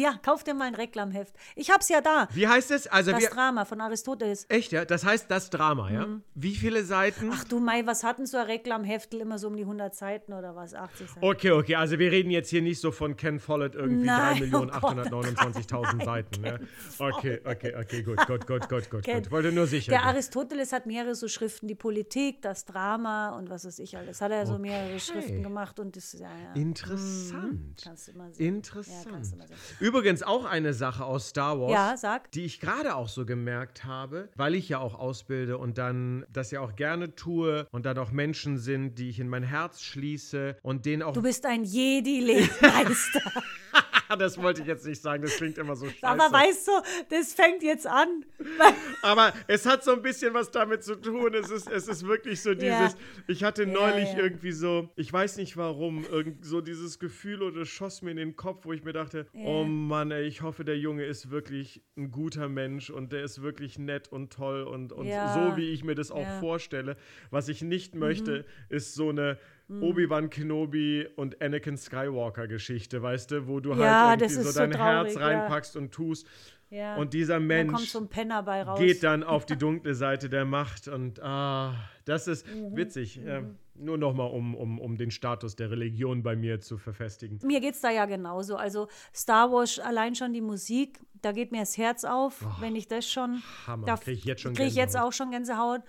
[0.00, 1.34] Ja, kauf dir mal ein Reklamheft.
[1.56, 2.26] Ich hab's ja da.
[2.32, 2.86] Wie heißt es?
[2.86, 4.46] Also Das wir, Drama von Aristoteles.
[4.48, 4.86] echt, ja?
[4.86, 6.06] Das heißt das Drama, ja?
[6.34, 7.26] Wie viele Seiten?
[7.26, 7.32] Mhm.
[7.34, 10.56] Ach du Mai, was hatten so ein Reklamheftel immer so um die 100 Seiten oder
[10.56, 10.72] was?
[10.72, 11.26] 80 Seiten.
[11.26, 14.58] Okay, okay, also wir reden jetzt hier nicht so von Ken Follett irgendwie Nein, oh
[14.58, 16.40] 3.829.000 Seiten.
[16.40, 16.60] Ne?
[16.98, 19.30] Okay, okay, okay, gut, gut, gut, gut, gut, gut.
[19.30, 19.90] Wollte nur sicher.
[19.90, 20.04] Der.
[20.04, 24.22] Aristoteles hat mehrere so Schriften, die Politik, das Drama und was weiß ich alles.
[24.22, 26.54] Hat er so mehrere Schriften gemacht und das, ja, ja.
[26.54, 27.82] Interessant.
[27.84, 28.46] Kannst du mal sehen.
[28.46, 29.08] Ja, Interessant.
[29.10, 29.56] kannst du mal sehen.
[29.90, 31.72] Übrigens auch eine Sache aus Star Wars.
[31.72, 32.30] Ja, sag.
[32.30, 36.52] Die ich gerade auch so gemerkt habe, weil ich ja auch ausbilde und dann das
[36.52, 40.58] ja auch gerne tue und dann auch Menschen sind, die ich in mein Herz schließe
[40.62, 41.12] und denen auch.
[41.12, 43.32] Du bist ein Jedi-Lehrmeister.
[44.16, 46.06] das wollte ich jetzt nicht sagen, das klingt immer so scheiße.
[46.06, 46.72] Aber weißt du,
[47.10, 48.24] das fängt jetzt an.
[49.02, 51.34] Aber es hat so ein bisschen was damit zu tun.
[51.34, 52.94] Es ist, es ist wirklich so dieses, Ja.
[53.26, 54.18] ich hatte neulich ja.
[54.20, 58.36] irgendwie so, ich weiß nicht warum, irgend so dieses Gefühl oder schoss mir in den
[58.36, 62.10] Kopf, wo ich mir dachte, oh Mann, ey, ich hoffe, der Junge ist wirklich ein
[62.10, 65.34] guter Mensch und der ist wirklich nett und toll und, und Ja.
[65.34, 66.36] so, wie ich mir das auch Ja.
[66.36, 66.40] Mhm.
[66.40, 66.96] vorstelle.
[67.30, 69.38] Was ich nicht möchte, ist so eine
[69.70, 74.54] Obi-Wan Kenobi und Anakin Skywalker Geschichte, weißt du, wo du Ja, halt irgendwie so ist
[74.54, 75.38] so dein Herz traurig, ja.
[75.40, 76.26] reinpackst und tust.
[76.70, 76.96] Ja.
[76.96, 78.78] Und dieser Mensch raus.
[78.78, 82.76] geht dann auf die dunkle Seite der Macht und ah, das ist Mhm.
[82.76, 83.20] witzig.
[83.24, 87.38] Ähm, nur nochmal, um, um, um den Status der Religion bei mir zu verfestigen.
[87.42, 88.56] Mir geht es da ja genauso.
[88.56, 92.88] Also Star Wars, allein schon die Musik, da geht mir das Herz auf, wenn ich
[92.88, 93.42] das schon.
[93.66, 93.86] Hammer.
[93.86, 95.08] Da Krieg ich jetzt schon krieg ich jetzt Gänsehaut.
[95.08, 95.80] auch schon Gänsehaut.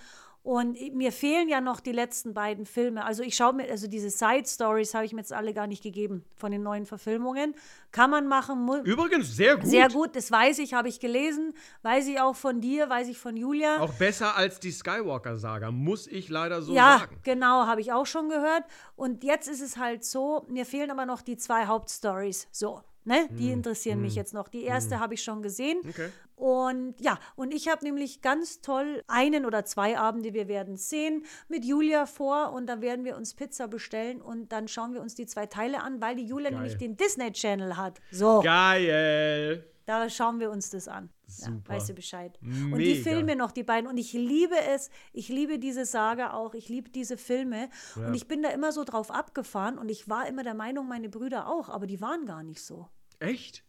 [0.43, 3.05] Und mir fehlen ja noch die letzten beiden Filme.
[3.05, 5.83] Also ich schaue mir, also diese Side Stories habe ich mir jetzt alle gar nicht
[5.83, 7.53] gegeben von den neuen Verfilmungen.
[7.91, 9.67] Kann man machen, Übrigens, sehr gut.
[9.67, 13.19] sehr gut, das weiß ich, habe ich gelesen, weiß ich auch von dir, weiß ich
[13.19, 13.81] von Julia.
[13.81, 17.19] Auch besser als die Skywalker-Saga, muss ich leider so ja, sagen.
[17.21, 18.63] genau, habe ich auch schon gehört.
[18.95, 22.47] Und jetzt ist es halt so, mir fehlen aber noch die zwei Hauptstories.
[22.51, 23.27] So, ne?
[23.31, 24.47] Die interessieren mich jetzt noch.
[24.47, 25.81] Die erste habe ich schon gesehen.
[25.83, 25.89] Hm.
[25.89, 26.09] Okay.
[26.35, 31.23] Und ja, und ich habe nämlich ganz toll einen oder zwei Abende, wir werden sehen,
[31.49, 35.13] mit Julia vor und da werden wir uns Pizza bestellen und dann schauen wir uns
[35.13, 36.59] die zwei Teile an, weil die Julia Geil.
[36.59, 37.99] nämlich den Disney Channel hat.
[38.11, 38.41] So.
[38.41, 39.70] Geil.
[39.85, 41.09] Da schauen wir uns das an.
[41.27, 41.51] Super.
[41.51, 42.37] Ja, weißt du Bescheid.
[42.41, 43.09] Und die Mega.
[43.09, 43.89] Filme noch, die beiden.
[43.89, 44.89] Und ich liebe es.
[45.13, 46.53] Ich liebe diese Saga auch.
[46.53, 47.69] Ich liebe diese Filme.
[47.95, 49.77] Und ich bin da immer so drauf abgefahren.
[49.77, 51.69] Und ich war immer der Meinung, meine Brüder auch.
[51.69, 52.89] Aber die waren gar nicht so.
[53.19, 53.63] Echt?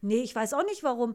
[0.00, 1.14] Nee, ich weiß auch nicht warum.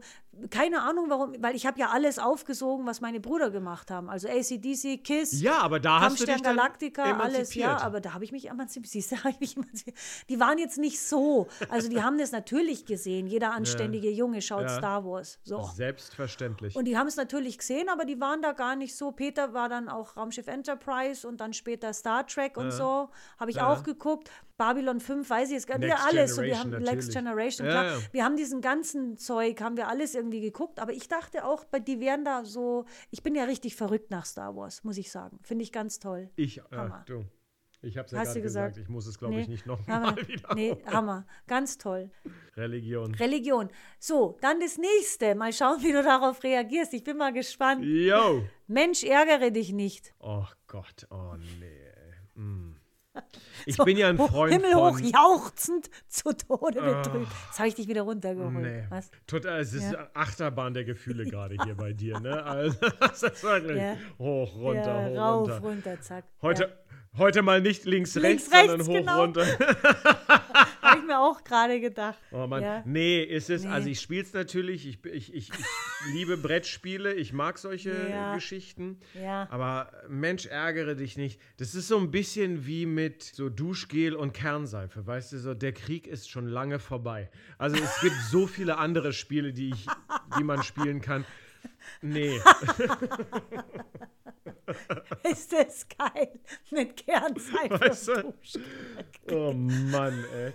[0.50, 4.10] Keine Ahnung warum, weil ich habe ja alles aufgesogen, was meine Brüder gemacht haben.
[4.10, 8.24] Also ACDC, Kiss, Ja, aber da hast du dich Galactica, alles, ja, aber da habe
[8.26, 8.92] ich mich emanzipiert.
[8.92, 9.98] Siehst du, ich mich emanzipiert.
[10.30, 11.48] Die waren jetzt nicht so.
[11.70, 13.28] Also die haben das natürlich gesehen.
[13.28, 14.70] Jeder anständige Junge schaut Ja.
[14.78, 15.40] Star Wars.
[15.44, 15.64] So.
[15.74, 16.76] Selbstverständlich.
[16.76, 19.12] Und die haben es natürlich gesehen, aber die waren da gar nicht so.
[19.12, 23.10] Peter war dann auch Raumschiff Enterprise und dann später Star Trek und so.
[23.40, 23.72] Habe ich Ja.
[23.72, 24.30] auch geguckt.
[24.58, 25.90] Babylon 5, weiß ich jetzt gar nicht.
[25.90, 26.36] Ja, alles.
[26.36, 27.26] So, wir haben Generation Next natürlich.
[27.26, 27.86] Generation, Ja, klar.
[27.86, 27.98] ja.
[28.14, 30.80] Wir haben diesen ganzen Zeug, haben wir alles irgendwie geguckt.
[30.80, 32.86] Aber ich dachte auch, bei- die wären da so.
[33.12, 35.40] Ich bin ja richtig verrückt nach Star Wars, muss ich sagen.
[35.44, 36.30] Finde ich ganz toll.
[36.36, 37.04] ich, äh, Hammer.
[37.08, 37.26] du.
[37.82, 38.74] Ich habe es ja Hast gerade gesagt.
[38.76, 38.84] gesagt?
[38.88, 40.28] Ich muss es, glaube Nee, ich, nicht nochmal Hammer.
[40.28, 40.56] wieder.
[40.56, 41.28] Nee, Hammer.
[41.46, 42.10] Ganz toll.
[42.56, 43.14] Religion.
[43.14, 43.70] Religion.
[44.00, 45.36] So, dann das nächste.
[45.36, 46.94] Mal schauen, wie du darauf reagierst.
[46.96, 47.84] Ich bin mal gespannt.
[47.86, 48.44] Yo.
[48.68, 50.16] Mensch, ärgere dich nicht.
[50.20, 52.42] Oh Gott, oh nee.
[52.42, 52.75] Mm.
[53.66, 55.03] Ich So, bin ja ein Freund Himmelhoch von...
[55.07, 57.28] jauchzend zu Tode betrübt.
[57.47, 58.53] Jetzt habe ich dich wieder runtergeholt.
[58.55, 58.84] Nee.
[58.89, 59.09] Was?
[59.28, 60.07] Total, es ist Ja.
[60.13, 62.43] Achterbahn der Gefühle gerade hier bei dir, ne?
[62.43, 63.97] Also, das ist wirklich Ja.
[64.20, 65.59] hoch, runter, ja, hoch, rauf, runter.
[65.61, 66.26] runter, zack.
[66.41, 66.78] Heute,
[67.18, 69.22] heute mal nicht links, Links, rechts, sondern rechts, hoch, genau.
[69.22, 69.45] runter.
[71.06, 72.18] Ich mir auch gerade gedacht.
[72.32, 72.62] Oh Mann.
[72.64, 72.82] Ja.
[72.86, 73.70] Nee, ist es, Nee.
[73.70, 75.56] also ich spiele es natürlich, ich, ich, ich, ich
[76.14, 78.34] liebe Brettspiele, ich mag solche Ja.
[78.36, 78.99] Geschichten.
[79.14, 79.47] Ja.
[79.51, 81.39] Aber Mensch, ärgere dich nicht.
[81.58, 85.74] Das ist so ein bisschen wie mit so Duschgel und Kernseife, weißt du, so der
[85.74, 87.30] Krieg ist schon lange vorbei.
[87.58, 89.86] Also es gibt so viele andere Spiele, die, ich,
[90.38, 91.24] die man spielen kann.
[92.01, 92.39] Nee,
[95.24, 96.39] Ist das geil.
[96.72, 97.80] Mit Kernseife.
[97.80, 98.34] Weißt du?
[99.32, 100.53] Oh Mann, ey.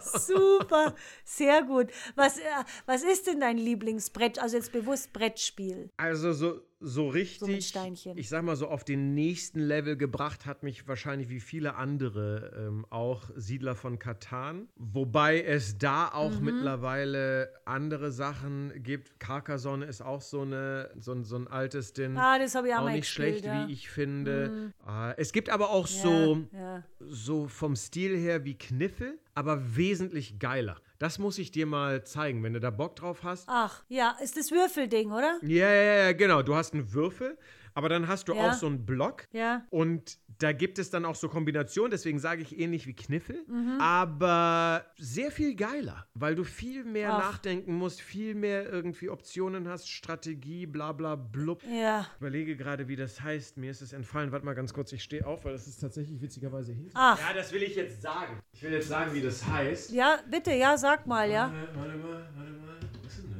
[0.00, 0.94] Super.
[1.24, 1.90] Sehr gut.
[2.14, 2.42] Was, äh,
[2.86, 4.38] was ist denn dein Lieblingsbrett?
[4.38, 5.90] Also jetzt bewusst Brettspiel.
[5.96, 8.18] Also so, so richtig, Steinchen.
[8.18, 12.52] ich sag mal so auf den nächsten Level gebracht hat mich wahrscheinlich wie viele andere
[12.68, 14.68] ähm, auch Siedler von Katan.
[14.76, 16.44] Wobei es da auch Mhm.
[16.44, 19.18] mittlerweile andere Sachen gibt.
[19.18, 22.16] Carcassonne ist auch so, eine, so, ein- so ein altes Ding.
[22.18, 23.54] Ah, das habe ich auch, auch mal nicht schlecht, ja.
[23.64, 23.68] Mhm.
[23.68, 24.72] wie ich finde.
[24.84, 26.82] Ah, es gibt aber auch so, Ja, ja.
[27.00, 30.76] so vom Stil her wie Kniffel, aber wesentlich geiler.
[30.98, 33.44] Das muss ich dir mal zeigen, wenn du da Bock drauf hast.
[33.48, 35.38] Ach, ja, ist das Würfelding, oder?
[35.42, 36.42] Ja, ja, ja, genau.
[36.42, 37.36] Du hast einen Würfel,
[37.76, 38.48] aber dann hast du Ja.
[38.48, 39.28] auch so einen Block.
[39.32, 39.62] Ja.
[39.70, 43.78] Und da gibt es dann auch so Kombinationen, deswegen sage ich ähnlich wie Kniffel, Mhm.
[43.80, 47.18] aber sehr viel geiler, weil du viel mehr Ach.
[47.18, 51.62] nachdenken musst, viel mehr irgendwie Optionen hast, Strategie, bla bla blub.
[51.64, 52.06] Ja.
[52.14, 53.56] Ich überlege gerade, wie das heißt.
[53.58, 54.32] Mir ist es entfallen.
[54.32, 56.92] Warte mal ganz kurz, ich stehe auf, weil das ist tatsächlich witzigerweise hinter.
[56.94, 57.18] Ach.
[57.18, 58.40] Ja, das will ich jetzt sagen.
[58.52, 59.90] Ich will jetzt sagen, wie das heißt.
[59.92, 61.52] Ja, bitte, ja, sag mal, ja.
[61.52, 62.76] Warte, warte mal, warte mal.
[63.04, 63.35] Was ist denn das?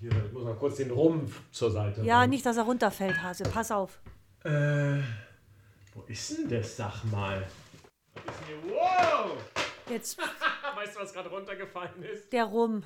[0.00, 0.10] Hier.
[0.26, 2.02] ich muss mal kurz den Rumpf zur Seite.
[2.02, 2.30] Ja, räumen.
[2.30, 3.44] nicht, dass er runterfällt, Hase.
[3.44, 3.98] Pass auf.
[4.44, 4.98] Äh,
[5.94, 7.46] wo ist denn das, sag mal?
[8.14, 8.74] Was ist denn hier?
[8.74, 9.32] Wow!
[9.88, 10.18] Jetzt
[10.76, 12.32] Weißt du, was gerade runtergefallen ist?
[12.32, 12.82] der Rum.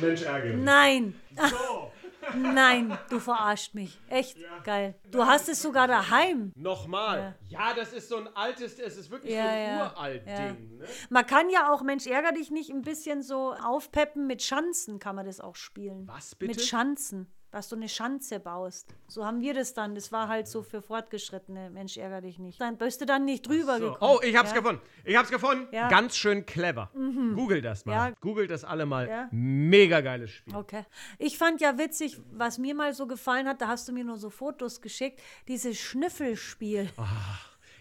[0.00, 0.56] Mensch, ärgere.
[0.56, 1.90] Nein, So,
[2.36, 3.98] nein, du verarscht mich.
[4.08, 4.94] Echt geil.
[5.10, 6.52] Du hast es sogar daheim.
[6.56, 7.36] nochmal.
[7.48, 7.74] Ja.
[7.74, 10.48] das ist so ein altes, es ist wirklich Ja, so ein ja, uralt ja.
[10.48, 10.78] Ding.
[10.78, 10.84] Ne?
[11.10, 14.26] Man kann ja auch, Mensch, ärger dich nicht, ein bisschen so aufpeppen.
[14.26, 16.06] Mit Schanzen kann man das auch spielen.
[16.08, 16.52] Was bitte?
[16.56, 17.30] Mit Schanzen.
[17.54, 18.92] Dass du eine Schanze baust.
[19.06, 19.94] So haben wir das dann.
[19.94, 21.70] Das war halt so für Fortgeschrittene.
[21.70, 22.60] Mensch, ärger dich nicht.
[22.60, 23.92] Dann bist du dann nicht drüber So.
[23.92, 24.16] gekommen.
[24.16, 24.56] Oh, ich hab's ja?
[24.56, 24.82] gefunden.
[25.04, 25.68] Ich hab's gefunden.
[25.70, 25.84] Ja.
[25.86, 25.90] Mhm.
[25.90, 26.90] Ganz schön clever.
[26.92, 27.92] Google das mal.
[27.92, 28.12] Ja.
[28.20, 29.08] Google das alle mal.
[29.08, 29.28] Ja.
[29.30, 30.52] Mega geiles Spiel.
[30.56, 30.84] Okay.
[31.20, 34.16] Ich fand ja witzig, was mir mal so gefallen hat, da hast du mir nur
[34.16, 36.90] so Fotos geschickt, dieses Schnüffelspiel.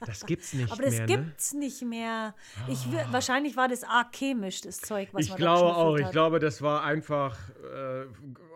[0.05, 1.07] Das gibt's nicht Aber das mehr, ne?
[1.07, 2.35] gibt's nicht mehr.
[2.67, 5.93] Ich, wir- wahrscheinlich war das arg chemisch, das Zeug, was Ich man glaube auch.
[5.93, 6.11] geschnüffelt Ich hat.
[6.11, 8.05] glaube, das war einfach äh,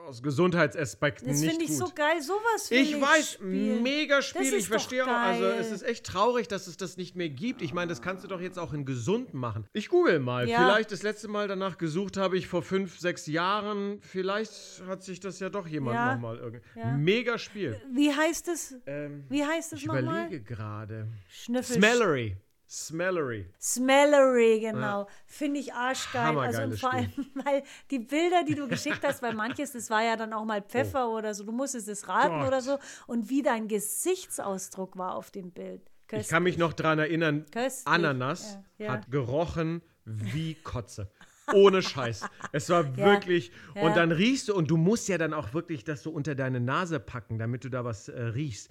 [0.07, 2.21] aus Gesundheitsaspekten Das nicht finde ich so geil.
[2.21, 3.83] Sowas will Ich ich weiß, spielen.
[3.83, 4.43] mega Spiel.
[4.51, 5.07] Das Ich verstehe auch.
[5.09, 7.61] Also, es ist echt traurig, dass es das nicht mehr gibt.
[7.61, 9.65] Ich meine, das kannst du doch jetzt auch in gesund machen.
[9.73, 10.47] Ich google mal.
[10.47, 10.59] Ja.
[10.59, 13.99] Vielleicht das letzte Mal danach gesucht habe ich vor fünf, sechs Jahren.
[14.01, 16.13] Vielleicht hat sich das ja doch jemand Ja.
[16.15, 16.61] nochmal irgendwie.
[16.75, 16.91] Ja.
[16.95, 17.79] Mega Spiel.
[17.93, 18.75] Wie heißt es?
[18.85, 20.03] Ähm, Wie heißt es ich nochmal?
[20.03, 21.07] überlege gerade.
[21.29, 21.75] Schnüffel.
[21.75, 22.37] Smellery.
[22.69, 23.49] Smellery.
[23.61, 25.07] Smellery, genau.
[25.25, 26.37] Finde ich arschgeil.
[26.37, 27.11] Also vor allem,
[27.45, 30.61] weil die Bilder, die du geschickt hast, weil manches, das war ja dann auch mal
[30.61, 32.47] Pfeffer oder so, du musstest es raten Oh Gott.
[32.47, 32.77] oder so.
[33.07, 35.81] Und wie dein Gesichtsausdruck war auf dem Bild.
[36.11, 37.87] Ich kann mich noch dran erinnern, Köstlich.
[37.87, 38.91] Ananas Ja, ja.
[38.93, 41.09] hat gerochen wie Kotze.
[41.53, 42.25] Ohne Scheiß.
[42.51, 43.51] Es war wirklich.
[43.75, 43.83] ja.
[43.83, 46.59] Und dann riechst du, und du musst ja dann auch wirklich das so unter deine
[46.59, 48.69] Nase packen, damit du da was äh, riechst.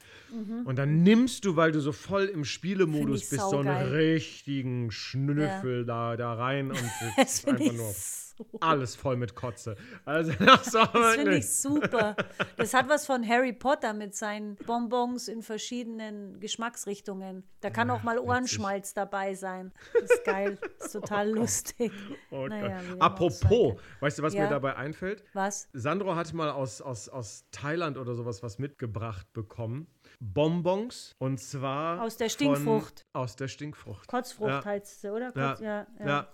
[0.64, 3.36] Und dann nimmst du, weil du so voll im Spielemodus Mhm.
[3.36, 6.76] Bist, so einen richtigen Schnüffel da, da rein und
[7.36, 7.94] finde einfach nur
[8.38, 8.46] so.
[8.60, 9.76] alles voll mit Kotze.
[10.04, 12.16] Also das Das finde ich super.
[12.56, 17.44] Das hat was von Harry Potter mit seinen Bonbons in verschiedenen Geschmacksrichtungen.
[17.60, 19.72] Da kann auch mal Ohrenschmalz dabei sein.
[19.94, 20.58] Das ist geil.
[20.78, 21.92] Das ist total lustig.
[22.30, 24.44] Oh Naja, Apropos, weißt du, was Ja.
[24.44, 25.24] mir dabei einfällt?
[25.32, 25.68] Was?
[25.72, 29.86] Sandro hat mal aus, aus, aus Thailand oder sowas was mitgebracht bekommen.
[30.20, 31.14] Bonbons.
[31.18, 32.02] Und zwar.
[32.02, 33.06] Aus der von- Stinkfrucht.
[33.12, 34.08] Aus der Stinkfrucht.
[34.08, 34.64] Kotzfrucht Ja.
[34.64, 35.32] heißt sie, oder?
[35.34, 35.50] Ja.
[35.50, 36.06] Kotz, ja, Ja.
[36.06, 36.28] ja.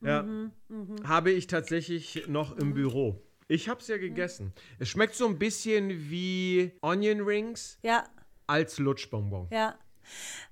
[0.00, 0.22] Ja.
[0.22, 0.52] Mhm,
[1.04, 3.22] Habe ich tatsächlich noch im Büro.
[3.48, 4.52] Ich habe es ja gegessen.
[4.78, 8.04] Es schmeckt so ein bisschen wie Onion Rings ja.
[8.46, 9.48] als Lutschbonbon.
[9.50, 9.78] Ja.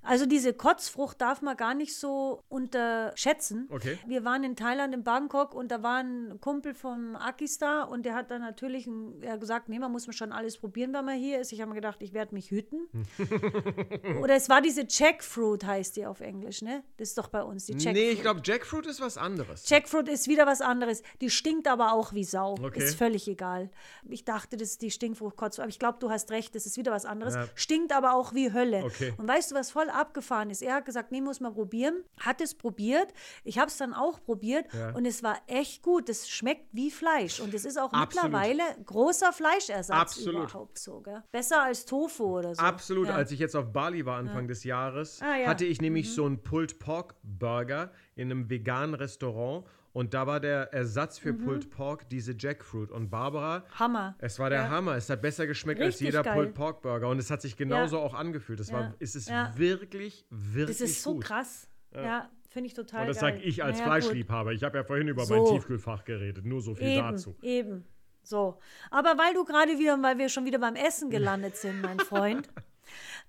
[0.02, 3.68] Also diese Kotzfrucht darf man gar nicht so unterschätzen.
[3.70, 3.98] Okay.
[4.06, 8.14] Wir waren in Thailand, in Bangkok und da war ein Kumpel vom Akista und der
[8.14, 11.52] hat dann natürlich ein, gesagt, nee, man muss schon alles probieren, wenn man hier ist.
[11.52, 12.88] Ich habe mir gedacht, ich werde mich hüten.
[14.22, 16.84] Oder es war diese Jackfruit, heißt die auf Englisch, ne?
[16.96, 17.94] Das ist doch bei uns, die Jackfruit.
[17.94, 19.68] Nee, ich glaube, Jackfruit ist was anderes.
[19.68, 21.02] Jackfruit ist wieder was anderes.
[21.20, 22.54] Die stinkt aber auch wie Sau.
[22.62, 22.84] Okay.
[22.84, 23.70] Ist völlig egal.
[24.08, 25.62] Ich dachte, das ist die Stinkfrucht Kotzfrucht.
[25.62, 27.34] Aber ich glaube, du hast recht, das ist wieder was anderes.
[27.34, 27.48] Ja.
[27.54, 28.84] Stinkt aber auch wie Hölle.
[28.84, 29.14] Okay.
[29.16, 30.62] Und weißt du, was voll abgefahren ist?
[30.62, 32.04] Er hat gesagt, nee, muss man probieren.
[32.18, 33.12] Hat es probiert.
[33.44, 34.66] Ich habe es dann auch probiert.
[34.72, 34.90] Ja.
[34.94, 36.08] Und es war echt gut.
[36.08, 37.40] Es schmeckt wie Fleisch.
[37.40, 38.30] Und es ist auch Absolut.
[38.32, 40.50] mittlerweile großer Fleischersatz Absolut.
[40.50, 41.00] überhaupt so.
[41.00, 41.22] Gell?
[41.32, 42.62] Besser als Tofu oder so.
[42.62, 43.08] Absolut.
[43.08, 43.14] Ja.
[43.14, 45.46] Als ich jetzt auf Bali war Anfang des Jahres, Ah, ja.
[45.48, 49.66] hatte ich nämlich so einen Pulled Pork Burger in einem veganen Restaurant
[49.96, 51.22] und da war der Ersatz Mhm.
[51.22, 53.64] für Pulled Pork diese Jackfruit und Barbara.
[53.78, 54.14] Hammer.
[54.18, 54.68] Es war der Ja.
[54.70, 54.94] Hammer.
[54.96, 56.34] Es hat besser geschmeckt als Richtig jeder geil.
[56.34, 58.60] Pulled Pork Burger und es hat sich genauso auch angefühlt.
[58.60, 58.94] Es war, Ja.
[58.98, 59.52] es ist Ja.
[59.56, 61.24] wirklich, wirklich Das ist so gut.
[61.24, 61.68] krass.
[61.94, 64.02] Ja, finde ich total Und das sage ich als Naja, gut.
[64.02, 64.52] Fleischliebhaber.
[64.52, 65.34] Ich habe ja vorhin über So.
[65.34, 66.44] mein Tiefkühlfach geredet.
[66.44, 67.36] Nur so viel Eben, dazu.
[67.42, 67.86] eben.
[68.22, 68.58] So.
[68.90, 72.48] Aber weil du gerade wieder, weil wir schon wieder beim Essen gelandet sind, mein Freund.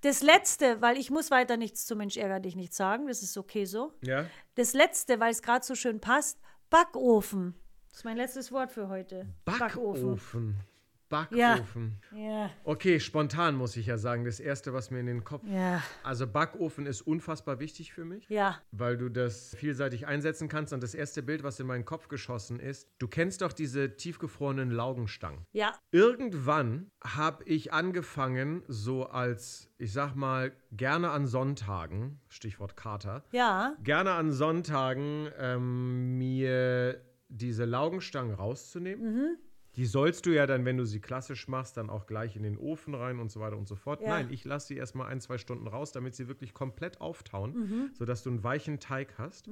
[0.02, 3.36] Das letzte, weil ich muss weiter nichts zu Mensch ärger dich nicht sagen, das ist
[3.38, 3.92] okay so.
[4.04, 4.28] Ja?
[4.54, 6.40] Das letzte, weil es gerade so schön passt,
[6.70, 7.56] Backofen.
[7.90, 9.28] Das ist mein letztes Wort für heute.
[9.46, 10.56] Backofen.
[10.58, 10.77] Ja.
[11.10, 12.00] Backofen.
[12.16, 14.26] Ja, Okay, spontan muss ich ja sagen.
[14.26, 15.44] Das erste, was mir in den Kopf.
[15.48, 18.28] ja, Also Backofen ist unfassbar wichtig für mich.
[18.30, 18.58] ja.
[18.72, 20.74] weil du das vielseitig einsetzen kannst.
[20.74, 24.72] Und das erste Bild, was in meinen Kopf geschossen ist, du kennst doch diese tiefgefrorenen
[24.72, 25.46] Laugenstangen.
[25.52, 33.24] Ja, Irgendwann habe ich angefangen, so als, ich sag mal, gerne an Sonntagen, Stichwort Kater,
[33.32, 39.38] ja, gerne an Sonntagen ähm, mir diese Laugenstangen rauszunehmen.
[39.78, 42.58] Die sollst du ja dann, wenn du sie klassisch machst, dann auch gleich in den
[42.58, 44.02] Ofen rein und so weiter und so fort.
[44.02, 44.10] Ja.
[44.10, 47.90] Nein, ich lasse sie erstmal ein, zwei Stunden raus, damit sie wirklich komplett auftauen, Mhm.
[47.94, 49.48] sodass du einen weichen Teig hast.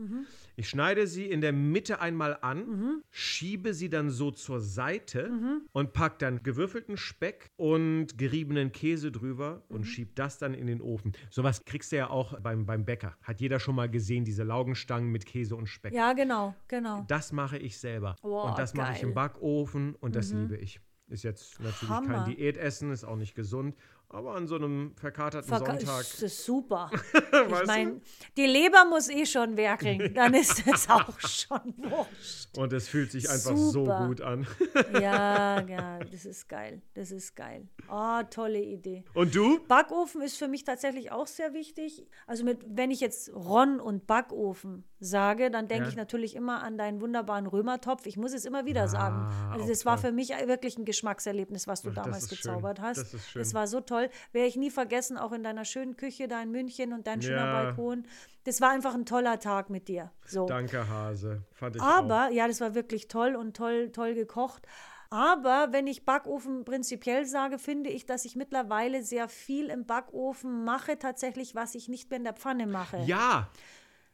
[0.56, 3.04] Ich schneide sie in der Mitte einmal an, Mhm.
[3.12, 5.32] schiebe sie dann so zur Seite
[5.74, 9.76] und pack dann gewürfelten Speck und geriebenen Käse drüber Mhm.
[9.76, 11.12] und schieb das dann in den Ofen.
[11.30, 13.16] Sowas kriegst du ja auch beim, beim Bäcker.
[13.22, 15.94] Hat jeder schon mal gesehen, diese Laugenstangen mit Käse und Speck.
[15.94, 17.06] Ja, genau, genau.
[17.08, 18.16] Das mache ich selber.
[18.24, 19.12] Boah, und das mache ich im geil.
[19.12, 19.16] Mhm.
[19.16, 20.80] Backofen und das liebe ich.
[21.08, 22.26] Ist jetzt natürlich Hammer.
[22.26, 23.76] kein Diätessen, ist auch nicht gesund,
[24.10, 25.98] aber an so einem verkaterten Verka Sonntag.
[25.98, 26.90] Das ist super.
[27.32, 28.02] Weißt ich meine,
[28.38, 30.14] die Leber muss eh schon werkeln.
[30.16, 32.58] Dann ist es auch schon wurscht.
[32.58, 34.00] Und es fühlt sich einfach Super.
[34.02, 34.48] so gut an.
[35.02, 36.82] Ja, ja, das ist geil.
[36.94, 37.68] Das ist geil.
[37.90, 39.04] Oh, tolle Idee.
[39.14, 39.60] Und du?
[39.68, 42.06] Backofen ist für mich tatsächlich auch sehr wichtig.
[42.28, 45.90] Also mit, wenn ich jetzt Ron und Backofen sage, dann denke Ja.
[45.90, 48.06] ich natürlich immer an deinen wunderbaren Römertopf.
[48.06, 49.28] Ich muss es immer wieder sagen.
[49.52, 50.10] Also das war toll.
[50.10, 52.38] für mich wirklich ein Geschmackserlebnis, was du Ach, das damals ist schön.
[52.38, 52.98] gezaubert hast.
[53.00, 53.42] Das ist schön.
[53.42, 53.95] Das war so toll.
[54.32, 57.46] Werde ich nie vergessen, auch in deiner schönen Küche da in München und dein schöner
[57.46, 57.64] Ja.
[57.64, 58.06] Balkon.
[58.44, 60.12] Das war einfach ein toller Tag mit dir.
[60.26, 60.46] So.
[60.46, 61.44] Danke, Hase.
[61.54, 61.86] Fand ich auch.
[61.86, 64.68] Aber, ja, das war wirklich toll und toll, toll gekocht.
[65.10, 70.64] Aber wenn ich Backofen prinzipiell sage, finde ich, dass ich mittlerweile sehr viel im Backofen
[70.66, 72.98] mache, tatsächlich, was ich nicht mehr in der Pfanne mache.
[73.06, 73.50] Ja.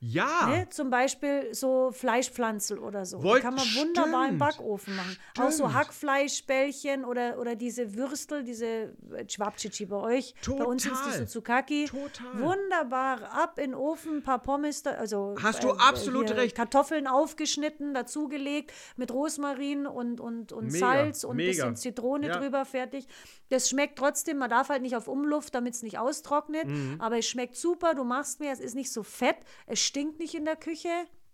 [0.03, 0.47] Ja.
[0.47, 0.67] Ne?
[0.69, 3.21] Zum Beispiel so Fleischpflanzel oder so.
[3.21, 4.39] Wollt- kann man wunderbar im stimmt.
[4.39, 5.15] Backofen machen.
[5.39, 5.73] Auch so Stimmt.
[5.75, 10.33] Hackfleischbällchen oder, oder diese Würstel, diese äh, Chwabchichi bei euch.
[10.47, 11.11] Bei uns es Total.
[11.11, 11.85] diese Zucchaki.
[11.85, 12.41] Total.
[12.41, 13.31] Wunderbar.
[13.31, 16.55] Ab in den Ofen, ein paar Pommes, da, also Hast du absolut hier recht.
[16.55, 22.39] Kartoffeln aufgeschnitten, dazugelegt mit Rosmarin und, und, und Mega, Salz und ein bisschen Zitrone Ja.
[22.39, 23.07] drüber, fertig.
[23.51, 26.95] Das schmeckt trotzdem, man darf halt nicht auf Umluft, damit es nicht austrocknet, Mhm.
[26.99, 29.35] aber es schmeckt super, du machst mir, es ist nicht so fett,
[29.67, 30.87] es stinkt nicht in der Küche.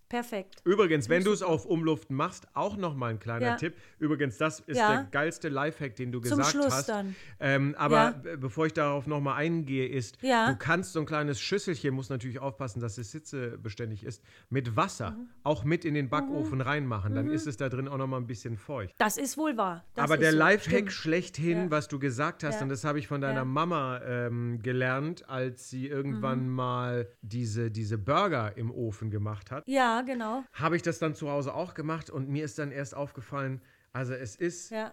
[0.09, 0.61] Perfekt.
[0.63, 3.55] Übrigens, wenn du es auf Umluften machst, auch noch mal ein kleiner Ja.
[3.55, 3.75] Tipp.
[3.99, 4.95] Übrigens, das ist Ja.
[4.95, 6.89] der geilste Lifehack, den du Zum gesagt Schluss hast.
[6.89, 7.15] dann.
[7.39, 8.35] Ähm, aber Ja.
[8.37, 10.49] bevor ich darauf noch mal eingehe, ist, Ja.
[10.49, 15.11] du kannst so ein kleines Schüsselchen, muss natürlich aufpassen, dass es hitzebeständig ist, mit Wasser
[15.11, 15.29] Mhm.
[15.43, 17.13] auch mit in den Backofen reinmachen.
[17.15, 18.93] Dann ist es da drin auch noch mal ein bisschen feucht.
[18.97, 19.83] Das ist wohl wahr.
[19.95, 23.21] Das Aber der so, Lifehack schlechthin, was du gesagt hast, und das habe ich von
[23.21, 23.43] deiner.
[23.45, 26.53] Mama ähm, gelernt, als sie irgendwann Mhm.
[26.55, 30.43] mal diese, diese Burger im Ofen gemacht hat, Ja, genau.
[30.53, 33.61] habe ich das dann zu Hause auch gemacht und mir ist dann erst aufgefallen,
[33.93, 34.91] also es ist Ja.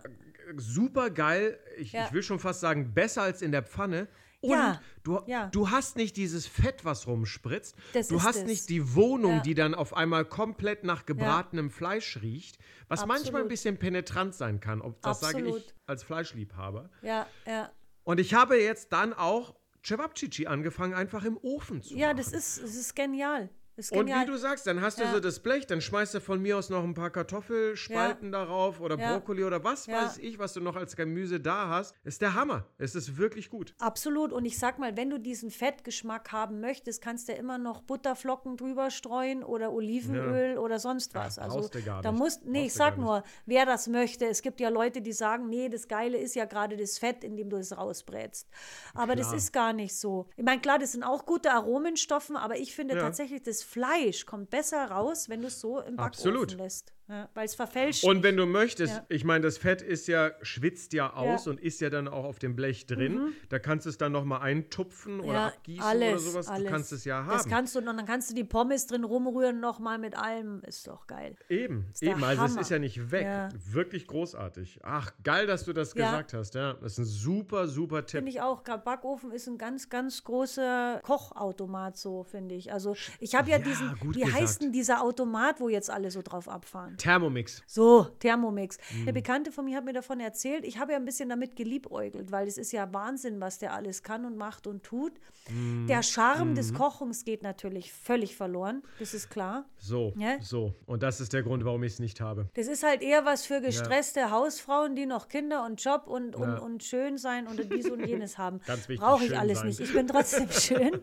[0.57, 2.07] super geil, ich, Ja.
[2.07, 4.09] ich will schon fast sagen, besser als in der Pfanne.
[4.41, 4.81] Und Ja.
[5.05, 5.47] du, Ja.
[5.49, 7.75] du hast nicht dieses Fett, was rumspritzt.
[7.95, 8.45] Das du hast es.
[8.45, 9.41] nicht die Wohnung, Ja.
[9.41, 12.59] die dann auf einmal komplett nach gebratenem Fleisch riecht,
[12.89, 13.49] was manchmal ein Absolut.
[13.49, 14.83] bisschen penetrant sein kann.
[14.83, 15.61] Ob, das sage Absolut.
[15.67, 16.91] ich als Fleischliebhaber.
[17.01, 17.71] Ja, ja.
[18.05, 22.19] Und ich habe jetzt dann auch Cevapcici angefangen, einfach im Ofen zu Ja, machen.
[22.19, 23.49] das ist, das ist genial.
[23.77, 25.13] Das Und wie du sagst, dann hast du Ja.
[25.13, 28.99] so das Blech, dann schmeißt du von mir aus noch ein paar Kartoffelspalten darauf oder
[28.99, 29.13] Ja.
[29.13, 30.03] Brokkoli oder was Ja.
[30.05, 31.95] weiß ich, was du noch als Gemüse da hast.
[32.05, 32.67] Ist der Hammer.
[32.79, 33.75] Es ist wirklich gut.
[33.79, 34.33] Absolut.
[34.33, 38.57] Und ich sag mal, wenn du diesen Fettgeschmack haben möchtest, kannst du immer noch Butterflocken
[38.57, 41.39] drüber streuen oder Olivenöl oder sonst was.
[41.39, 41.69] Ach, also
[42.03, 44.27] da musst, nee, ich sag nur, wer das möchte.
[44.27, 47.37] Es gibt ja Leute, die sagen, nee, das Geile ist ja gerade das Fett, in
[47.37, 48.49] dem du es rausbrätst.
[48.95, 49.37] Aber das Klar.
[49.39, 50.27] ist gar nicht so.
[50.37, 53.01] Ich meine, klar, das sind auch gute Aromenstoffe, aber ich finde Ja.
[53.03, 56.57] tatsächlich, das Fleisch kommt besser raus, wenn du es so im Backofen Absolut.
[56.57, 56.93] lässt.
[57.07, 58.03] Ja, Weil es verfälscht.
[58.05, 59.05] Und wenn du möchtest, Ja.
[59.11, 61.51] ich meine, das Fett ist ja, schwitzt ja aus Ja.
[61.53, 63.35] und ist ja dann auch auf dem Blech drin.
[63.51, 66.49] Da kannst du es dann nochmal eintupfen oder abgießen alles, oder sowas.
[66.49, 66.65] Alles.
[66.65, 67.29] Du kannst es ja haben.
[67.29, 70.63] Das kannst du und dann kannst du die Pommes drin rumrühren nochmal mit allem.
[70.67, 71.37] Ist doch geil.
[71.51, 72.25] Eben, eben.
[72.25, 72.61] Also es Hammer.
[72.63, 73.27] ist ja nicht weg.
[73.71, 74.81] Wirklich großartig.
[74.83, 76.55] Ach, geil, dass du das gesagt hast.
[76.55, 78.19] Ja, das ist ein super, super Tipp.
[78.21, 78.63] Finde ich auch.
[78.63, 82.73] Backofen ist ein ganz, ganz großer Kochautomat, so finde ich.
[82.73, 84.33] Also ich habe ja, diesen, wie gesagt.
[84.41, 86.94] heißt denn dieser Automat, wo jetzt alle so drauf abfahren?
[86.97, 87.63] Thermomix.
[87.67, 88.79] So, Thermomix.
[88.93, 89.03] Mhm.
[89.03, 90.65] Eine Bekannte von mir hat mir davon erzählt.
[90.65, 94.03] Ich habe ja ein bisschen damit geliebäugelt, weil es ist ja Wahnsinn, was der alles
[94.03, 95.13] kann und macht und tut.
[95.51, 95.87] Mhm.
[95.89, 98.83] Der Charme des Kochens geht natürlich völlig verloren.
[98.99, 99.65] Das ist klar.
[99.79, 100.41] So, Ja.
[100.41, 100.75] so.
[100.87, 102.49] Und das ist der Grund, warum ich es nicht habe.
[102.55, 106.43] Das ist halt eher was für gestresste Hausfrauen, die noch Kinder und Job und, und,
[106.49, 106.59] Ja.
[106.59, 108.61] und schön sein und dies und jenes haben.
[108.67, 109.69] Ganz wichtig, Brauche ich alles sein.
[109.69, 109.81] nicht.
[109.81, 111.01] Ich bin trotzdem schön.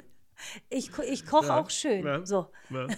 [0.69, 2.05] Ich, ich koche Ja, auch schön.
[2.05, 2.25] ja.
[2.25, 2.47] So.
[2.69, 2.87] Ja.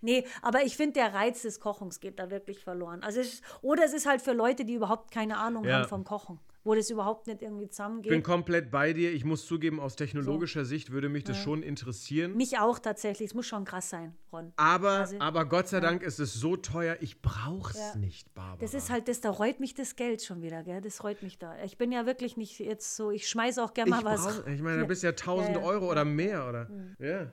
[0.00, 3.02] Nee, aber ich finde, der Reiz des Kochens geht da wirklich verloren.
[3.02, 6.38] Also es, oder es ist halt für Leute, die überhaupt keine Ahnung haben vom Kochen,
[6.64, 8.24] wo das überhaupt nicht irgendwie Ich bin zusammengeht.
[8.24, 9.12] komplett bei dir.
[9.12, 12.36] Ich muss zugeben, aus technologischer Sicht würde mich das schon interessieren.
[12.36, 13.28] Mich auch tatsächlich.
[13.28, 14.52] Es muss schon krass sein, Ron.
[14.56, 17.96] Aber, Also- aber Gott sei Dank ist es so teuer, ich brauche es Ja.
[17.96, 18.56] nicht, Barbara.
[18.60, 20.80] Das ist halt das, da reut mich das Geld schon wieder, gell?
[20.80, 21.54] Das reut mich da.
[21.64, 24.22] Ich bin ja wirklich nicht jetzt so, ich schmeiße auch gerne mal ich, was.
[24.40, 25.66] brauch, ich meine, da bist ja 1000 Ja, ja.
[25.68, 26.70] Euro oder mehr, oder?
[26.98, 27.30] Ja.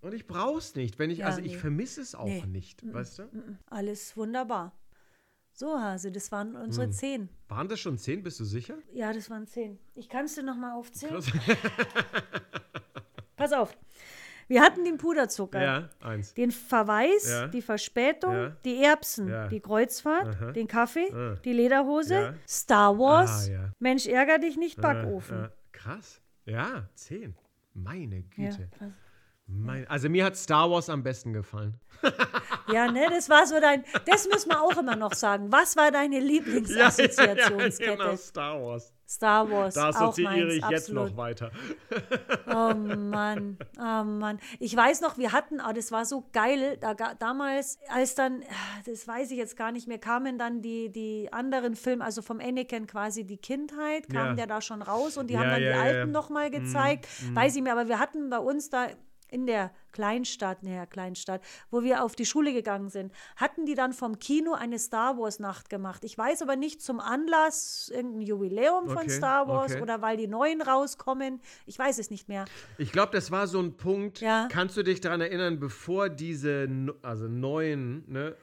[0.00, 0.98] Und ich brauche es nicht.
[0.98, 1.58] Wenn ich, Ja, also ich nee.
[1.58, 2.44] vermisse es auch Nee.
[2.46, 3.22] nicht, weißt du?
[3.66, 4.72] Alles wunderbar.
[5.54, 6.92] So, Hase, das waren unsere Hm.
[6.92, 7.28] zehn.
[7.48, 8.74] Waren das schon zehn, bist du sicher?
[8.92, 9.78] Ja, das waren zehn.
[9.94, 11.22] Ich kann es dir nochmal aufzählen.
[13.36, 13.76] Pass auf.
[14.48, 15.88] Wir hatten den Puderzucker, ja,
[16.36, 17.46] den Verweis, Ja.
[17.48, 18.56] die Verspätung, Ja.
[18.64, 19.48] die Erbsen, Ja.
[19.48, 20.52] die Kreuzfahrt, Aha.
[20.52, 21.36] den Kaffee, Ah.
[21.44, 22.34] die Lederhose, Ja.
[22.46, 23.72] Star Wars, Ah, ja.
[23.78, 25.44] Mensch, ärger dich nicht, Äh, Backofen.
[25.44, 26.20] äh, krass.
[26.44, 27.34] Ja, zehn.
[27.72, 28.68] Meine Ja, Güte.
[28.76, 28.92] krass.
[29.46, 31.78] Mein, also mir hat Star Wars am besten gefallen.
[32.72, 35.52] ja, ne, das war so dein, das müssen wir auch immer noch sagen.
[35.52, 37.96] Was war deine Lieblingsassoziationskette?
[37.96, 38.92] genau, Star Wars.
[39.06, 41.10] Star Wars, Da assoziiere ich jetzt absolut.
[41.10, 41.50] noch weiter.
[42.46, 44.38] Oh Mann, oh Mann.
[44.58, 48.80] Ich weiß noch, wir hatten, ah, das war so geil, da, damals, als dann, ah,
[48.86, 52.40] das weiß ich jetzt gar nicht mehr, kamen dann die, die anderen Filme, also vom
[52.40, 54.32] Anakin quasi die Kindheit, kam Ja.
[54.34, 55.82] der da schon raus und die Ja, haben dann ja, die ja.
[55.82, 57.06] Alten nochmal gezeigt.
[57.34, 58.86] Weiß ich mir, aber wir hatten bei uns da
[59.32, 63.92] in der Kleinstadt, naja, Kleinstadt, wo wir auf die Schule gegangen sind, hatten die dann
[63.92, 66.04] vom Kino eine Star Wars Nacht gemacht.
[66.04, 69.82] Ich weiß aber nicht zum Anlass, irgendein Jubiläum von Okay, Star Wars okay.
[69.82, 71.40] oder weil die neuen rauskommen.
[71.66, 72.44] Ich weiß es nicht mehr.
[72.78, 74.20] Ich glaube, das war so ein Punkt.
[74.20, 74.48] Ja.
[74.50, 76.68] Kannst du dich daran erinnern, bevor diese
[77.02, 78.36] also neuen, ne,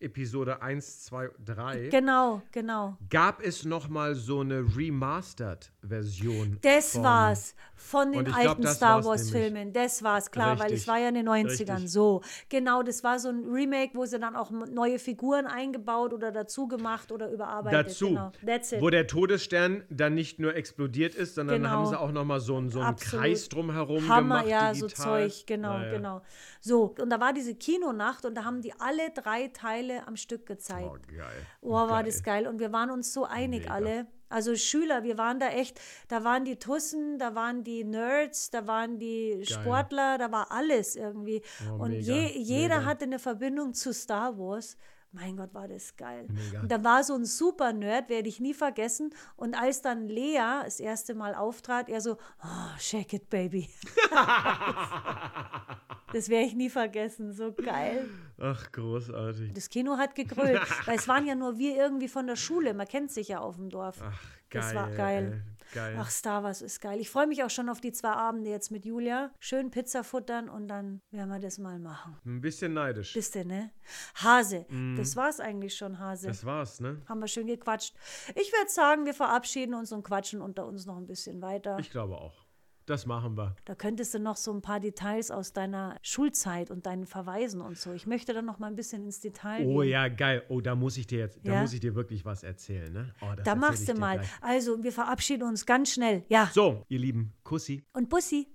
[0.00, 2.96] Episode 1, 2, 3, Genau, genau.
[3.10, 6.58] gab es noch mal so eine Remastered-Version.
[6.62, 9.42] Das von- war's von den glaub, alten das Star war's Wars nämlich.
[9.52, 9.72] Filmen.
[9.72, 11.90] Das war's, klar, weil es Richtig, war ja in den 90ern richtig.
[11.92, 12.22] so.
[12.48, 16.66] Genau, das war so ein Remake, wo sie dann auch neue Figuren eingebaut oder dazu
[16.68, 17.86] gemacht oder überarbeitet.
[17.88, 18.32] Dazu, Genau.
[18.46, 18.80] That's it.
[18.80, 21.70] wo der Todesstern dann nicht nur explodiert ist, sondern Genau.
[21.70, 23.22] haben sie auch noch mal so, einen- so einen Absolut.
[23.24, 24.88] Kreis drumherum Hammer, gemacht, ja, digital.
[24.96, 25.90] so Zeug, genau, Ja, ja.
[25.92, 26.22] genau.
[26.66, 30.46] So, und da war diese Kinonacht und da haben die alle drei Teile am Stück
[30.46, 30.88] gezeigt.
[30.90, 31.46] Oh, geil.
[31.60, 32.46] Oh, war das geil.
[32.46, 33.74] Und wir waren uns so einig Mega.
[33.74, 34.06] alle.
[34.30, 35.78] Also Schüler, wir waren da echt,
[36.08, 40.96] da waren die Tussen, da waren die Nerds, da waren die Sportler, da war alles
[40.96, 41.42] irgendwie.
[41.68, 42.88] Oh, und mega, je, jeder mega.
[42.88, 44.78] hatte eine Verbindung zu Star Wars.
[45.12, 46.26] Mein Gott, war das geil.
[46.30, 46.62] Mega.
[46.62, 49.14] Und da war so ein super Nerd, werde ich nie vergessen.
[49.36, 53.68] Und als dann Lea das erste Mal auftrat, er so, oh, shake it, baby.
[56.14, 58.08] das werde ich nie vergessen, so geil.
[58.38, 59.52] Ach, großartig.
[59.52, 62.72] Das Kino hat gegrölt, weil es waren ja nur wir irgendwie von der Schule.
[62.72, 63.98] Man kennt sich ja auf dem Dorf.
[64.00, 64.62] Ach, geil.
[64.62, 65.42] Das war geil.
[65.44, 65.54] ey.
[65.74, 65.96] Geil.
[65.98, 67.00] Ach, Star Wars ist geil.
[67.00, 69.32] Ich freue mich auch schon auf die zwei Abende jetzt mit Julia.
[69.40, 72.16] Schön Pizza futtern und dann werden wir das mal machen.
[72.24, 73.12] Ein bisschen neidisch.
[73.12, 73.72] Bist du, ne?
[74.14, 74.66] Hase.
[74.96, 76.28] Das war's eigentlich schon, Hase.
[76.28, 77.02] Das war's, ne?
[77.08, 77.96] Haben wir schön gequatscht.
[78.36, 81.76] Ich würde sagen, wir verabschieden uns und quatschen unter uns noch ein bisschen weiter.
[81.80, 82.43] Ich glaube auch.
[82.86, 83.56] Das machen wir.
[83.64, 87.78] Da könntest du noch so ein paar Details aus deiner Schulzeit und deinen Verweisen und
[87.78, 87.92] so.
[87.94, 89.88] Ich möchte dann noch mal ein bisschen ins Detail Oh gehen.
[89.90, 90.42] ja, geil.
[90.50, 91.60] Oh, da muss ich dir jetzt, da Ja?
[91.62, 93.14] muss ich dir wirklich was erzählen, ne?
[93.22, 94.18] Oh, das Da machst du mal.
[94.18, 94.28] gleich.
[94.42, 96.24] Also, wir verabschieden uns ganz schnell.
[96.28, 96.50] Ja.
[96.52, 97.82] So, ihr Lieben, Kussi.
[97.94, 98.48] Und Bussi.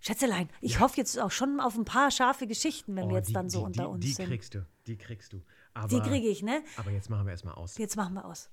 [0.00, 3.30] Schätzelein, ich hoffe jetzt auch schon auf ein paar scharfe Geschichten, wenn Oh, wir jetzt
[3.30, 4.26] die, dann so die, unter die, uns die sind.
[4.26, 5.42] kriegst du, die kriegst du.
[5.72, 6.62] Aber, Die kriege ich, ne?
[6.76, 7.76] Aber jetzt machen wir erstmal aus.
[7.78, 8.48] Jetzt machen wir aus.